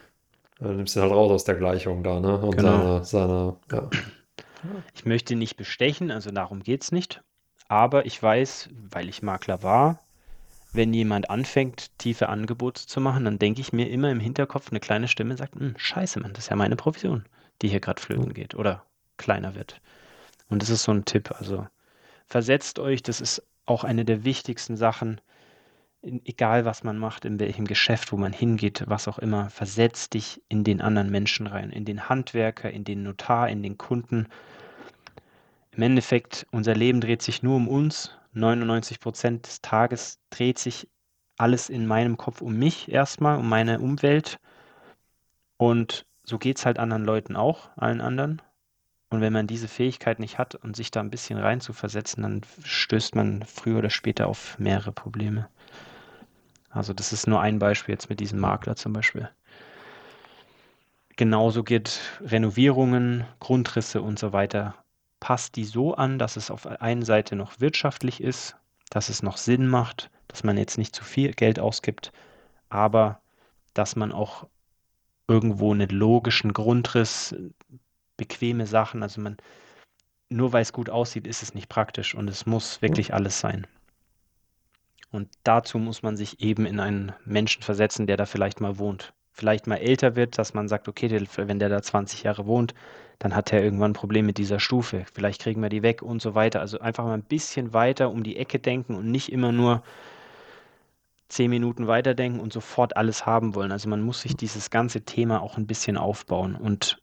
Du 0.59 0.67
nimmst 0.69 0.95
ihn 0.95 1.01
halt 1.01 1.11
raus 1.11 1.31
aus 1.31 1.43
der 1.43 1.55
Gleichung 1.55 2.03
da, 2.03 2.19
ne? 2.19 2.37
Und 2.39 2.55
Genau. 2.55 3.01
seine, 3.03 3.03
seine, 3.03 3.57
ja, 3.71 3.89
Ich 4.93 5.05
möchte 5.05 5.35
nicht 5.35 5.57
bestechen, 5.57 6.11
also 6.11 6.31
darum 6.31 6.63
geht 6.63 6.83
es 6.83 6.91
nicht. 6.91 7.21
Aber 7.67 8.05
ich 8.05 8.21
weiß, 8.21 8.69
weil 8.91 9.09
ich 9.09 9.23
Makler 9.23 9.63
war, 9.63 9.99
wenn 10.73 10.93
jemand 10.93 11.29
anfängt, 11.29 11.97
tiefe 11.97 12.29
Angebote 12.29 12.85
zu 12.85 12.99
machen, 12.99 13.25
dann 13.25 13.39
denke 13.39 13.61
ich 13.61 13.73
mir 13.73 13.89
immer 13.89 14.11
im 14.11 14.19
Hinterkopf, 14.19 14.69
eine 14.69 14.79
kleine 14.79 15.07
Stimme 15.07 15.37
sagt, 15.37 15.55
"Hm, 15.55 15.73
scheiße, 15.77 16.19
Mann, 16.19 16.33
das 16.33 16.45
ist 16.45 16.49
ja 16.49 16.55
meine 16.55 16.75
Provision, 16.75 17.25
die 17.61 17.69
hier 17.69 17.79
gerade 17.79 18.01
flöten 18.01 18.33
geht 18.33 18.55
oder 18.55 18.83
kleiner 19.17 19.55
wird. 19.55 19.79
Und 20.49 20.61
das 20.61 20.69
ist 20.69 20.83
so 20.83 20.91
ein 20.91 21.05
Tipp. 21.05 21.31
Also 21.39 21.67
versetzt 22.27 22.79
euch, 22.79 23.01
das 23.03 23.21
ist 23.21 23.43
auch 23.65 23.83
eine 23.83 24.05
der 24.05 24.25
wichtigsten 24.25 24.77
Sachen, 24.77 25.21
egal 26.01 26.65
was 26.65 26.83
man 26.83 26.97
macht, 26.97 27.25
in 27.25 27.39
welchem 27.39 27.65
Geschäft, 27.65 28.11
wo 28.11 28.17
man 28.17 28.33
hingeht, 28.33 28.83
was 28.87 29.07
auch 29.07 29.17
immer, 29.17 29.49
versetzt 29.49 30.13
dich 30.13 30.41
in 30.49 30.63
den 30.63 30.81
anderen 30.81 31.09
Menschen 31.09 31.47
rein, 31.47 31.71
in 31.71 31.85
den 31.85 32.09
Handwerker, 32.09 32.69
in 32.69 32.83
den 32.83 33.03
Notar, 33.03 33.49
in 33.49 33.63
den 33.63 33.77
Kunden. 33.77 34.27
Im 35.75 35.83
Endeffekt, 35.83 36.45
unser 36.51 36.73
Leben 36.73 37.01
dreht 37.01 37.21
sich 37.21 37.43
nur 37.43 37.55
um 37.55 37.67
uns. 37.67 38.17
99 38.33 38.99
Prozent 38.99 39.47
des 39.47 39.61
Tages 39.61 40.19
dreht 40.29 40.59
sich 40.59 40.89
alles 41.37 41.69
in 41.69 41.85
meinem 41.85 42.17
Kopf 42.17 42.41
um 42.41 42.57
mich 42.57 42.91
erstmal, 42.91 43.37
um 43.37 43.49
meine 43.49 43.79
Umwelt. 43.79 44.39
Und 45.57 46.05
so 46.23 46.37
geht 46.37 46.57
es 46.57 46.65
halt 46.65 46.79
anderen 46.79 47.03
Leuten 47.03 47.35
auch, 47.35 47.69
allen 47.75 48.01
anderen. 48.01 48.41
Und 49.09 49.21
wenn 49.21 49.33
man 49.33 49.47
diese 49.47 49.67
Fähigkeit 49.67 50.19
nicht 50.19 50.37
hat 50.37 50.55
und 50.55 50.75
sich 50.75 50.91
da 50.91 50.99
ein 50.99 51.11
bisschen 51.11 51.37
rein 51.37 51.61
zu 51.61 51.73
versetzen, 51.73 52.23
dann 52.23 52.41
stößt 52.63 53.15
man 53.15 53.43
früher 53.43 53.79
oder 53.79 53.89
später 53.89 54.27
auf 54.27 54.57
mehrere 54.59 54.91
Probleme. 54.91 55.47
Also 56.69 56.93
das 56.93 57.13
ist 57.13 57.27
nur 57.27 57.41
ein 57.41 57.59
Beispiel 57.59 57.93
jetzt 57.93 58.09
mit 58.09 58.19
diesem 58.19 58.39
Makler 58.39 58.75
zum 58.75 58.93
Beispiel. 58.93 59.29
Genauso 61.15 61.63
geht 61.63 62.01
Renovierungen, 62.21 63.25
Grundrisse 63.39 64.01
und 64.01 64.19
so 64.19 64.33
weiter. 64.33 64.75
Passt 65.25 65.55
die 65.55 65.63
so 65.63 65.95
an, 65.95 66.19
dass 66.19 66.35
es 66.35 66.51
auf 66.51 66.61
der 66.61 66.83
einen 66.83 67.01
Seite 67.01 67.35
noch 67.35 67.59
wirtschaftlich 67.59 68.21
ist, 68.21 68.57
dass 68.91 69.09
es 69.09 69.23
noch 69.23 69.37
Sinn 69.37 69.67
macht, 69.67 70.11
dass 70.27 70.43
man 70.43 70.55
jetzt 70.55 70.77
nicht 70.77 70.95
zu 70.95 71.03
viel 71.03 71.33
Geld 71.33 71.59
ausgibt, 71.59 72.11
aber 72.69 73.21
dass 73.73 73.95
man 73.95 74.11
auch 74.11 74.45
irgendwo 75.27 75.73
einen 75.73 75.89
logischen 75.89 76.53
Grundriss, 76.53 77.33
bequeme 78.17 78.67
Sachen, 78.67 79.01
also 79.01 79.19
man, 79.19 79.37
nur 80.29 80.53
weil 80.53 80.61
es 80.61 80.73
gut 80.73 80.91
aussieht, 80.91 81.25
ist 81.25 81.41
es 81.41 81.55
nicht 81.55 81.69
praktisch 81.69 82.13
und 82.13 82.29
es 82.29 82.45
muss 82.45 82.83
wirklich 82.83 83.11
alles 83.11 83.39
sein. 83.39 83.65
Und 85.09 85.29
dazu 85.41 85.79
muss 85.79 86.03
man 86.03 86.17
sich 86.17 86.39
eben 86.39 86.67
in 86.67 86.79
einen 86.79 87.13
Menschen 87.25 87.63
versetzen, 87.63 88.05
der 88.05 88.17
da 88.17 88.27
vielleicht 88.27 88.61
mal 88.61 88.77
wohnt. 88.77 89.11
Vielleicht 89.31 89.65
mal 89.65 89.77
älter 89.77 90.15
wird, 90.15 90.37
dass 90.37 90.53
man 90.53 90.67
sagt, 90.67 90.87
okay, 90.87 91.09
wenn 91.35 91.57
der 91.57 91.69
da 91.69 91.81
20 91.81 92.21
Jahre 92.21 92.45
wohnt, 92.45 92.75
dann 93.19 93.35
hat 93.35 93.53
er 93.53 93.63
irgendwann 93.63 93.91
ein 93.91 93.95
Problem 93.95 94.25
mit 94.25 94.37
dieser 94.37 94.59
Stufe. 94.59 95.05
Vielleicht 95.13 95.41
kriegen 95.41 95.61
wir 95.61 95.69
die 95.69 95.83
weg 95.83 96.01
und 96.01 96.21
so 96.21 96.35
weiter. 96.35 96.59
Also 96.59 96.79
einfach 96.79 97.05
mal 97.05 97.13
ein 97.13 97.23
bisschen 97.23 97.73
weiter 97.73 98.09
um 98.09 98.23
die 98.23 98.37
Ecke 98.37 98.59
denken 98.59 98.95
und 98.95 99.09
nicht 99.09 99.31
immer 99.31 99.51
nur 99.51 99.83
zehn 101.27 101.49
Minuten 101.49 101.87
weiterdenken 101.87 102.39
und 102.39 102.53
sofort 102.53 102.97
alles 102.97 103.25
haben 103.25 103.55
wollen. 103.55 103.71
Also 103.71 103.89
man 103.89 104.01
muss 104.01 104.21
sich 104.21 104.35
dieses 104.35 104.69
ganze 104.69 105.01
Thema 105.01 105.41
auch 105.41 105.57
ein 105.57 105.67
bisschen 105.67 105.97
aufbauen 105.97 106.55
und 106.55 107.01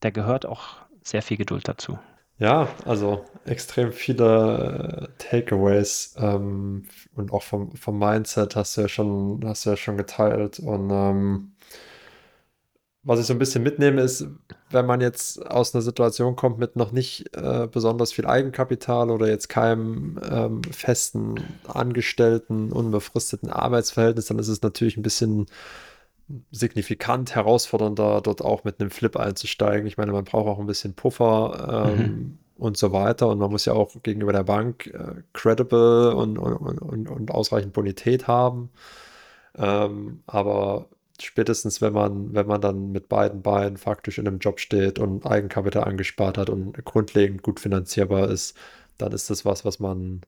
da 0.00 0.10
gehört 0.10 0.46
auch 0.46 0.76
sehr 1.02 1.22
viel 1.22 1.36
Geduld 1.36 1.68
dazu. 1.68 1.98
Ja, 2.38 2.68
also 2.84 3.24
extrem 3.46 3.92
viele 3.92 5.08
äh, 5.08 5.18
Takeaways 5.18 6.14
ähm, 6.18 6.84
und 7.14 7.32
auch 7.32 7.42
vom, 7.42 7.74
vom 7.76 7.98
Mindset 7.98 8.56
hast 8.56 8.76
du 8.76 8.82
ja 8.82 8.88
schon, 8.88 9.40
hast 9.46 9.64
du 9.64 9.70
ja 9.70 9.76
schon 9.76 9.96
geteilt. 9.96 10.58
Und 10.58 10.90
ähm, 10.90 11.55
was 13.06 13.20
ich 13.20 13.26
so 13.26 13.32
ein 13.32 13.38
bisschen 13.38 13.62
mitnehme, 13.62 14.02
ist, 14.02 14.26
wenn 14.70 14.84
man 14.84 15.00
jetzt 15.00 15.46
aus 15.46 15.72
einer 15.72 15.82
Situation 15.82 16.34
kommt 16.34 16.58
mit 16.58 16.74
noch 16.74 16.90
nicht 16.90 17.36
äh, 17.36 17.68
besonders 17.70 18.12
viel 18.12 18.26
Eigenkapital 18.26 19.10
oder 19.10 19.28
jetzt 19.28 19.48
keinem 19.48 20.18
ähm, 20.28 20.62
festen 20.64 21.36
Angestellten, 21.68 22.72
unbefristeten 22.72 23.48
Arbeitsverhältnis, 23.48 24.26
dann 24.26 24.40
ist 24.40 24.48
es 24.48 24.60
natürlich 24.60 24.96
ein 24.96 25.04
bisschen 25.04 25.46
signifikant 26.50 27.36
herausfordernder, 27.36 28.20
dort 28.22 28.42
auch 28.42 28.64
mit 28.64 28.80
einem 28.80 28.90
Flip 28.90 29.16
einzusteigen. 29.16 29.86
Ich 29.86 29.96
meine, 29.96 30.10
man 30.10 30.24
braucht 30.24 30.48
auch 30.48 30.58
ein 30.58 30.66
bisschen 30.66 30.94
Puffer 30.94 31.86
ähm, 31.88 31.98
mhm. 31.98 32.38
und 32.56 32.76
so 32.76 32.90
weiter. 32.90 33.28
Und 33.28 33.38
man 33.38 33.52
muss 33.52 33.66
ja 33.66 33.74
auch 33.74 34.02
gegenüber 34.02 34.32
der 34.32 34.42
Bank 34.42 34.88
äh, 34.88 35.22
credible 35.32 36.12
und, 36.16 36.38
und, 36.38 36.78
und, 36.82 37.08
und, 37.08 37.30
ausreichend 37.30 37.72
Bonität 37.72 38.26
haben. 38.26 38.70
Ähm, 39.56 40.24
aber 40.26 40.88
spätestens, 41.22 41.80
wenn 41.80 41.92
man, 41.92 42.34
wenn 42.34 42.46
man 42.46 42.60
dann 42.60 42.92
mit 42.92 43.08
beiden 43.08 43.42
Beinen 43.42 43.76
faktisch 43.76 44.18
in 44.18 44.26
einem 44.26 44.38
Job 44.38 44.60
steht 44.60 44.98
und 44.98 45.26
Eigenkapital 45.26 45.84
angespart 45.84 46.38
hat 46.38 46.50
und 46.50 46.84
grundlegend 46.84 47.42
gut 47.42 47.60
finanzierbar 47.60 48.30
ist, 48.30 48.56
dann 48.98 49.12
ist 49.12 49.30
das 49.30 49.44
was, 49.44 49.64
was 49.64 49.78
man 49.80 50.22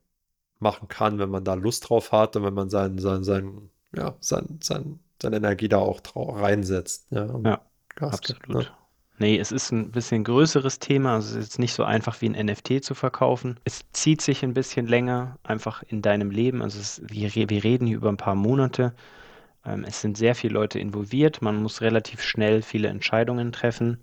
machen 0.59 0.88
kann, 0.88 1.18
wenn 1.18 1.31
man 1.31 1.44
da 1.44 1.55
Lust 1.55 1.88
drauf 1.88 2.12
hat 2.12 2.37
und 2.37 2.44
wenn 2.44 2.55
man 2.55 2.70
sein, 2.70 2.98
sein, 2.98 3.24
sein, 3.24 3.70
ja, 3.94 4.16
sein, 4.20 4.59
sein 4.62 5.01
seine 5.20 5.37
Energie 5.37 5.68
da 5.68 5.79
auch 5.79 6.01
reinsetzt. 6.14 7.07
Ja, 7.11 7.27
ja 7.44 7.61
absolut. 8.01 8.42
Gibt, 8.42 8.48
ne? 8.48 8.66
Nee, 9.20 9.38
es 9.38 9.51
ist 9.51 9.72
ein 9.72 9.90
bisschen 9.90 10.22
größeres 10.22 10.79
Thema. 10.79 11.14
Also 11.14 11.31
es 11.31 11.37
ist 11.37 11.44
jetzt 11.44 11.59
nicht 11.59 11.74
so 11.74 11.83
einfach 11.83 12.20
wie 12.20 12.29
ein 12.29 12.46
NFT 12.46 12.85
zu 12.85 12.94
verkaufen. 12.94 13.59
Es 13.64 13.81
zieht 13.92 14.20
sich 14.20 14.44
ein 14.44 14.55
bisschen 14.55 14.87
länger 14.87 15.38
einfach 15.42 15.83
in 15.83 16.03
deinem 16.03 16.31
Leben. 16.31 16.62
Also 16.62 16.79
es, 16.79 17.03
wir, 17.05 17.35
wir 17.35 17.64
reden 17.64 17.87
hier 17.87 17.96
über 17.96 18.11
ein 18.11 18.16
paar 18.16 18.37
Monate. 18.37 18.94
Ähm, 19.68 19.85
es 19.85 20.00
sind 20.00 20.16
sehr 20.16 20.35
viele 20.35 20.54
Leute 20.54 20.78
involviert. 20.78 21.42
Man 21.42 21.62
muss 21.62 21.81
relativ 21.81 22.22
schnell 22.22 22.62
viele 22.62 22.88
Entscheidungen 22.88 23.52
treffen. 23.52 23.98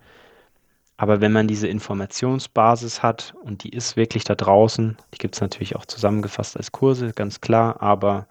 Aber 0.98 1.20
wenn 1.20 1.34
man 1.34 1.48
diese 1.48 1.68
Informationsbasis 1.68 3.04
hat 3.04 3.34
und 3.44 3.64
die 3.64 3.70
ist 3.70 3.98
wirklich 3.98 4.24
da 4.24 4.36
draußen, 4.36 4.98
die 5.14 5.18
gibt 5.18 5.36
es 5.36 5.42
natürlich 5.42 5.76
auch 5.76 5.86
zusammengefasst 5.86 6.56
als 6.56 6.72
Kurse, 6.72 7.12
ganz 7.14 7.42
klar. 7.42 7.82
Aber 7.82 8.28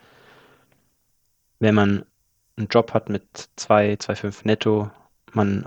wenn 1.58 1.74
man 1.74 2.04
einen 2.56 2.68
Job 2.68 2.94
hat 2.94 3.10
mit 3.10 3.24
2, 3.56 3.94
2,5 3.94 4.40
netto, 4.44 4.90
man 5.32 5.66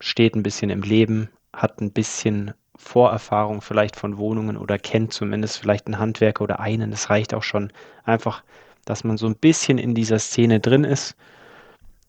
steht 0.00 0.34
ein 0.34 0.42
bisschen 0.42 0.68
im 0.70 0.82
Leben, 0.82 1.30
hat 1.52 1.80
ein 1.80 1.92
bisschen 1.92 2.52
Vorerfahrung 2.76 3.60
vielleicht 3.60 3.96
von 3.96 4.18
Wohnungen 4.18 4.56
oder 4.56 4.78
kennt 4.78 5.12
zumindest 5.12 5.58
vielleicht 5.58 5.86
einen 5.86 5.98
Handwerker 5.98 6.42
oder 6.42 6.60
einen. 6.60 6.90
Das 6.90 7.10
reicht 7.10 7.32
auch 7.32 7.42
schon 7.42 7.72
einfach, 8.04 8.42
dass 8.84 9.04
man 9.04 9.16
so 9.16 9.26
ein 9.26 9.36
bisschen 9.36 9.78
in 9.78 9.94
dieser 9.94 10.18
Szene 10.18 10.60
drin 10.60 10.84
ist. 10.84 11.14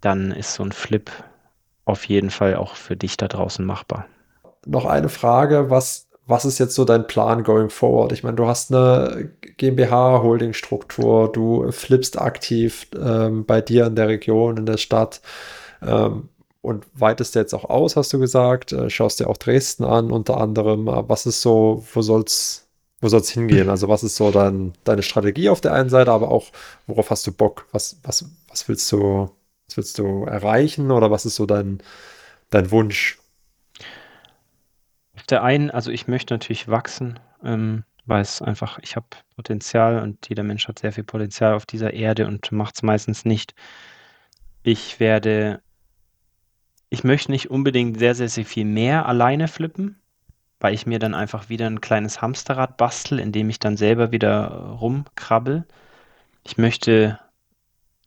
Dann 0.02 0.32
ist 0.32 0.54
so 0.54 0.64
ein 0.64 0.72
Flip 0.72 1.12
auf 1.86 2.06
jeden 2.06 2.30
Fall 2.30 2.56
auch 2.56 2.76
für 2.76 2.96
dich 2.96 3.18
da 3.18 3.28
draußen 3.28 3.66
machbar. 3.66 4.06
Noch 4.66 4.86
eine 4.86 5.10
Frage, 5.10 5.70
was 5.70 6.08
was 6.26 6.46
ist 6.46 6.60
jetzt 6.60 6.76
so 6.76 6.86
dein 6.86 7.06
Plan 7.08 7.44
going 7.44 7.70
forward? 7.70 8.12
Ich 8.12 8.24
meine, 8.24 8.36
du 8.36 8.48
hast 8.48 8.74
eine 8.74 9.32
GmbH-Holding-Struktur, 9.58 11.32
du 11.32 11.72
flippst 11.72 12.20
aktiv 12.20 12.88
ähm, 12.96 13.46
bei 13.46 13.62
dir 13.62 13.88
in 13.88 13.96
der 13.96 14.08
Region, 14.08 14.58
in 14.58 14.66
der 14.66 14.78
Stadt 14.78 15.22
ähm, 15.82 16.30
und 16.62 16.86
weitest 16.94 17.36
jetzt 17.36 17.54
auch 17.54 17.66
aus, 17.66 17.98
hast 17.98 18.14
du 18.14 18.20
gesagt, 18.20 18.72
äh, 18.72 18.90
schaust 18.90 19.20
dir 19.20 19.30
auch 19.30 19.38
Dresden 19.38 19.84
an 19.84 20.12
unter 20.12 20.38
anderem. 20.40 20.86
Was 20.88 21.26
ist 21.26 21.42
so, 21.42 21.84
wo 21.94 22.02
soll's 22.02 22.68
wo 23.04 23.10
soll 23.10 23.20
es 23.20 23.30
hingehen? 23.30 23.70
Also 23.70 23.90
was 23.90 24.04
ist 24.04 24.16
so 24.16 24.32
dein, 24.32 24.74
deine 24.86 25.04
Strategie 25.04 25.50
auf 25.50 25.60
der 25.60 25.74
einen 25.74 25.90
Seite, 25.90 26.12
aber 26.12 26.32
auch 26.32 26.52
worauf 26.88 27.10
hast 27.10 27.28
du 27.28 27.34
Bock? 27.34 27.68
Was, 27.74 28.00
was, 28.04 28.26
was 28.48 28.68
willst 28.70 28.90
du, 28.94 29.30
was 29.68 29.78
willst 29.78 30.00
du 30.00 30.24
erreichen 30.24 30.90
oder 30.90 31.12
was 31.12 31.26
ist 31.26 31.36
so 31.36 31.46
dein, 31.46 31.84
dein 32.50 32.72
Wunsch? 32.72 33.20
Auf 35.16 35.24
der 35.24 35.44
einen, 35.44 35.70
also 35.70 35.92
ich 35.92 36.08
möchte 36.08 36.34
natürlich 36.34 36.70
wachsen, 36.70 37.20
ähm, 37.44 37.84
weil 38.06 38.22
es 38.22 38.42
einfach, 38.42 38.80
ich 38.82 38.96
habe 38.96 39.06
Potenzial 39.36 40.02
und 40.02 40.30
jeder 40.30 40.44
Mensch 40.44 40.68
hat 40.70 40.80
sehr 40.80 40.94
viel 40.94 41.04
Potenzial 41.04 41.54
auf 41.54 41.66
dieser 41.66 41.94
Erde 41.94 42.26
und 42.26 42.52
macht 42.54 42.76
es 42.76 42.84
meistens 42.84 43.26
nicht. 43.26 43.54
Ich 44.64 45.02
werde, 45.02 45.62
ich 46.90 47.04
möchte 47.04 47.32
nicht 47.32 47.50
unbedingt 47.50 48.00
sehr, 48.00 48.16
sehr, 48.16 48.30
sehr 48.30 48.46
viel 48.46 48.66
mehr 48.66 49.08
alleine 49.08 49.50
flippen, 49.50 50.00
weil 50.64 50.74
ich 50.74 50.88
mir 50.88 51.00
dann 51.00 51.14
einfach 51.14 51.50
wieder 51.50 51.68
ein 51.68 51.82
kleines 51.82 52.22
Hamsterrad 52.22 52.78
bastel, 52.78 53.20
in 53.20 53.32
dem 53.32 53.50
ich 53.50 53.60
dann 53.60 53.78
selber 53.78 54.12
wieder 54.12 54.48
rumkrabbel. 54.80 55.66
Ich 56.44 56.58
möchte, 56.58 57.20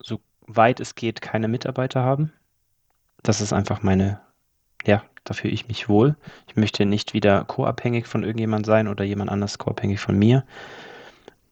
so 0.03 0.21
weit 0.47 0.81
es 0.81 0.95
geht, 0.95 1.21
keine 1.21 1.49
Mitarbeiter 1.49 2.03
haben. 2.03 2.33
Das 3.23 3.41
ist 3.41 3.53
einfach 3.53 3.83
meine 3.83 4.21
ja, 4.87 5.03
da 5.25 5.35
fühle 5.35 5.53
ich 5.55 5.69
mich 5.69 5.89
wohl. 5.89 6.17
Ich 6.49 6.57
möchte 6.57 6.87
nicht 6.87 7.13
wieder 7.13 7.45
co-abhängig 7.45 8.07
von 8.07 8.23
irgendjemand 8.23 8.67
sein 8.67 8.89
oder 8.89 9.05
jemand 9.05 9.31
anders 9.31 9.59
co-abhängig 9.59 10.01
von 10.01 10.19
mir. 10.19 10.45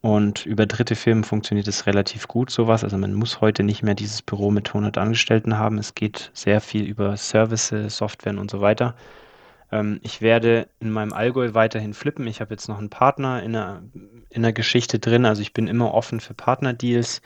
Und 0.01 0.45
über 0.45 0.67
dritte 0.67 0.97
Firmen 0.97 1.25
funktioniert 1.25 1.67
es 1.67 1.87
relativ 1.87 2.29
gut, 2.29 2.51
sowas. 2.51 2.85
Also 2.85 2.99
man 2.99 3.14
muss 3.14 3.40
heute 3.40 3.62
nicht 3.62 3.83
mehr 3.83 3.95
dieses 3.95 4.23
Büro 4.23 4.51
mit 4.51 4.69
100 4.69 4.99
Angestellten 4.99 5.59
haben. 5.59 5.79
Es 5.79 5.95
geht 5.95 6.31
sehr 6.35 6.61
viel 6.61 6.85
über 6.85 7.17
Services, 7.17 7.97
Software 7.97 8.38
und 8.38 8.51
so 8.51 8.61
weiter. 8.61 8.95
Ähm, 9.75 9.99
ich 10.03 10.23
werde 10.23 10.69
in 10.79 10.91
meinem 10.91 11.13
Allgäu 11.13 11.53
weiterhin 11.53 11.95
flippen. 11.95 12.27
Ich 12.29 12.41
habe 12.41 12.55
jetzt 12.55 12.69
noch 12.69 12.79
einen 12.79 12.91
Partner 12.91 13.43
in 13.43 13.53
der, 13.53 13.83
in 14.31 14.43
der 14.43 14.53
Geschichte 14.53 15.01
drin. 15.01 15.27
Also 15.27 15.43
ich 15.43 15.53
bin 15.53 15.67
immer 15.67 15.93
offen 15.93 16.21
für 16.21 16.33
Partnerdeals. 16.33 17.21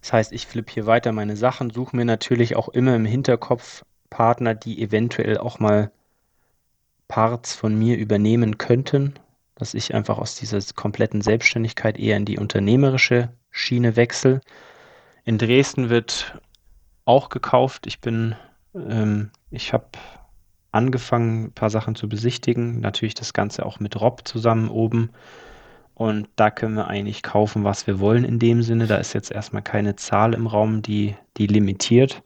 Das 0.00 0.12
heißt, 0.12 0.32
ich 0.32 0.46
flippe 0.46 0.72
hier 0.72 0.86
weiter 0.86 1.12
meine 1.12 1.36
Sachen, 1.36 1.70
suche 1.70 1.96
mir 1.96 2.04
natürlich 2.04 2.54
auch 2.56 2.68
immer 2.68 2.94
im 2.94 3.04
Hinterkopf 3.04 3.84
Partner, 4.10 4.54
die 4.54 4.80
eventuell 4.80 5.38
auch 5.38 5.58
mal 5.58 5.90
Parts 7.08 7.54
von 7.54 7.76
mir 7.76 7.96
übernehmen 7.96 8.58
könnten, 8.58 9.14
dass 9.56 9.74
ich 9.74 9.94
einfach 9.94 10.18
aus 10.18 10.36
dieser 10.36 10.60
kompletten 10.74 11.20
Selbstständigkeit 11.20 11.98
eher 11.98 12.16
in 12.16 12.24
die 12.24 12.38
unternehmerische 12.38 13.30
Schiene 13.50 13.96
wechsle. 13.96 14.40
In 15.24 15.38
Dresden 15.38 15.88
wird 15.88 16.38
auch 17.04 17.28
gekauft. 17.28 17.86
Ich 17.86 18.00
bin, 18.00 18.34
ähm, 18.74 19.30
ich 19.50 19.72
habe 19.72 19.86
angefangen, 20.72 21.44
ein 21.44 21.52
paar 21.52 21.70
Sachen 21.70 21.94
zu 21.94 22.08
besichtigen. 22.08 22.80
Natürlich 22.80 23.14
das 23.14 23.32
Ganze 23.32 23.64
auch 23.64 23.80
mit 23.80 24.00
Rob 24.00 24.26
zusammen 24.26 24.68
oben. 24.68 25.10
Und 25.94 26.28
da 26.36 26.50
können 26.50 26.74
wir 26.74 26.88
eigentlich 26.88 27.22
kaufen, 27.22 27.64
was 27.64 27.86
wir 27.86 28.00
wollen 28.00 28.24
in 28.24 28.38
dem 28.38 28.62
Sinne. 28.62 28.86
Da 28.86 28.96
ist 28.96 29.12
jetzt 29.12 29.30
erstmal 29.30 29.62
keine 29.62 29.96
Zahl 29.96 30.34
im 30.34 30.46
Raum, 30.46 30.82
die, 30.82 31.14
die 31.36 31.46
limitiert 31.46 32.22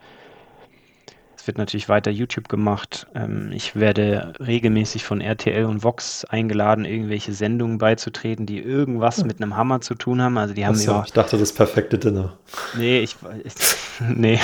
es 1.46 1.48
wird 1.48 1.58
natürlich 1.58 1.88
weiter 1.88 2.10
YouTube 2.10 2.48
gemacht. 2.48 3.06
Ähm, 3.14 3.52
ich 3.54 3.76
werde 3.76 4.32
regelmäßig 4.40 5.04
von 5.04 5.20
RTL 5.20 5.66
und 5.66 5.84
Vox 5.84 6.24
eingeladen, 6.24 6.84
irgendwelche 6.84 7.32
Sendungen 7.32 7.78
beizutreten, 7.78 8.46
die 8.46 8.58
irgendwas 8.58 9.22
mit 9.22 9.40
einem 9.40 9.56
Hammer 9.56 9.80
zu 9.80 9.94
tun 9.94 10.20
haben. 10.20 10.38
Also 10.38 10.54
die 10.54 10.66
haben 10.66 10.74
Achso, 10.74 10.90
ja. 10.90 11.04
ich 11.06 11.12
dachte, 11.12 11.38
das 11.38 11.52
perfekte 11.52 11.98
Dinner. 11.98 12.36
Nee, 12.76 12.98
ich, 12.98 13.14
ich 13.44 13.54
nee. 14.08 14.40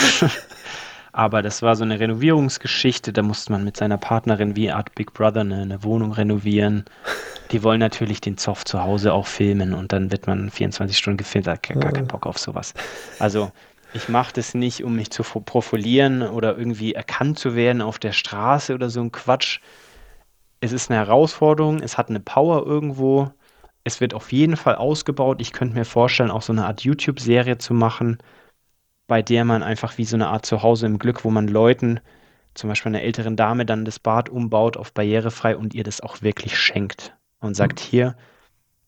Aber 1.13 1.43
das 1.43 1.61
war 1.61 1.77
so 1.77 1.85
eine 1.85 2.01
Renovierungsgeschichte. 2.01 3.13
Da 3.13 3.23
musste 3.23 3.53
man 3.53 3.65
mit 3.65 3.77
seiner 3.77 3.99
Partnerin 3.99 4.57
wie 4.57 4.71
Art 4.71 4.95
Big 4.95 5.13
Brother 5.13 5.43
eine, 5.43 5.63
eine 5.63 5.85
Wohnung 5.85 6.13
renovieren. 6.13 6.87
Die 7.51 7.63
wollen 7.63 7.81
natürlich 7.81 8.23
den 8.23 8.39
Zoff 8.39 8.65
zu 8.65 8.83
Hause 8.83 9.13
auch 9.13 9.27
filmen 9.27 9.75
und 9.75 9.93
dann 9.93 10.11
wird 10.11 10.27
man 10.27 10.51
24 10.51 10.97
Stunden 10.97 11.19
gefilmt. 11.19 11.47
Da 11.47 11.53
hat 11.53 11.63
gar, 11.65 11.93
keinen 11.93 12.09
Bock 12.09 12.27
auf 12.27 12.39
sowas. 12.39 12.73
Also 13.19 13.53
ich 13.93 14.09
mache 14.09 14.33
das 14.33 14.55
nicht, 14.55 14.83
um 14.85 14.97
mich 14.97 15.11
zu 15.11 15.23
profilieren 15.23 16.23
oder 16.23 16.57
irgendwie 16.57 16.95
erkannt 16.95 17.39
zu 17.39 17.55
werden 17.55 17.83
auf 17.83 17.99
der 17.99 18.13
Straße 18.13 18.75
oder 18.75 18.89
so 18.89 19.03
ein 19.03 19.13
Quatsch. 19.13 19.61
Es 20.61 20.73
ist 20.73 20.91
eine 20.91 20.99
Herausforderung, 20.99 21.81
es 21.83 21.99
hat 21.99 22.09
eine 22.09 22.21
Power 22.21 22.65
irgendwo. 22.65 23.31
Es 23.85 24.01
wird 24.01 24.15
auf 24.15 24.33
jeden 24.33 24.57
Fall 24.57 24.77
ausgebaut. 24.77 25.43
Ich 25.43 25.53
könnte 25.53 25.75
mir 25.75 25.85
vorstellen, 25.85 26.31
auch 26.31 26.41
so 26.41 26.55
eine 26.55 26.65
Art 26.65 26.83
YouTube-Serie 26.83 27.59
zu 27.59 27.75
machen, 27.75 28.17
bei 29.13 29.21
der 29.21 29.45
man 29.45 29.63
einfach 29.63 29.99
wie 29.99 30.07
so 30.07 30.17
eine 30.17 30.29
Art 30.29 30.47
Zuhause 30.47 30.87
im 30.87 30.99
Glück, 30.99 31.23
wo 31.23 31.31
man 31.31 31.47
Leuten, 31.47 32.01
zum 32.55 32.71
Beispiel 32.71 32.89
einer 32.89 33.03
älteren 33.03 33.37
Dame, 33.37 33.67
dann 33.67 33.85
das 33.85 33.99
Bad 33.99 34.31
umbaut 34.31 34.79
auf 34.79 34.95
barrierefrei 34.95 35.55
und 35.55 35.75
ihr 35.75 35.85
das 35.85 36.01
auch 36.01 36.23
wirklich 36.23 36.57
schenkt 36.57 37.15
und 37.41 37.55
sagt, 37.55 37.79
hier, 37.79 38.17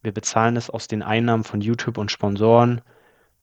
wir 0.01 0.13
bezahlen 0.13 0.55
das 0.55 0.71
aus 0.71 0.89
den 0.89 1.03
Einnahmen 1.03 1.45
von 1.45 1.61
YouTube 1.61 1.99
und 1.99 2.11
Sponsoren 2.11 2.81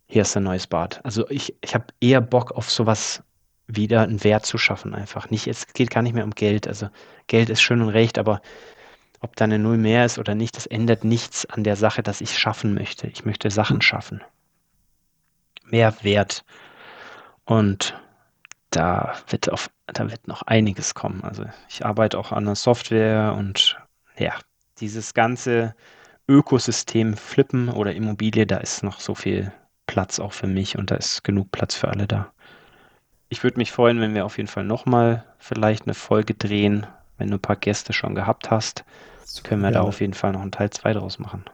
hier 0.08 0.24
ist 0.24 0.36
ein 0.36 0.42
neues 0.42 0.66
Bad. 0.66 1.06
Also 1.06 1.30
ich, 1.30 1.56
ich 1.62 1.76
habe 1.76 1.86
eher 2.00 2.20
Bock 2.20 2.52
auf 2.52 2.72
sowas 2.72 3.22
wieder 3.68 4.02
einen 4.02 4.24
Wert 4.24 4.48
zu 4.48 4.58
schaffen 4.58 4.96
einfach. 4.96 5.30
Nicht, 5.30 5.46
es 5.46 5.68
geht 5.68 5.92
gar 5.92 6.02
nicht 6.02 6.14
mehr 6.14 6.24
um 6.24 6.32
Geld. 6.32 6.68
Also 6.68 6.90
Geld 7.28 7.52
ist 7.52 7.62
schön 7.62 7.84
und 7.84 7.90
recht, 7.90 8.18
aber 8.18 8.42
ob 9.20 9.36
da 9.36 9.46
eine 9.46 9.60
Null 9.60 9.78
mehr 9.78 10.04
ist 10.04 10.18
oder 10.18 10.34
nicht, 10.34 10.58
das 10.58 10.66
ändert 10.66 11.04
nichts 11.04 11.46
an 11.46 11.64
der 11.64 11.76
Sache, 11.76 12.02
dass 12.02 12.22
ich 12.22 12.40
schaffen 12.40 12.74
möchte. 12.74 13.06
Ich 13.06 13.24
möchte 13.24 13.52
Sachen 13.52 13.84
schaffen. 13.84 14.24
Mehr 15.64 15.94
Wert. 16.02 16.44
Und 17.46 18.00
da 18.70 19.16
wird 19.28 19.52
auf, 19.52 19.70
da 19.88 20.10
wird 20.10 20.28
noch 20.28 20.44
einiges 20.44 20.94
kommen. 20.94 21.24
Also 21.24 21.46
ich 21.70 21.86
arbeite 21.86 22.18
auch 22.18 22.32
an 22.32 22.46
der 22.46 22.56
Software 22.56 23.36
und 23.38 23.78
ja, 24.18 24.34
dieses 24.80 25.14
ganze 25.14 25.76
Ökosystem 26.28 27.18
Flippen 27.18 27.70
oder 27.70 27.94
Immobilie, 27.94 28.46
da 28.46 28.58
ist 28.58 28.84
noch 28.84 29.00
so 29.00 29.16
viel 29.16 29.52
Platz 29.86 30.20
auch 30.20 30.34
für 30.34 30.48
mich 30.48 30.78
und 30.78 30.92
da 30.92 30.96
ist 30.96 31.24
genug 31.24 31.52
Platz 31.52 31.76
für 31.76 31.90
alle 31.90 32.08
da. 32.08 32.32
Ich 33.28 33.44
würde 33.44 33.58
mich 33.58 33.72
freuen, 33.72 34.00
wenn 34.00 34.14
wir 34.14 34.26
auf 34.26 34.38
jeden 34.38 34.48
Fall 34.48 34.64
nochmal 34.64 35.26
vielleicht 35.38 35.84
eine 35.84 35.94
Folge 35.94 36.34
drehen. 36.34 36.86
Wenn 37.18 37.30
du 37.30 37.36
ein 37.36 37.42
paar 37.42 37.56
Gäste 37.56 37.94
schon 37.94 38.16
gehabt 38.16 38.50
hast, 38.52 38.84
können 39.44 39.62
wir 39.62 39.70
ja. 39.70 39.76
da 39.76 39.82
auf 39.82 40.02
jeden 40.02 40.14
Fall 40.14 40.32
noch 40.32 40.42
einen 40.42 40.52
Teil 40.52 40.70
2 40.70 40.94
draus 40.94 41.20
machen. 41.20 41.46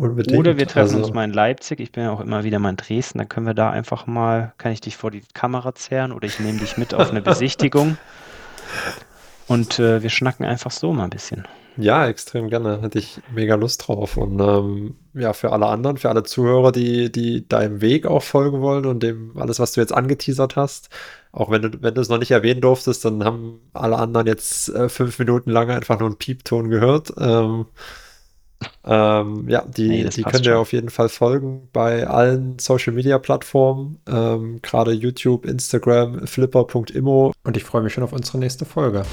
Unbedingt. 0.00 0.38
Oder 0.38 0.56
wir 0.56 0.66
treffen 0.66 0.96
also, 0.96 0.98
uns 0.98 1.12
mal 1.12 1.24
in 1.24 1.32
Leipzig. 1.34 1.78
Ich 1.78 1.92
bin 1.92 2.04
ja 2.04 2.10
auch 2.10 2.20
immer 2.20 2.42
wieder 2.42 2.58
mal 2.58 2.70
in 2.70 2.76
Dresden. 2.76 3.18
Dann 3.18 3.28
können 3.28 3.44
wir 3.44 3.52
da 3.52 3.68
einfach 3.68 4.06
mal, 4.06 4.54
kann 4.56 4.72
ich 4.72 4.80
dich 4.80 4.96
vor 4.96 5.10
die 5.10 5.22
Kamera 5.34 5.74
zerren 5.74 6.12
oder 6.12 6.26
ich 6.26 6.40
nehme 6.40 6.58
dich 6.58 6.78
mit 6.78 6.94
auf 6.94 7.10
eine 7.10 7.20
Besichtigung. 7.20 7.98
Und 9.46 9.78
äh, 9.78 10.02
wir 10.02 10.08
schnacken 10.08 10.46
einfach 10.46 10.70
so 10.70 10.94
mal 10.94 11.04
ein 11.04 11.10
bisschen. 11.10 11.46
Ja, 11.76 12.06
extrem 12.06 12.48
gerne. 12.48 12.80
Hätte 12.80 12.98
ich 12.98 13.20
mega 13.30 13.56
Lust 13.56 13.86
drauf. 13.86 14.16
Und 14.16 14.40
ähm, 14.40 14.94
ja, 15.12 15.34
für 15.34 15.52
alle 15.52 15.66
anderen, 15.66 15.98
für 15.98 16.08
alle 16.08 16.22
Zuhörer, 16.22 16.72
die, 16.72 17.12
die 17.12 17.46
deinem 17.46 17.82
Weg 17.82 18.06
auch 18.06 18.22
folgen 18.22 18.62
wollen 18.62 18.86
und 18.86 19.02
dem 19.02 19.36
alles, 19.36 19.58
was 19.60 19.72
du 19.72 19.82
jetzt 19.82 19.92
angeteasert 19.92 20.56
hast, 20.56 20.88
auch 21.30 21.50
wenn 21.50 21.60
du, 21.60 21.82
wenn 21.82 21.94
du 21.94 22.00
es 22.00 22.08
noch 22.08 22.18
nicht 22.18 22.30
erwähnen 22.30 22.62
durftest, 22.62 23.04
dann 23.04 23.22
haben 23.22 23.60
alle 23.74 23.96
anderen 23.96 24.26
jetzt 24.26 24.70
äh, 24.70 24.88
fünf 24.88 25.18
Minuten 25.18 25.50
lang 25.50 25.68
einfach 25.68 25.98
nur 25.98 26.08
einen 26.08 26.16
Piepton 26.16 26.70
gehört. 26.70 27.12
Ähm, 27.18 27.66
ähm, 28.84 29.48
ja, 29.48 29.64
die, 29.64 29.88
nee, 29.88 30.04
die 30.04 30.22
könnt 30.22 30.46
ihr 30.46 30.58
auf 30.58 30.72
jeden 30.72 30.90
Fall 30.90 31.08
folgen 31.08 31.68
bei 31.72 32.06
allen 32.06 32.58
Social 32.58 32.92
Media 32.92 33.18
Plattformen, 33.18 34.00
ähm, 34.08 34.60
gerade 34.62 34.92
YouTube, 34.92 35.46
Instagram, 35.46 36.26
flipper.immo. 36.26 37.32
Und 37.44 37.56
ich 37.56 37.64
freue 37.64 37.82
mich 37.82 37.92
schon 37.92 38.04
auf 38.04 38.12
unsere 38.12 38.38
nächste 38.38 38.64
Folge. 38.64 39.04